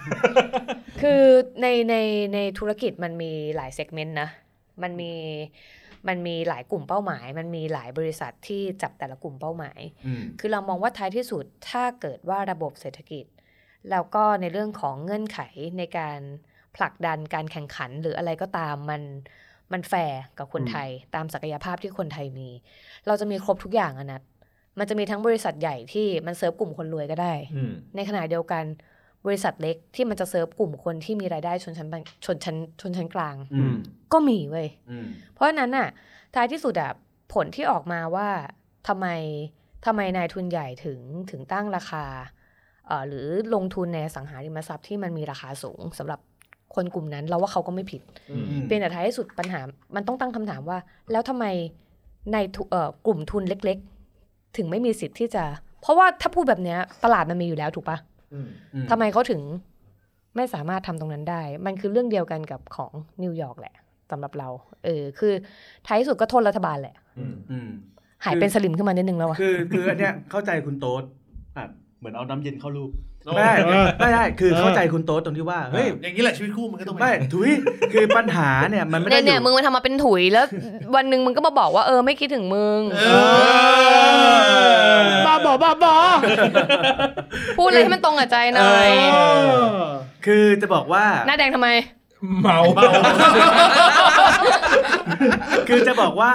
[1.02, 1.22] คือ
[1.62, 1.96] ในใน
[2.34, 4.28] ในธุรกิจมันมีหลาย segment นะ
[4.82, 5.12] มันมี
[6.08, 13.24] มันมีหลายกลุ่มเป้าหมาย มันมีหลายบริษัทที่จับแต่ละกลุ่มเป้าหมายอืมคือเรามองว่าท้ายที่สุดถ้าเกิดว่าระบบเศรษฐกิจ
[13.90, 15.38] แล้วก็ในเรื่องของเงื่อนไข
[15.78, 16.20] ในการ
[16.76, 19.02] ผลักดันการแข่งขันหรืออะไรก็ตามมัน
[19.72, 22.48] มันแฟร์กับคนอืมไทย ตามศักยภาพที่คนไทยมี
[23.06, 24.22] เราจะมีครบทุกอย่างอะนะ
[24.78, 28.64] มันจะมีทั้งบริษัทใหญ่ที่มันเซิร์ฟกลุ่มคนรวยก็ได้อืมในขณะเดียวกัน
[29.26, 33.76] บริษัทเล็กที่มันจะเซิร์ฟกลุ่มคนที่มีรายได้ชนชั้นปานชนชั้นชนชั้นกลางอืม
[34.12, 35.88] ก็มีเว้ยอืมเพราะฉะนั้นน่ะ
[36.34, 36.92] ท้ายที่สุดอะ
[37.34, 38.28] ผลที่ออกมาว่า
[38.88, 39.06] ทำไม
[39.86, 42.33] ทำไมนายทุนใหญ่ถึงถึงตั้งราคาเอ่อ
[43.08, 46.20] หรือลงทุนในอสังหาริมทรัพย์ที่มันมีราคาสูงสำหรับ
[46.74, 49.60] คนกลุ่มนั้นเราว่าเขาก็ไม่ผิดอืมเพียงแต่ท้ายที่สุดปัญหา
[49.94, 50.78] มันต้องตั้งคำถามว่า
[51.12, 51.46] แล้วทำไม
[52.32, 53.78] ในทุเอ่อกลุ่มทุนเล็ก
[54.16, 55.44] ๆ ถึงไม่มีสิทธิ์ที่จะ
[55.82, 57.98] เพราะว่าถ้าพูดแบบเนี้ยตลาดมันมีอยู่แล้วถูกปะ
[58.34, 58.48] อืม
[58.90, 59.40] ทำไมเขาถึง
[60.36, 63.74] ไม่สามารถทำตรงนั้นได้ มันคือเรื่องเดียวกันกับของนิวยอร์กแหละ
[64.10, 64.48] สำหรับเรา
[64.84, 65.32] เออ คือ
[65.86, 67.68] ท้ายที่สุดก็โทษรัฐบาลแหละอืมอืม
[68.24, 71.02] หายเป็นสลิมขึ้นมานิดนึงแล้วอะคือ คืออันเนี้ยเข้าใจคุณโต๊ด
[71.56, 71.66] อะ
[72.04, 72.90] เหมือนเอาน้ำเย็นเข้ารูป
[73.26, 77.50] โอ้ไม่ได้เออไม่ได้คือเออเข้าใจคุณโต๊ดตรงที่ว่าเฮ้ยอย่างนี้แหละชีวิตคู่มันก็ต้องไม่ถุย
[77.92, 80.46] คือปัญหาเนี่ยมันไม่เนี่ได้ยอเนี่ยยู่มึงมาทำมาเป็นถุยแล้ว
[80.96, 83.04] วันหนึ่งมึงก็มาบอกว่าเออไม่คิดถึงมึงเอ
[84.98, 85.96] อบ้าบอบ้าบอ
[87.58, 89.18] พูดอะไรให้มันตรงกับใจหน่อยเอ
[89.78, 89.84] อ
[90.26, 91.68] คือจะบอกว่าหน้าแดงทำไม
[92.42, 92.58] เมา
[95.68, 96.32] คือจะบอกว่า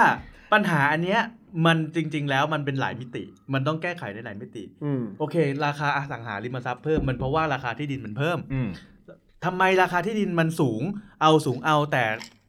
[0.53, 1.22] ปัญหาอันเนี้ย
[1.66, 3.24] มันจริง ๆ แล้วมันเป็นหลายมิติ
[3.54, 5.36] มันต้องแก้ไขในหลายมิติอืมโอเค
[5.66, 8.70] ราคาอสังหาริมทรัพย์เพิ่มมันเพราะว่าราคาที่ดินมันเพิ่มอืม
[9.45, 10.82] ทำไมราคาที่ดินมันสูง
[11.22, 12.04] เอาสูงเอาแต่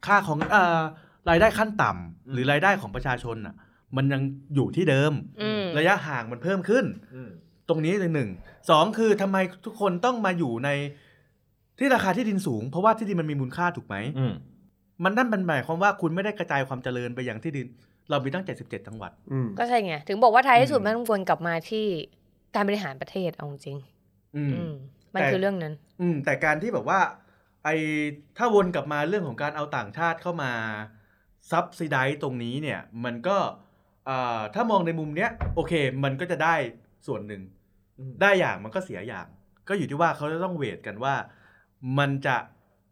[0.07, 0.81] ค่าของเอ่อ
[1.31, 3.55] รายได้ขั้นต่ำหรือรายได้ของประชาชนอะ
[3.97, 4.23] มันยัง
[4.55, 6.85] อยู่ที่เดิมอืมระยะห่างมันเพิ่มขึ้น
[7.15, 7.31] อืม
[7.69, 8.31] ตรงนี้หนึ่ง
[8.71, 10.69] สองคือทำไมทุกคนต้องมาอยู่ใน
[11.79, 14.35] ที่ราคาที่ดินสูง เพราะว่าที่ดินมันมีมูลค่าถูกไหมอืม
[15.05, 17.67] มันนั่นเป็นหมายความว่าคุณไม่ได้กระจายความเจริญไปอย่างที่ดิน
[18.11, 21.87] เรามีตั้ง 77 จังหวัดอืมก็ใช่ไง ถึงบอกว่าท้ายที่สุดอืมมันต้องวนกลับมาที่
[22.55, 23.77] การบริหารประเทศเอาจริง
[24.37, 24.73] อืมอืม
[25.15, 27.01] มันแต่คือเรื่องนั้น อืมแต่การที่แบบว่า
[27.65, 27.77] ไอ้
[28.37, 30.53] ถ้าวนกลับมาเรื่องของการเอาต่างชาติเข้ามา
[31.51, 33.37] ซับซิไดตรงนี้เนี่ย มันก็
[34.09, 35.73] อ่าถ้ามองในมุมเนี้ย โอเค
[36.05, 36.55] มันก็จะได้
[37.07, 37.43] ส่วนหนึ่ง
[38.21, 39.27] ได้อย่างมันก็เสียอย่าง
[39.69, 41.15] ก็อยู่ที่ว่าเขาจะต้องเวทกันว่า
[41.99, 42.37] มันจะ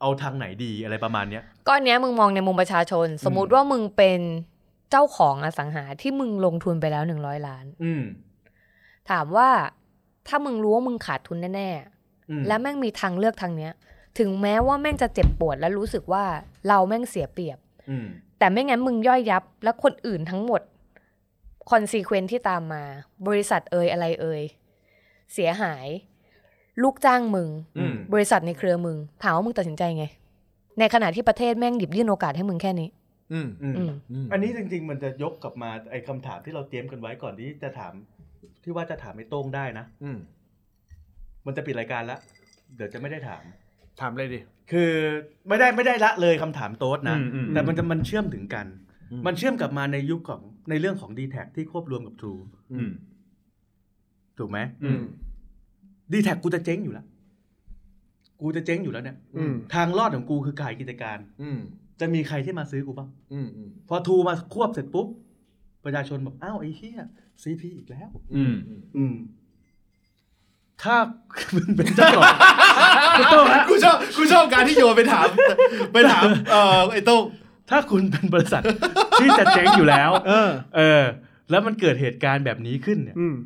[0.01, 4.21] เอาทางไหนดีอะไรประมาณเนี้ยก็อันเนี้ยมึงมองในมุมประชาชน สมมุติว่ามึงเป็น
[4.91, 8.03] เจ้าของอสังหาที่มึงลงทุนไปแล้วหนึ่งร้อยล้าน อืม
[9.11, 9.49] ถามว่า
[10.28, 11.70] ถ้ามึงรู้ว่ามึงขาดทุนแน่
[12.30, 13.72] อืมๆและแม่งมีทางเลือกทางเนี้ย
[14.18, 16.24] ถึงแม้ว่าแม่งจะเจ็บปวดและรู้สึกว่า
[16.68, 17.59] เราแม่งเสียเปรียบ
[17.91, 18.07] อืม
[18.39, 20.61] แต่ไม่งั้นมึงย่อยยับ และคนอื่นทั้งหมด
[21.71, 22.82] consequence ที่ตามมา
[23.26, 24.43] บริษัทเอ่ยอะไรเอ่ย
[25.34, 25.86] เสียหาย
[26.82, 30.05] ลูกจ้างมึงอืมบริษัทในเครือมึง ถามว่ามึงตัดสินใจไง
[30.78, 32.89] ในขณะที่ประเทศแม่งหยิบยื่นโอกาสให้มึงแค่นี้
[33.33, 37.93] อืมอืมอืมอืมอันนี้จริง ๆ มันจะยกกลับมาไอ้คำถามที่เราเตรียมกันไว้ก่อนที่จะถาม
[38.62, 40.18] ที่ว่าจะถามไอ้โต้งได้นะอืม
[41.47, 42.20] มันจะปิดรายการแล้ว
[42.76, 43.43] เดี๋ยวจะไม่ได้ถาม
[44.01, 44.91] ถามเลยดิ คือ
[45.49, 48.66] ไม่ได้ไม่ได้ละเลยคำถามโต๊ดนะ อืมอืม แต่มันจะมันเชื่อมถึงกัน
[49.12, 52.41] อืม มันเชื่อมกลับมาในยุคของในเรื่องของ d t แทที่ควบรวมกับ True
[52.72, 52.91] อืม
[54.39, 55.03] ถูกไหม อืม
[56.12, 57.07] d t แทกูจะเจ๊งอยู่แล้ว
[58.41, 61.59] กูจะเจ๊งอยู่แล้วเนี่ย อืม ทางรอดของกูคือขายกิจการ อืม
[62.01, 65.07] จะมีใครที่มาซื้อกูบ้างอืมอืมพอ True มาควบเสร็จปุ๊บ
[65.85, 67.01] ประชาชนบอกอ้าวไอ้เหี้ย
[67.43, 68.55] CP อีกแล้ว อืม
[68.97, 69.15] อืม
[70.83, 70.97] ถ้า
[71.55, 72.25] มึงเป็นเจ้าของ
[73.19, 75.29] คุณโต้งฮะกูชอบกูชอบการที่โยนไปถาม
[75.93, 77.23] ไปถามเอ่อไอ้โต้ง
[77.71, 78.63] ถ้าคุณเป็นบริษัท
[79.21, 81.03] ที่จะเจ๊งอยู่แล้ว เออ เออ
[81.51, 83.37] แล้วมันเกิดเหตุการณ์แบบนี้ขึ้นเนี่ย อืม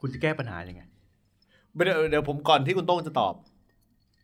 [0.00, 0.82] คุณจะแก้ปัญหายังไง
[1.74, 3.34] เดี๋ยวเดี๋ยวผมก่อนที่คุณโต้งจะตอบ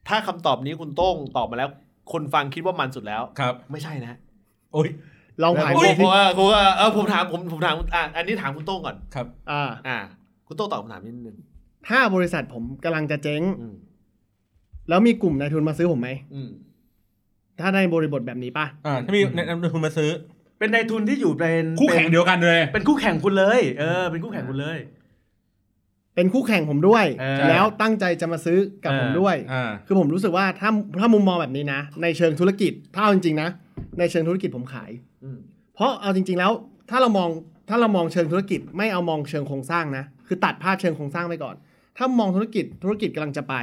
[0.09, 1.71] ถ้าคำตอบนี้คุณโต้งตอบมาแล้ว
[2.13, 4.15] คนฟังคิดว่ามันสุดแล้วครับ ไม่ใช่นะ
[4.73, 4.89] โอ้ย
[5.43, 9.99] ลองหายผมไปผมว่าผมว่าเออผมถามผมผมถามอะอันนี้ถามคุณโต้งก่อนครับ อ่า อ่า
[10.47, 11.37] คุณโต้งตอบคำถามนิดนึง
[11.89, 13.75] ถ้าบริษัทผมกำลังจะเจ๊ง อืม
[14.89, 16.51] แล้วมีกลุ่มนายทุนมาซื้อผมไหม อืม
[17.61, 20.11] ถ้าในบริบทแบบนี้ป่ะ อ่าถ้ามีแนะนำคุณมาซื้อ
[20.59, 24.79] เป็นนายทุนที่อยู่เป็นคู่แข่งเดียวกันเลย เป็นคู่แข่งคุณเลย เออ เป็นคู่แข่งคุณเลย
[26.15, 30.71] เป็นคู่แข่งผมด้วยเออแล้วตั้งใจจะมาซื้อกับเออผมด้วยอ่าคือผมรู้สึกว่าถ้า
[31.01, 33.49] ถ้ามุมมองแบบนี้นะ ในเชิงธุรกิจถ้าเอาจริงๆนะ
[33.99, 34.91] ในเชิงธุรกิจผมขาย
[35.25, 35.39] อืม
[35.75, 36.53] เพราะเอาจริง ๆ แล้ว
[36.91, 37.29] ถ้าเรามอง
[37.69, 41.55] ถ้าเรามองเชิงธุรกิจไม่เอามองเชิงโครงสร้างนะ คือตัดภาพเชิงโครงสร้างไปก่อน
[41.97, 43.55] ถ้ามองธุรกิจธุรกิจกำลังจะไป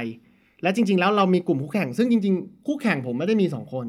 [0.62, 3.86] และจริง ๆ แล้วเรามีกลุ่มคู่แข่ง ซึ่งจริง ๆ คู่แข่งผมไม่ได้มีสองคน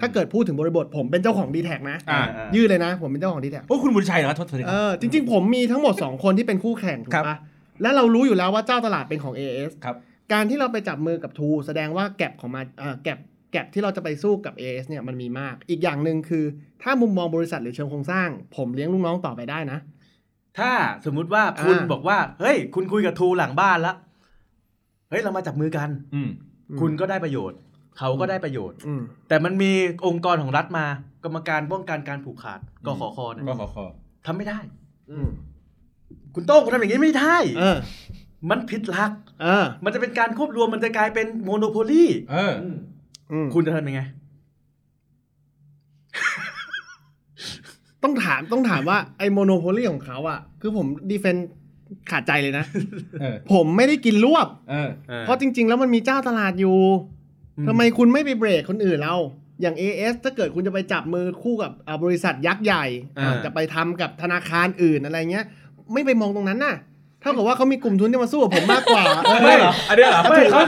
[0.00, 2.22] ถ้าเกิดพูดถึงบริบทผมเป็นเจ้าของดีแท็นะอ่า
[2.54, 7.36] ยืดเลยนะ ผมเป็นเจ้าของดีแท็โอ้คุณบุญชัยเหรอโทษทีคเอรับอจริง ๆ ผมมีทั้งหมด 2 คนที่เป็นคู่แข่งถูกครับปะ
[7.82, 9.96] และเรารู้อยู่แล้วว่าเจ้าตลาดเป็นของ AS ครับ
[10.32, 13.18] การที่เราไปจับมือกับทูแสดงว่าแก็บของมาอ่าแก็บ
[13.52, 16.44] แก็บที่เราจะไปสู้กับ AS เนี่ยมันมีมาก อีกอย่างหนึ่งคือ
[16.82, 19.78] ถ้ามุมมองบริษัทหรือเชิงโครงสร้าง ผมเลี้ยงลูกน้องต่อไปได้นะ
[20.58, 20.72] ถ้า
[21.04, 23.94] สมมุติว่าคุณอ่าบอกว่า เฮ้ย คุณคุยกับทูหลังบ้านละ
[25.10, 26.30] เฮ้ยเรามาจับมือกัน อืม
[26.80, 27.58] คุณก็ได้ประโยชน์
[27.98, 29.72] เขาก็ได้ประโยชน์อืมแต่มันมี
[30.06, 30.86] องค์กรของรัฐมา
[31.24, 33.86] กรรมการป้องกันการผูกขาดกขคเนี่ยก็ขอขอ
[34.26, 34.58] ทำไม่ได้
[35.10, 35.28] อืม
[36.34, 37.76] คุณโต้งคุณทำอย่างนี้ไม่ได้เออ
[38.50, 39.12] มันผิดหลัก
[39.42, 42.52] เออมันจะเป็นการควบรวมมันจะกลายเป็น monopoly เออ
[43.32, 44.00] อืมคุณจะทำยังไง
[48.02, 51.36] ต้องถามต้องถามว่าไอ้ monopoly ของเขาอะ คือผม defend
[52.10, 52.64] ขาดใจเลยนะ
[53.20, 54.90] เออผมไม่ได้กินรวบเออ
[55.20, 56.78] เพราะจริง ๆ แล้วมันมีเจ้าตลาดอยู่
[57.58, 59.16] อืมทำไมคุณไม่ไปเบรกคนอื่นเรา
[59.60, 62.84] อย่าง AS ถ้าเกิดคุณจะไปจับมือคู่กับอ่าบริษัทยักษ์ใหญ่
[63.18, 65.46] อ่าจะไปทำกับธนาคารอื่นอะไรเงี้ย
[65.92, 66.74] ไม่ไปมองตรงนั้นน่ะ
[67.24, 70.60] เท่ากับว่าเขามีกลุ่มทุนที่มาสู้กับผมมากกว่าเออไม่เหรออันนี้เหรอไม่เขา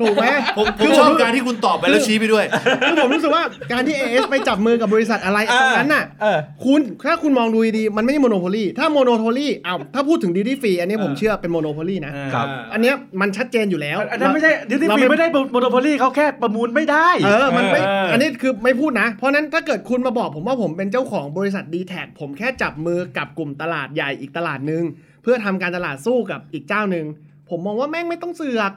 [0.00, 0.26] ถูกไหม
[0.56, 2.44] ผมผมชอบการที่คุณตอบไปแล้วชี้ไปด้วย
[2.88, 3.42] คือผมรู้สึกว่า
[3.72, 24.84] การที่ AS ไปจับมือกับบริษัทอะไรตรงนั้นน่ะเออคุณถ้าคุณมองดูดีๆมันไม่ใช่ monopoly ถ้า monopoly อ้าวถ้าพูดถึง duty free อันนี้ผมเชื่อเป็น monopoly นะครับอันเนี้ยมันชัดเจนอยู่แล้วอันนั้นไม่ใช่ duty เราฟไม่รีไม่ได้โมโนโพลีเขาแค่ประมูลไม่ได้เออมันไม่เอออัอันนี้คือไม่พูดนะ เพราะนั้นถ้าเกิดคุณมาบอกผมว่าผมเป็นเจ้าของบริษัทดีแท็ผมแค่จับมือกับกลุ่มตลาดใหญ่อีกตลาดหนึ่ง
[25.24, 27.06] เพื่อทำการตลาดสู้กับอีกเจ้าหนึ่ง
[27.48, 28.72] ผมมองว่าแม่งไม่ต้องเสือก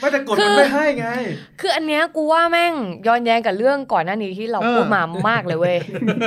[0.00, 1.08] ไม่แต่กฎคืมันอไม่ให้ไง
[1.60, 2.74] คืออันเนี้ยกูว่าแม่ง
[3.06, 5.76] ย้อนแย้งกับเรื่องก่อนหน้านี้ที่เราเออพูดมามากเลยเว้ย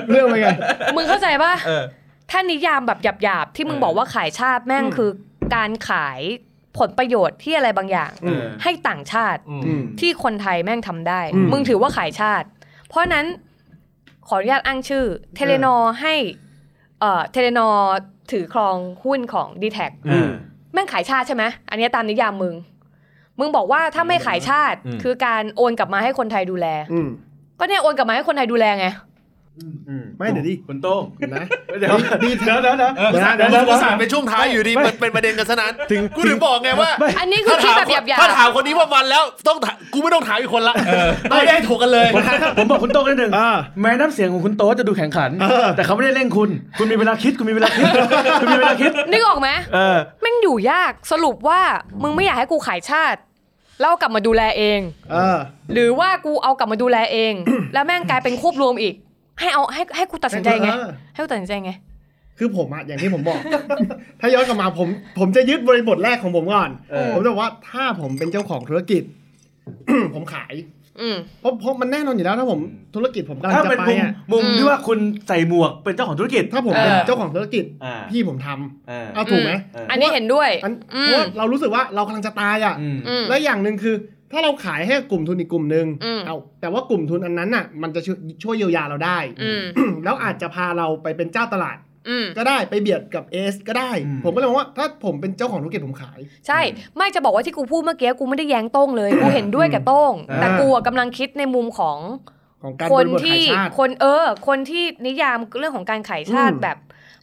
[0.10, 0.58] เรื่องอะไรกัน
[0.96, 1.84] มึงเข้าใจป่ะเออ
[2.32, 5.10] ถ้านิยามแบบหยาบๆ ที่มึงเออบอกว่าขายชาติแม่งอืมคือ
[5.56, 6.20] การขาย
[6.78, 12.48] ผลประโยชน์ที่อะไรบางอย่างอืมให้ต่างชาติอืมที่คนไทยแม่งทำได้อืมมึงถือว่าขายชาติ
[12.90, 13.26] เพราะฉะนั้น
[14.28, 15.06] ขออนุญาตอ้างชื่อ
[15.36, 16.14] เทเลนอให้
[17.00, 17.70] เอ่อเทเลนอ
[18.32, 18.76] ถือครอง
[19.06, 20.30] หุ้นของ d t แทอืม
[20.74, 22.56] แม่งขายชาติใช่ไหมอันเนี้ยตามนิยามมึง
[23.40, 27.10] มึงบอกว่าถ้าไม่ขายชาติอืมคือการโอนกลับมาให้คนไทยดูแลอืม
[27.60, 29.15] ก็เนี่ยโอนกลับมาให้คนไทยดูแลไงอืม
[30.18, 31.38] ไม่เดี๋ยวดิคุณโต้งเห็นไหม
[31.80, 40.76] เดี๋ยวดีเดี๋ยวเดี๋ยวเดี๋ยวเดี๋ยวนะเดี๋ยวผนะมอุตส่าห์เป็นช่วงท้ายอยู่ดีไม่มันเป็นประเด็นกันซะนั้นถึงกูถึงบอกไงว่าไม่อันนี้คือคิดแบบหยาบถ้าถามคนนี้ว่ามันแล้วต้องถามกูไม่ต้องถามอีกคนละ
[41.30, 42.08] ไม่ได้ถูกกันเลย
[42.58, 43.50] ผมบอกคุณโต้งนิดนึงอ่า
[43.82, 47.90] แม้น้ำเสียงของคุณโต้จะดูแข็งขันเออแต่เขาไม่ได้เร่งคุณ คุณมีเวลาคิดคุณมีเวลาคิด
[48.42, 51.62] คุณมีเวลาคิดๆนึกออกไหมเออแม่งอยู่ยากสรุปว่า
[52.04, 53.20] มึงไม่อยากให้กูขายชาติ
[53.80, 54.80] แล้วเอากลับมาดูแลเอง
[55.12, 55.38] เออ
[55.74, 57.34] หรือว่ากูเอากลับมาดูแลเอง
[57.74, 58.96] แล้วแม่งกลายเป็นควบรวมอีก
[59.40, 61.72] ให้เอาให้ให้กูตัดสินใจไงเออให้กูตัดสินใจไง
[62.40, 63.40] คือผมอะอย่างที่ผมบอก
[64.22, 64.88] ถ้าย้อนกลับมาผม
[65.20, 69.04] ผมจะยึดบริบทแรกของผมก่อนเออผมจะบอกว่าถ้าผมเป็นเจ้าของธุรกิจ
[70.16, 70.54] ผมขาย
[71.02, 72.60] อืมเพราะเพราะมันแน่นอนอยู่แล้วถ้าผม
[72.96, 83.96] ธุรกิจผมกำลังถ้าจะเป็นไปมุมอะมุมอืมที่ว่าคุณใส่หมวกเป็นเจ้าของธุรกิจ ถ้าผมเป็นเออเจ้าของธุรกิจอ่าพี่ผมทำอ่าเอาถูกไหมเอออันนี้เห็นด้วยอันอืเพมราะเรารู้สึกว่าเรากำลังจะตายอะอืมอืมและอย่างหนึ่งคือ
[84.32, 89.64] ถ้าเราขายให้กลุ่มทุนอีกกลุ่มหนึ่งอืมเอาแต่ว่ากลุ่มทุนอันนั้นน่ะ มันจะช่วยช่วยเยียวยาเราได้อืม
[90.04, 91.78] แล้วอาจจะพาเราไปเป็นเจ้าตลาด
[92.10, 96.60] อืมก็ได้ไปเบียดกับเอสก็ได้อืมผมก็เลยมองว่าถ้าผมเป็นเจ้าของธุรกิจผมขาย ใช่
[96.96, 101.98] ไม่จะบอกว่าที่กูพูดเมื่อกี้กูไม่ได้แย้งโต้งเลย กูเห็นด้วยกับโต้งอ่าแต่กูอะกำลังคิดในมุมของ
[102.64, 106.78] ของการคบนริบทที่ขายชาติคนเออ คนที่นิยามเรื่องของการขายชาติอืมแบบ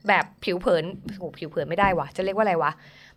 [0.09, 0.85] แบบผิวเผิน
[1.19, 2.73] โอ้ผิวเผินไม่ได้วะจะเรียกว่าอะไรวะ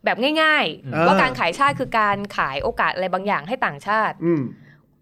[0.05, 4.41] แบบง่ายเออๆว่าการขายชาติคือการขายโอกาสอะไรบางอย่างให้ต่างชาติอืม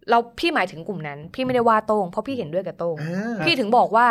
[0.10, 4.08] เราพี่หมายถึงกลุ่มนั้น พี่ไม่ได้ว่าโต้งเพราะพี่เห็นด้วยกับโต้งอ่าพี่ถึงบอกว่า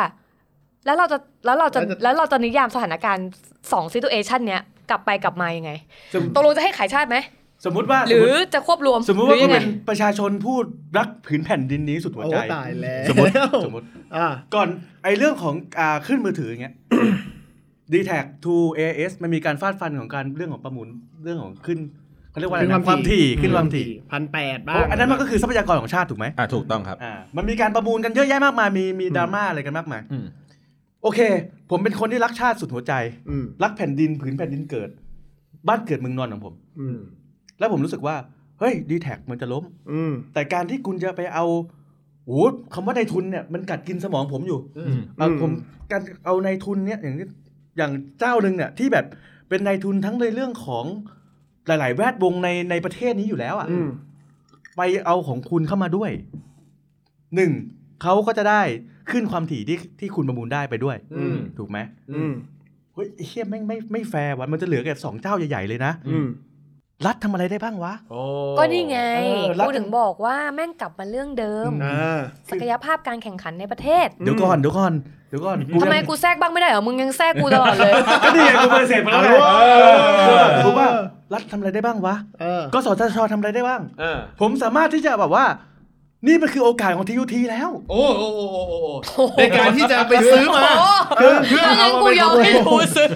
[0.87, 3.29] แล้วเราจะแล้วเราจะแล้วจะแล้วเราจะนิยามสถานการณ์
[3.73, 5.71] สองซิทูเอชันเนี้ยกลับไปกลับมายังไง
[6.15, 7.17] สมตกลงจะให้ขายชาติไหม
[7.65, 10.57] สมมติว่าหรือจะควบรวม สมมติว่าหรือก็ยังไงเป็นประชาชนผู้
[10.99, 13.33] รักผืนแผ่นดินนี้สุดหัวโอ้ใจตายแล้วสมมติ
[13.67, 13.87] สมมติ
[14.17, 14.69] อ่าก่อน
[15.05, 16.75] ไอเรื่องของอ่าขึ้นมือถืออย่างเงี้ย
[17.93, 20.89] d t a c to AS มันมีการฟาดฟันของการเรื่องของประมูล
[21.25, 21.79] เรื่องของขึ้น
[22.31, 30.25] เขาเรียกว่าอะไรขึ้นนะความถี่ขึ้นความถี่พันแปดบ้าโอ้งอันนั้นมันก็คือทรัพยากรของชาติถูกไหมอ่าถูกต้องครับอ่ามันมีการประมูลกันเยอะแยะมากมายมีมีดราม่าอะไรกันมากมายอืม
[31.03, 31.21] โอเค
[31.71, 32.93] ผมเป็นคนที่รักชาติสุดหัวใจ
[33.29, 34.91] อืมรักแผ่นดินผืนแผ่นดินเกิด
[35.69, 36.99] บ้านเกิดเมืองนอนของผม อืม
[37.59, 38.17] แล้วผมรู้สึกว่า
[38.61, 41.45] เฮ้ยดีแท็มันจะล้ม อืมแต่การที่คุณจะไปเอา
[42.25, 42.43] โอ้โห
[42.75, 45.51] คำว่าในทุนเนี่ยมันกัดกินสมองผมอยู่อืมเอาอืมผม
[45.91, 47.27] การเอาในทุนเนี่ยอย่างที่
[47.77, 49.07] อย่างเจ้าหนึ่งเนี่ยที่แบบ
[49.49, 50.85] เป็นในทุนทั้งในเรื่องของ
[51.67, 53.89] หลาย ๆ แวดวงในในประเทศนี้อยู่แล้วอะอืม
[54.77, 56.11] ไปเอาของคุณเข้ามาด้วย
[57.35, 57.53] หนึ่ง
[58.03, 58.63] เขาก็จะได้
[59.11, 61.79] ขึ้นความถี่ที่ที่คุณประมูลได้ไปด้วยอืมถูกไหม
[62.13, 62.33] อืม
[62.95, 66.27] เฮ้ยไอ้เฮียไม่งไม่ไม่แฟร์วะมันจะเหลือแค่สองเจ้าใหญ่ ๆ เลยนะอืม
[67.07, 67.95] รัฐทำอะไรได้บ้างวะ
[68.59, 72.21] ก็นี่ไงเออแล้วกูถึงบอกว่าแม่งกลับมาเรื่องเดิมอ่า
[72.51, 74.93] ศักยภาพการแข่งขันในประเทศเดี๋ยวก่อนเดี๋ยวก่อน
[75.29, 77.93] เดี๋ยวก่อนทำไมกูแทรกบ้างไม่ได้เหรอมึงยังแทรกกูตลอดเลย
[78.25, 79.29] ก็นี่ไงกูไปเสร็จมาแล้วไง
[80.27, 80.89] เออถูกว่า
[81.35, 85.45] รัฐทำอะไรได้บ้างวะเออกสทชทำอะไรได้บ้างเออผมสามารถที่จะแบบว่า
[86.27, 88.79] นี่มันคือโอกาสของทีูทีแล้วโอ้โอ้โอ้โอ้โอ้
[89.17, 90.91] โอ้ในการที่จะไปซื้อมาโอ้
[91.49, 93.11] เพื่องั้นกูยอมให้ทูซื้อ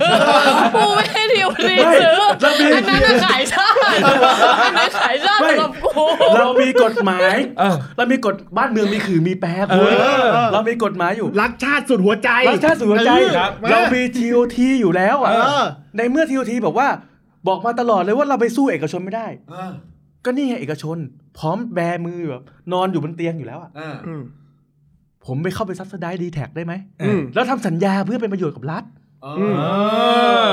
[0.75, 3.77] กูไม่ให้ทิวรีซื้อเรามีอันนั้นน่ะขายชาติ
[4.65, 6.05] อันนั้นขายชาติสำหรับกู
[6.39, 15.65] เรามีกฎหมายเออเรามีกฎบ้านเมืองมีขื่อมีแปรคุณเออเรามีกฎหมายอยู่รักชาติสุดหัวใจรักชาติสุดหัวใจเออครับเรามีทีโอทีอยู่แล้วอะเออ
[15.97, 16.89] ในเมื่อทีโอทีบอกว่า
[17.49, 19.73] บอกมาตลอดเลยว่าเราไปสู้เอกชนไม่ได้เออ
[20.25, 20.99] ก็นี่ไงเอกชน
[21.39, 22.43] พร้อมแบมือแบบ
[22.73, 24.23] นอนอยู่บนเตียงอยู่แล้วอะเอออืม
[25.27, 28.85] ผมไปเข้าไปซับสไดดีแท็ได้ไหมอืมแล้วทำสัญญาเพื่อเป็นประโยชน์กับรัฐ
[29.23, 29.65] เอมอ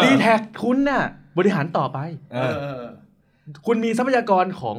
[0.04, 1.04] ดีแท็คุณน่ะ
[1.38, 2.00] บริหารต่อไป
[2.34, 2.86] เอเอออเออ
[3.66, 4.78] คุณมีทรัพยากรของ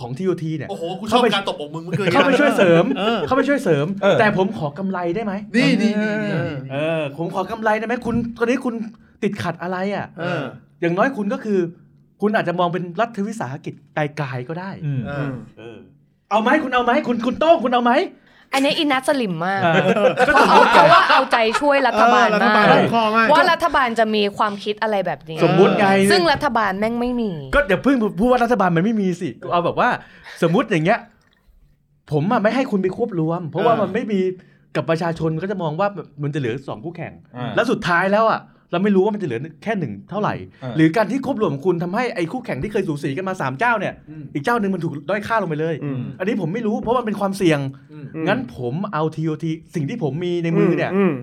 [0.00, 8.74] ของทีโอทีเนี่ย โอ้โหกูชอบการตบอกมึงเมื่อกี้เข้าไปช่วยเสริมเออเข้าไปช่วยเสริมเออแต่ผมขอกำไรได้ไหมนี่นี่นี่เอนี่อเออผมขอกำไรได้ไหมคุณตอนนี้คุณ
[9.22, 10.42] ติดขัดอะไรอะเออ
[10.80, 11.58] อย่างน้อยคุณก็คือ
[12.20, 15.78] คุณอาจจะมองเป็นรัฐวิสาหกิจไกลๆก็ได้อืมเออเออ
[16.30, 17.92] เอาไหมคุณเอาไหมคุณคุณโต้งคุณเอาไหม
[18.52, 29.88] อันนี้อินนัทสลิมมากเออก็เพสราะมเอามติเพราะว่าเอาใจช่วยรัฐบาลเออรัฐมาบาลกให้ข้อมากว่ารัฐบาลจะมีความคิดอะไรแบบนี้ สมมุติไงซึ่งรัฐบาลแม่งไม่มี ก็อย่าเพิ่งพูดว่ารัฐบาลมันไม่มีสิเอาแบบว่า
[30.42, 30.98] สมมุติอย่างเงี้ย
[32.12, 34.20] ผมอะไม่ให้คุณไปควบรวม เพราะว่ามันไม่มี
[34.76, 35.88] กับประชาชนก็จะมองว่า
[36.22, 38.40] มันจะเหลือสองคู่แข่งอ่าแล้วสุดท้ายแล้วอะ
[38.70, 47.60] เราไม่รู้ว่ามันจะเหลือแค่หนึ่งเท่าไหร่อ่าหรือการที่ควบรวมของคุณทำให้ไอ้คู่แข่งที่เคยสูสีกันมาสามเจ้าเนี่ยอืมอีกเจ้าหนึ่งมันถูกด้อยค่าลงไปเลยอืมอันนี้ผมไม่รู้เพราะมันเป็นความเสี่ยง
[47.92, 49.44] อืมอืมงั้นผมเอา TOT
[49.74, 51.14] สิ่งที่ผมมีในมือเนี่ยม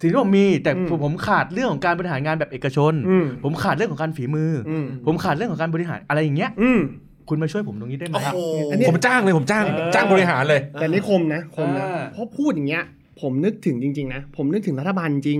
[0.00, 6.80] สิ่งที่ผมมีแต่อืมผมผมขาดเรื่องของการบริหารงานแบบเอกชนอืมผมขาดเรื่องของการฝีมือออืมผมขาดเรื่องของการบริหารอะไรอย่างเงี้ยอืม
[7.28, 12.84] คุณมาช่วยผมตรงนี้ได้ไหมโอ้โหอันนี้ผมจ้างเลยผมจ้างเออจ้างบริหารเลย แต่นี่คมนะคมนะอ่าเพราะพูดอย่างเงี้ย
[13.20, 15.38] ผมนึกถึงจริง ๆ นะ ผมนึกถึงรัฐบาลจริง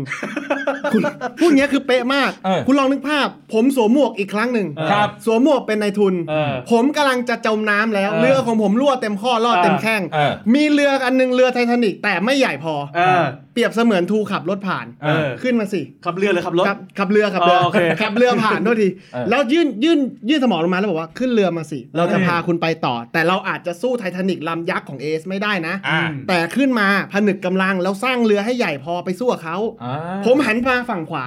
[0.92, 1.02] คุณ
[1.38, 19.98] พูดอย่างเงี้ยคือเป๊ะมากเออคุณลองนึกภาพ ผมสวมหมวกอีกครั้งหนึ่งครับสวมหมวกเป็นนายทุนเออผมกำลังจะจมน้ำแล้วเออเรือของผมรั่วเต็มข้อลอดเต็มแข้งเออมีเรืออันหนึงเรือไททานิกแต่ไม่ใหญ่พอเออเปรียบเสมือนทูขับรถผ่านเออขึ้นมาสิ ขับเรือหรือขับรถ ขับขับเรือขับเรืออ๋อโอเคขับเรือผ่านโทษทีเออแล้วยื่นยื่น
[20.28, 29.94] ยื่นสมองลงมาแล้วบอกว่าขึ้นเรือมาสิ เราจะเออพาคุณไปต่อ แต่เราอาจจะสู้ไททานิกลำยักษ์ของเอสไม่ได้นะอ่าแต่ขึ้นมาผนึกกำลังแล้วสร้างเรือให้ใหญ่พอไปสู้กับเขาอ่า
[30.26, 31.26] ผมหันมาฝั่งขวา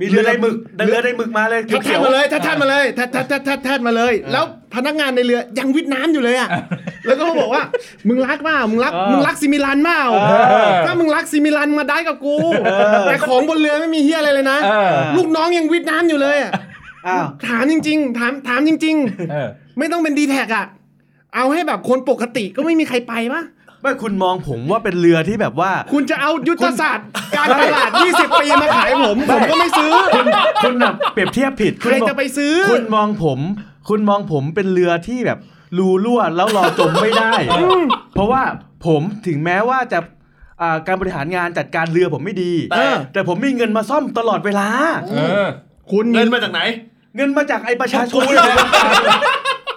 [0.00, 0.56] มีเรือในหมึก
[0.86, 4.44] เรือในหมึกมาเลยทัดเขีทัยดวมาเลยทัดทัดมาเลยทัดทัดทัดทัดทัดมาเลย แล้ว
[4.74, 6.48] พนักงานในเรือยังวิทน้ำอยู่เลยอะ
[7.06, 7.62] แล้วก็บอกว่า
[8.08, 10.34] มึงรักเปล่ามึงรักเออมึงรักซิมิลันเปล่าเอ
[10.66, 12.36] อถ้ามึงรักซิมิลันมาได้กับกู
[13.06, 16.52] แต่ของบนเรือไม่มีเฮียอะไรเลยนะเออลูกน้องยังวิทน้ำอยู่เลยอะ
[17.06, 18.96] อ้าวถามจริง ๆ ถามถามจริง
[19.30, 20.66] เออๆไม่ต้องเป็นดีแท็กอะ
[21.34, 23.42] เอาให้แบบคนปกติก็ไม่มีใครไปปะ
[23.82, 27.06] ไม่คุณมองผมว่าเป็นเรือที่แบบว่า คุณจะเอายุทธศาสตร์
[27.36, 30.26] การตลาด 20 ปีมาขายผม ผมก็ไม่ซื้อ คุณ
[30.64, 33.38] คุณน่ะเปรียบเทียบผิดใครจะไปซื้อ คุณมองผม
[33.88, 35.38] คุณมองผมเป็นเรือที่แบบ
[35.78, 37.32] รูรั่วแล้วรอจมไม่ได้
[38.14, 38.42] เพราะว่า
[38.86, 39.98] ผมถึงแม้ว่าจะ
[40.62, 44.68] อ่าการบริหารงานจัดการเรือผมไม่ดี แต่แต่ผมมีเงินมาซ่อมตลอดเวลา
[45.10, 45.46] เออ
[45.92, 46.60] คุณเงินมาจากไหน
[47.16, 48.56] เงินมาจากไอ้ประชาชนกูเนี่ย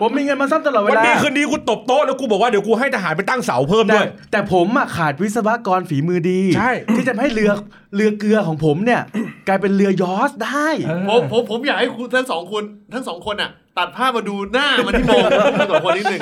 [0.01, 7.51] ผมมีเงินมาซ่อมตลอดเววันลาดีคืนดีกูตบโต๊ะแล้วกูบอกว่าเดี๋ยวกูให้ทหารไปตั้งเสาเพิ่มแต่ด้วย แต่ผมอะขาดวิศวกรฝีมือดี ใช่ ที่จะให้เรือ
[7.95, 9.01] เรือเกลือของผมเนี่ย
[9.47, 10.67] กลายเป็นเรือยอสได้
[11.09, 12.63] ผมผมผมอยากให้คุณทั้งสองคน
[12.93, 15.23] ทั้งสองคนอะ ตัดภาพมาดูหน้ามันที่มอง
[15.59, 16.22] ทั้งสองคนนิดหนึ่ง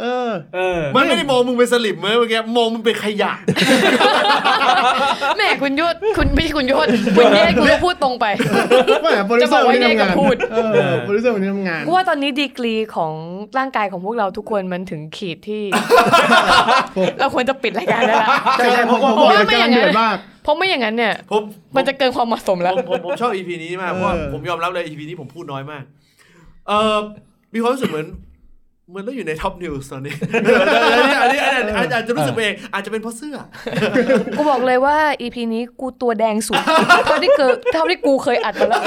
[0.00, 3.32] เออ เออ มันไม่ได้มองมึงเป็นสลิ่มเมื่อกี้มองมึงเป็นขยะ
[5.36, 6.86] แหม่คุณยศคุณไม่ใช่คุณยศ
[7.16, 8.26] คุณเย่คุณก็พูดตรงไป
[9.02, 10.56] แหม่โปรดิวเซอร์วันนี้ทำงานจะบอกว่าแยกกับพูดเอ
[10.90, 13.12] อโปรดิวเซอร์วันนี้ทำงานเพราะว่าตอนนี้ดีกรีของ
[13.58, 15.62] ร่างกายของพวกเราทุกคนมันถึงขีดที่
[17.18, 18.28] เราควรจะปิดรายการได้แล้ว
[18.58, 21.42] ใช่ใช่เพราะว่าเพราะว่าไม่ไม่อย่างนั้นเดือดมากเพราะไม่อย่างนั้นเนี่ยผม
[21.76, 25.82] มันจะเกินความเหมาะสมแล้ว ผมผมผมชอบ EP นี้มากเพราะว่าเออผมยอมรับเลย EP นี้ผมพูดน้อยมาก
[26.68, 26.96] เออ
[27.54, 28.29] มีความรู้สึกเหมือนเห
[28.94, 30.14] มือนเราอยู่ในท็อปนิวส์ตอนนี้
[30.92, 33.36] อันนี้อันนี้อันนี้อาจจะรู้สึกเองอาจจะเป็นเพราะเสื้อ
[34.36, 36.60] กูบอกเลยว่า EP นี้กูตัวแดงสุด
[37.06, 38.82] เท่าที่เกิดเท่าที่กูเคยอัดมาแล้ว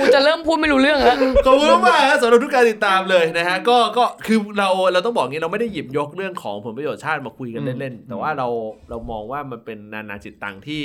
[0.00, 1.16] กูจะเริ่มพูดไม่รู้เรื่องแล้ว
[1.46, 8.48] ขอบคุณมากๆครับสำหรับทุกการติดตามเลยนะฮะ ก็ก็คือเราเราต้องบอกงี้เราไม่ได้หยิบยกเรื่องของผลประโยชน์ชาติมาคุยกันเล่นๆแต่ว่าเรา
[8.90, 10.82] เรามองว่ามันเป็นนานาจิตตังที่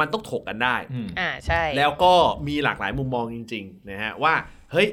[0.00, 0.76] มันต้องถกกันได้
[1.20, 2.14] อ่าใช่ แล้วก็
[2.48, 4.34] มีหลากหลายมุมมองจริง ๆ นะฮะว่า
[4.72, 4.88] เฮ้ย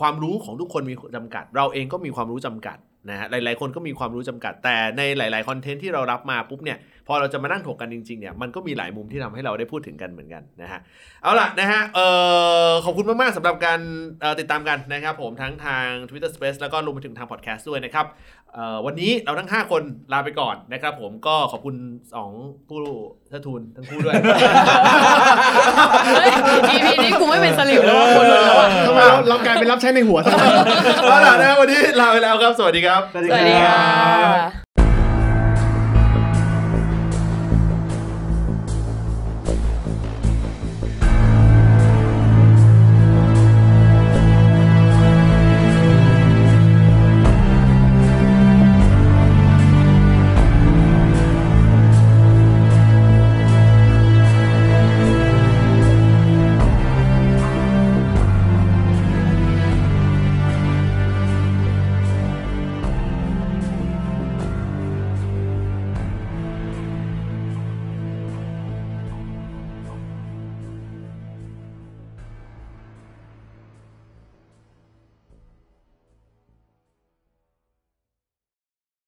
[0.00, 2.78] ความรู้ของทุกคนมีจำกัด เราเองก็มีความรู้จำกัด
[3.10, 10.80] นะฮะหลาย ๆ คนก็มีความรู้จำกัด แต่ในหลาย ๆ คอนเทนต์ที่เรารับมาปุ๊บเนี่ย พอเราจะมานั่งถกกันจริง ๆ เนี่ย มันก็มีหลายมุมที่ทำให้เราได้พูดถึงกันเหมือนกันนะฮะ
[11.22, 12.06] เอาล่ะนะฮะ เอ่
[12.68, 13.80] อ ขอบคุณมาก ๆสำหรับการ
[14.40, 18.06] ติดตามกันนะครับผมทั้งทาง Twitter Space แล้วก็รวมไปถึงทางพอดแคสต์ด้วยนะครับ
[18.86, 21.74] วันนี้เราทั้ง 5 คนลาไปก่อนนะครับผมก็ขอบคุณ
[22.22, 22.78] 2ผู้
[23.28, 24.14] เทิดทูนทั้งคู่ด้วย
[26.06, 26.28] เฮ้ย
[26.72, 30.30] EP นี้กูไม่เป็นสลิมแล้วว่าคนลุ้นแล้วอะทำไมเราเรากลายเป็นรับใช้ในหัวซะ
[31.02, 34.65] เอาล่ะนะวันนี้ลาไปแล้วครับ สวัสดีครับ สวัสดีค่ะ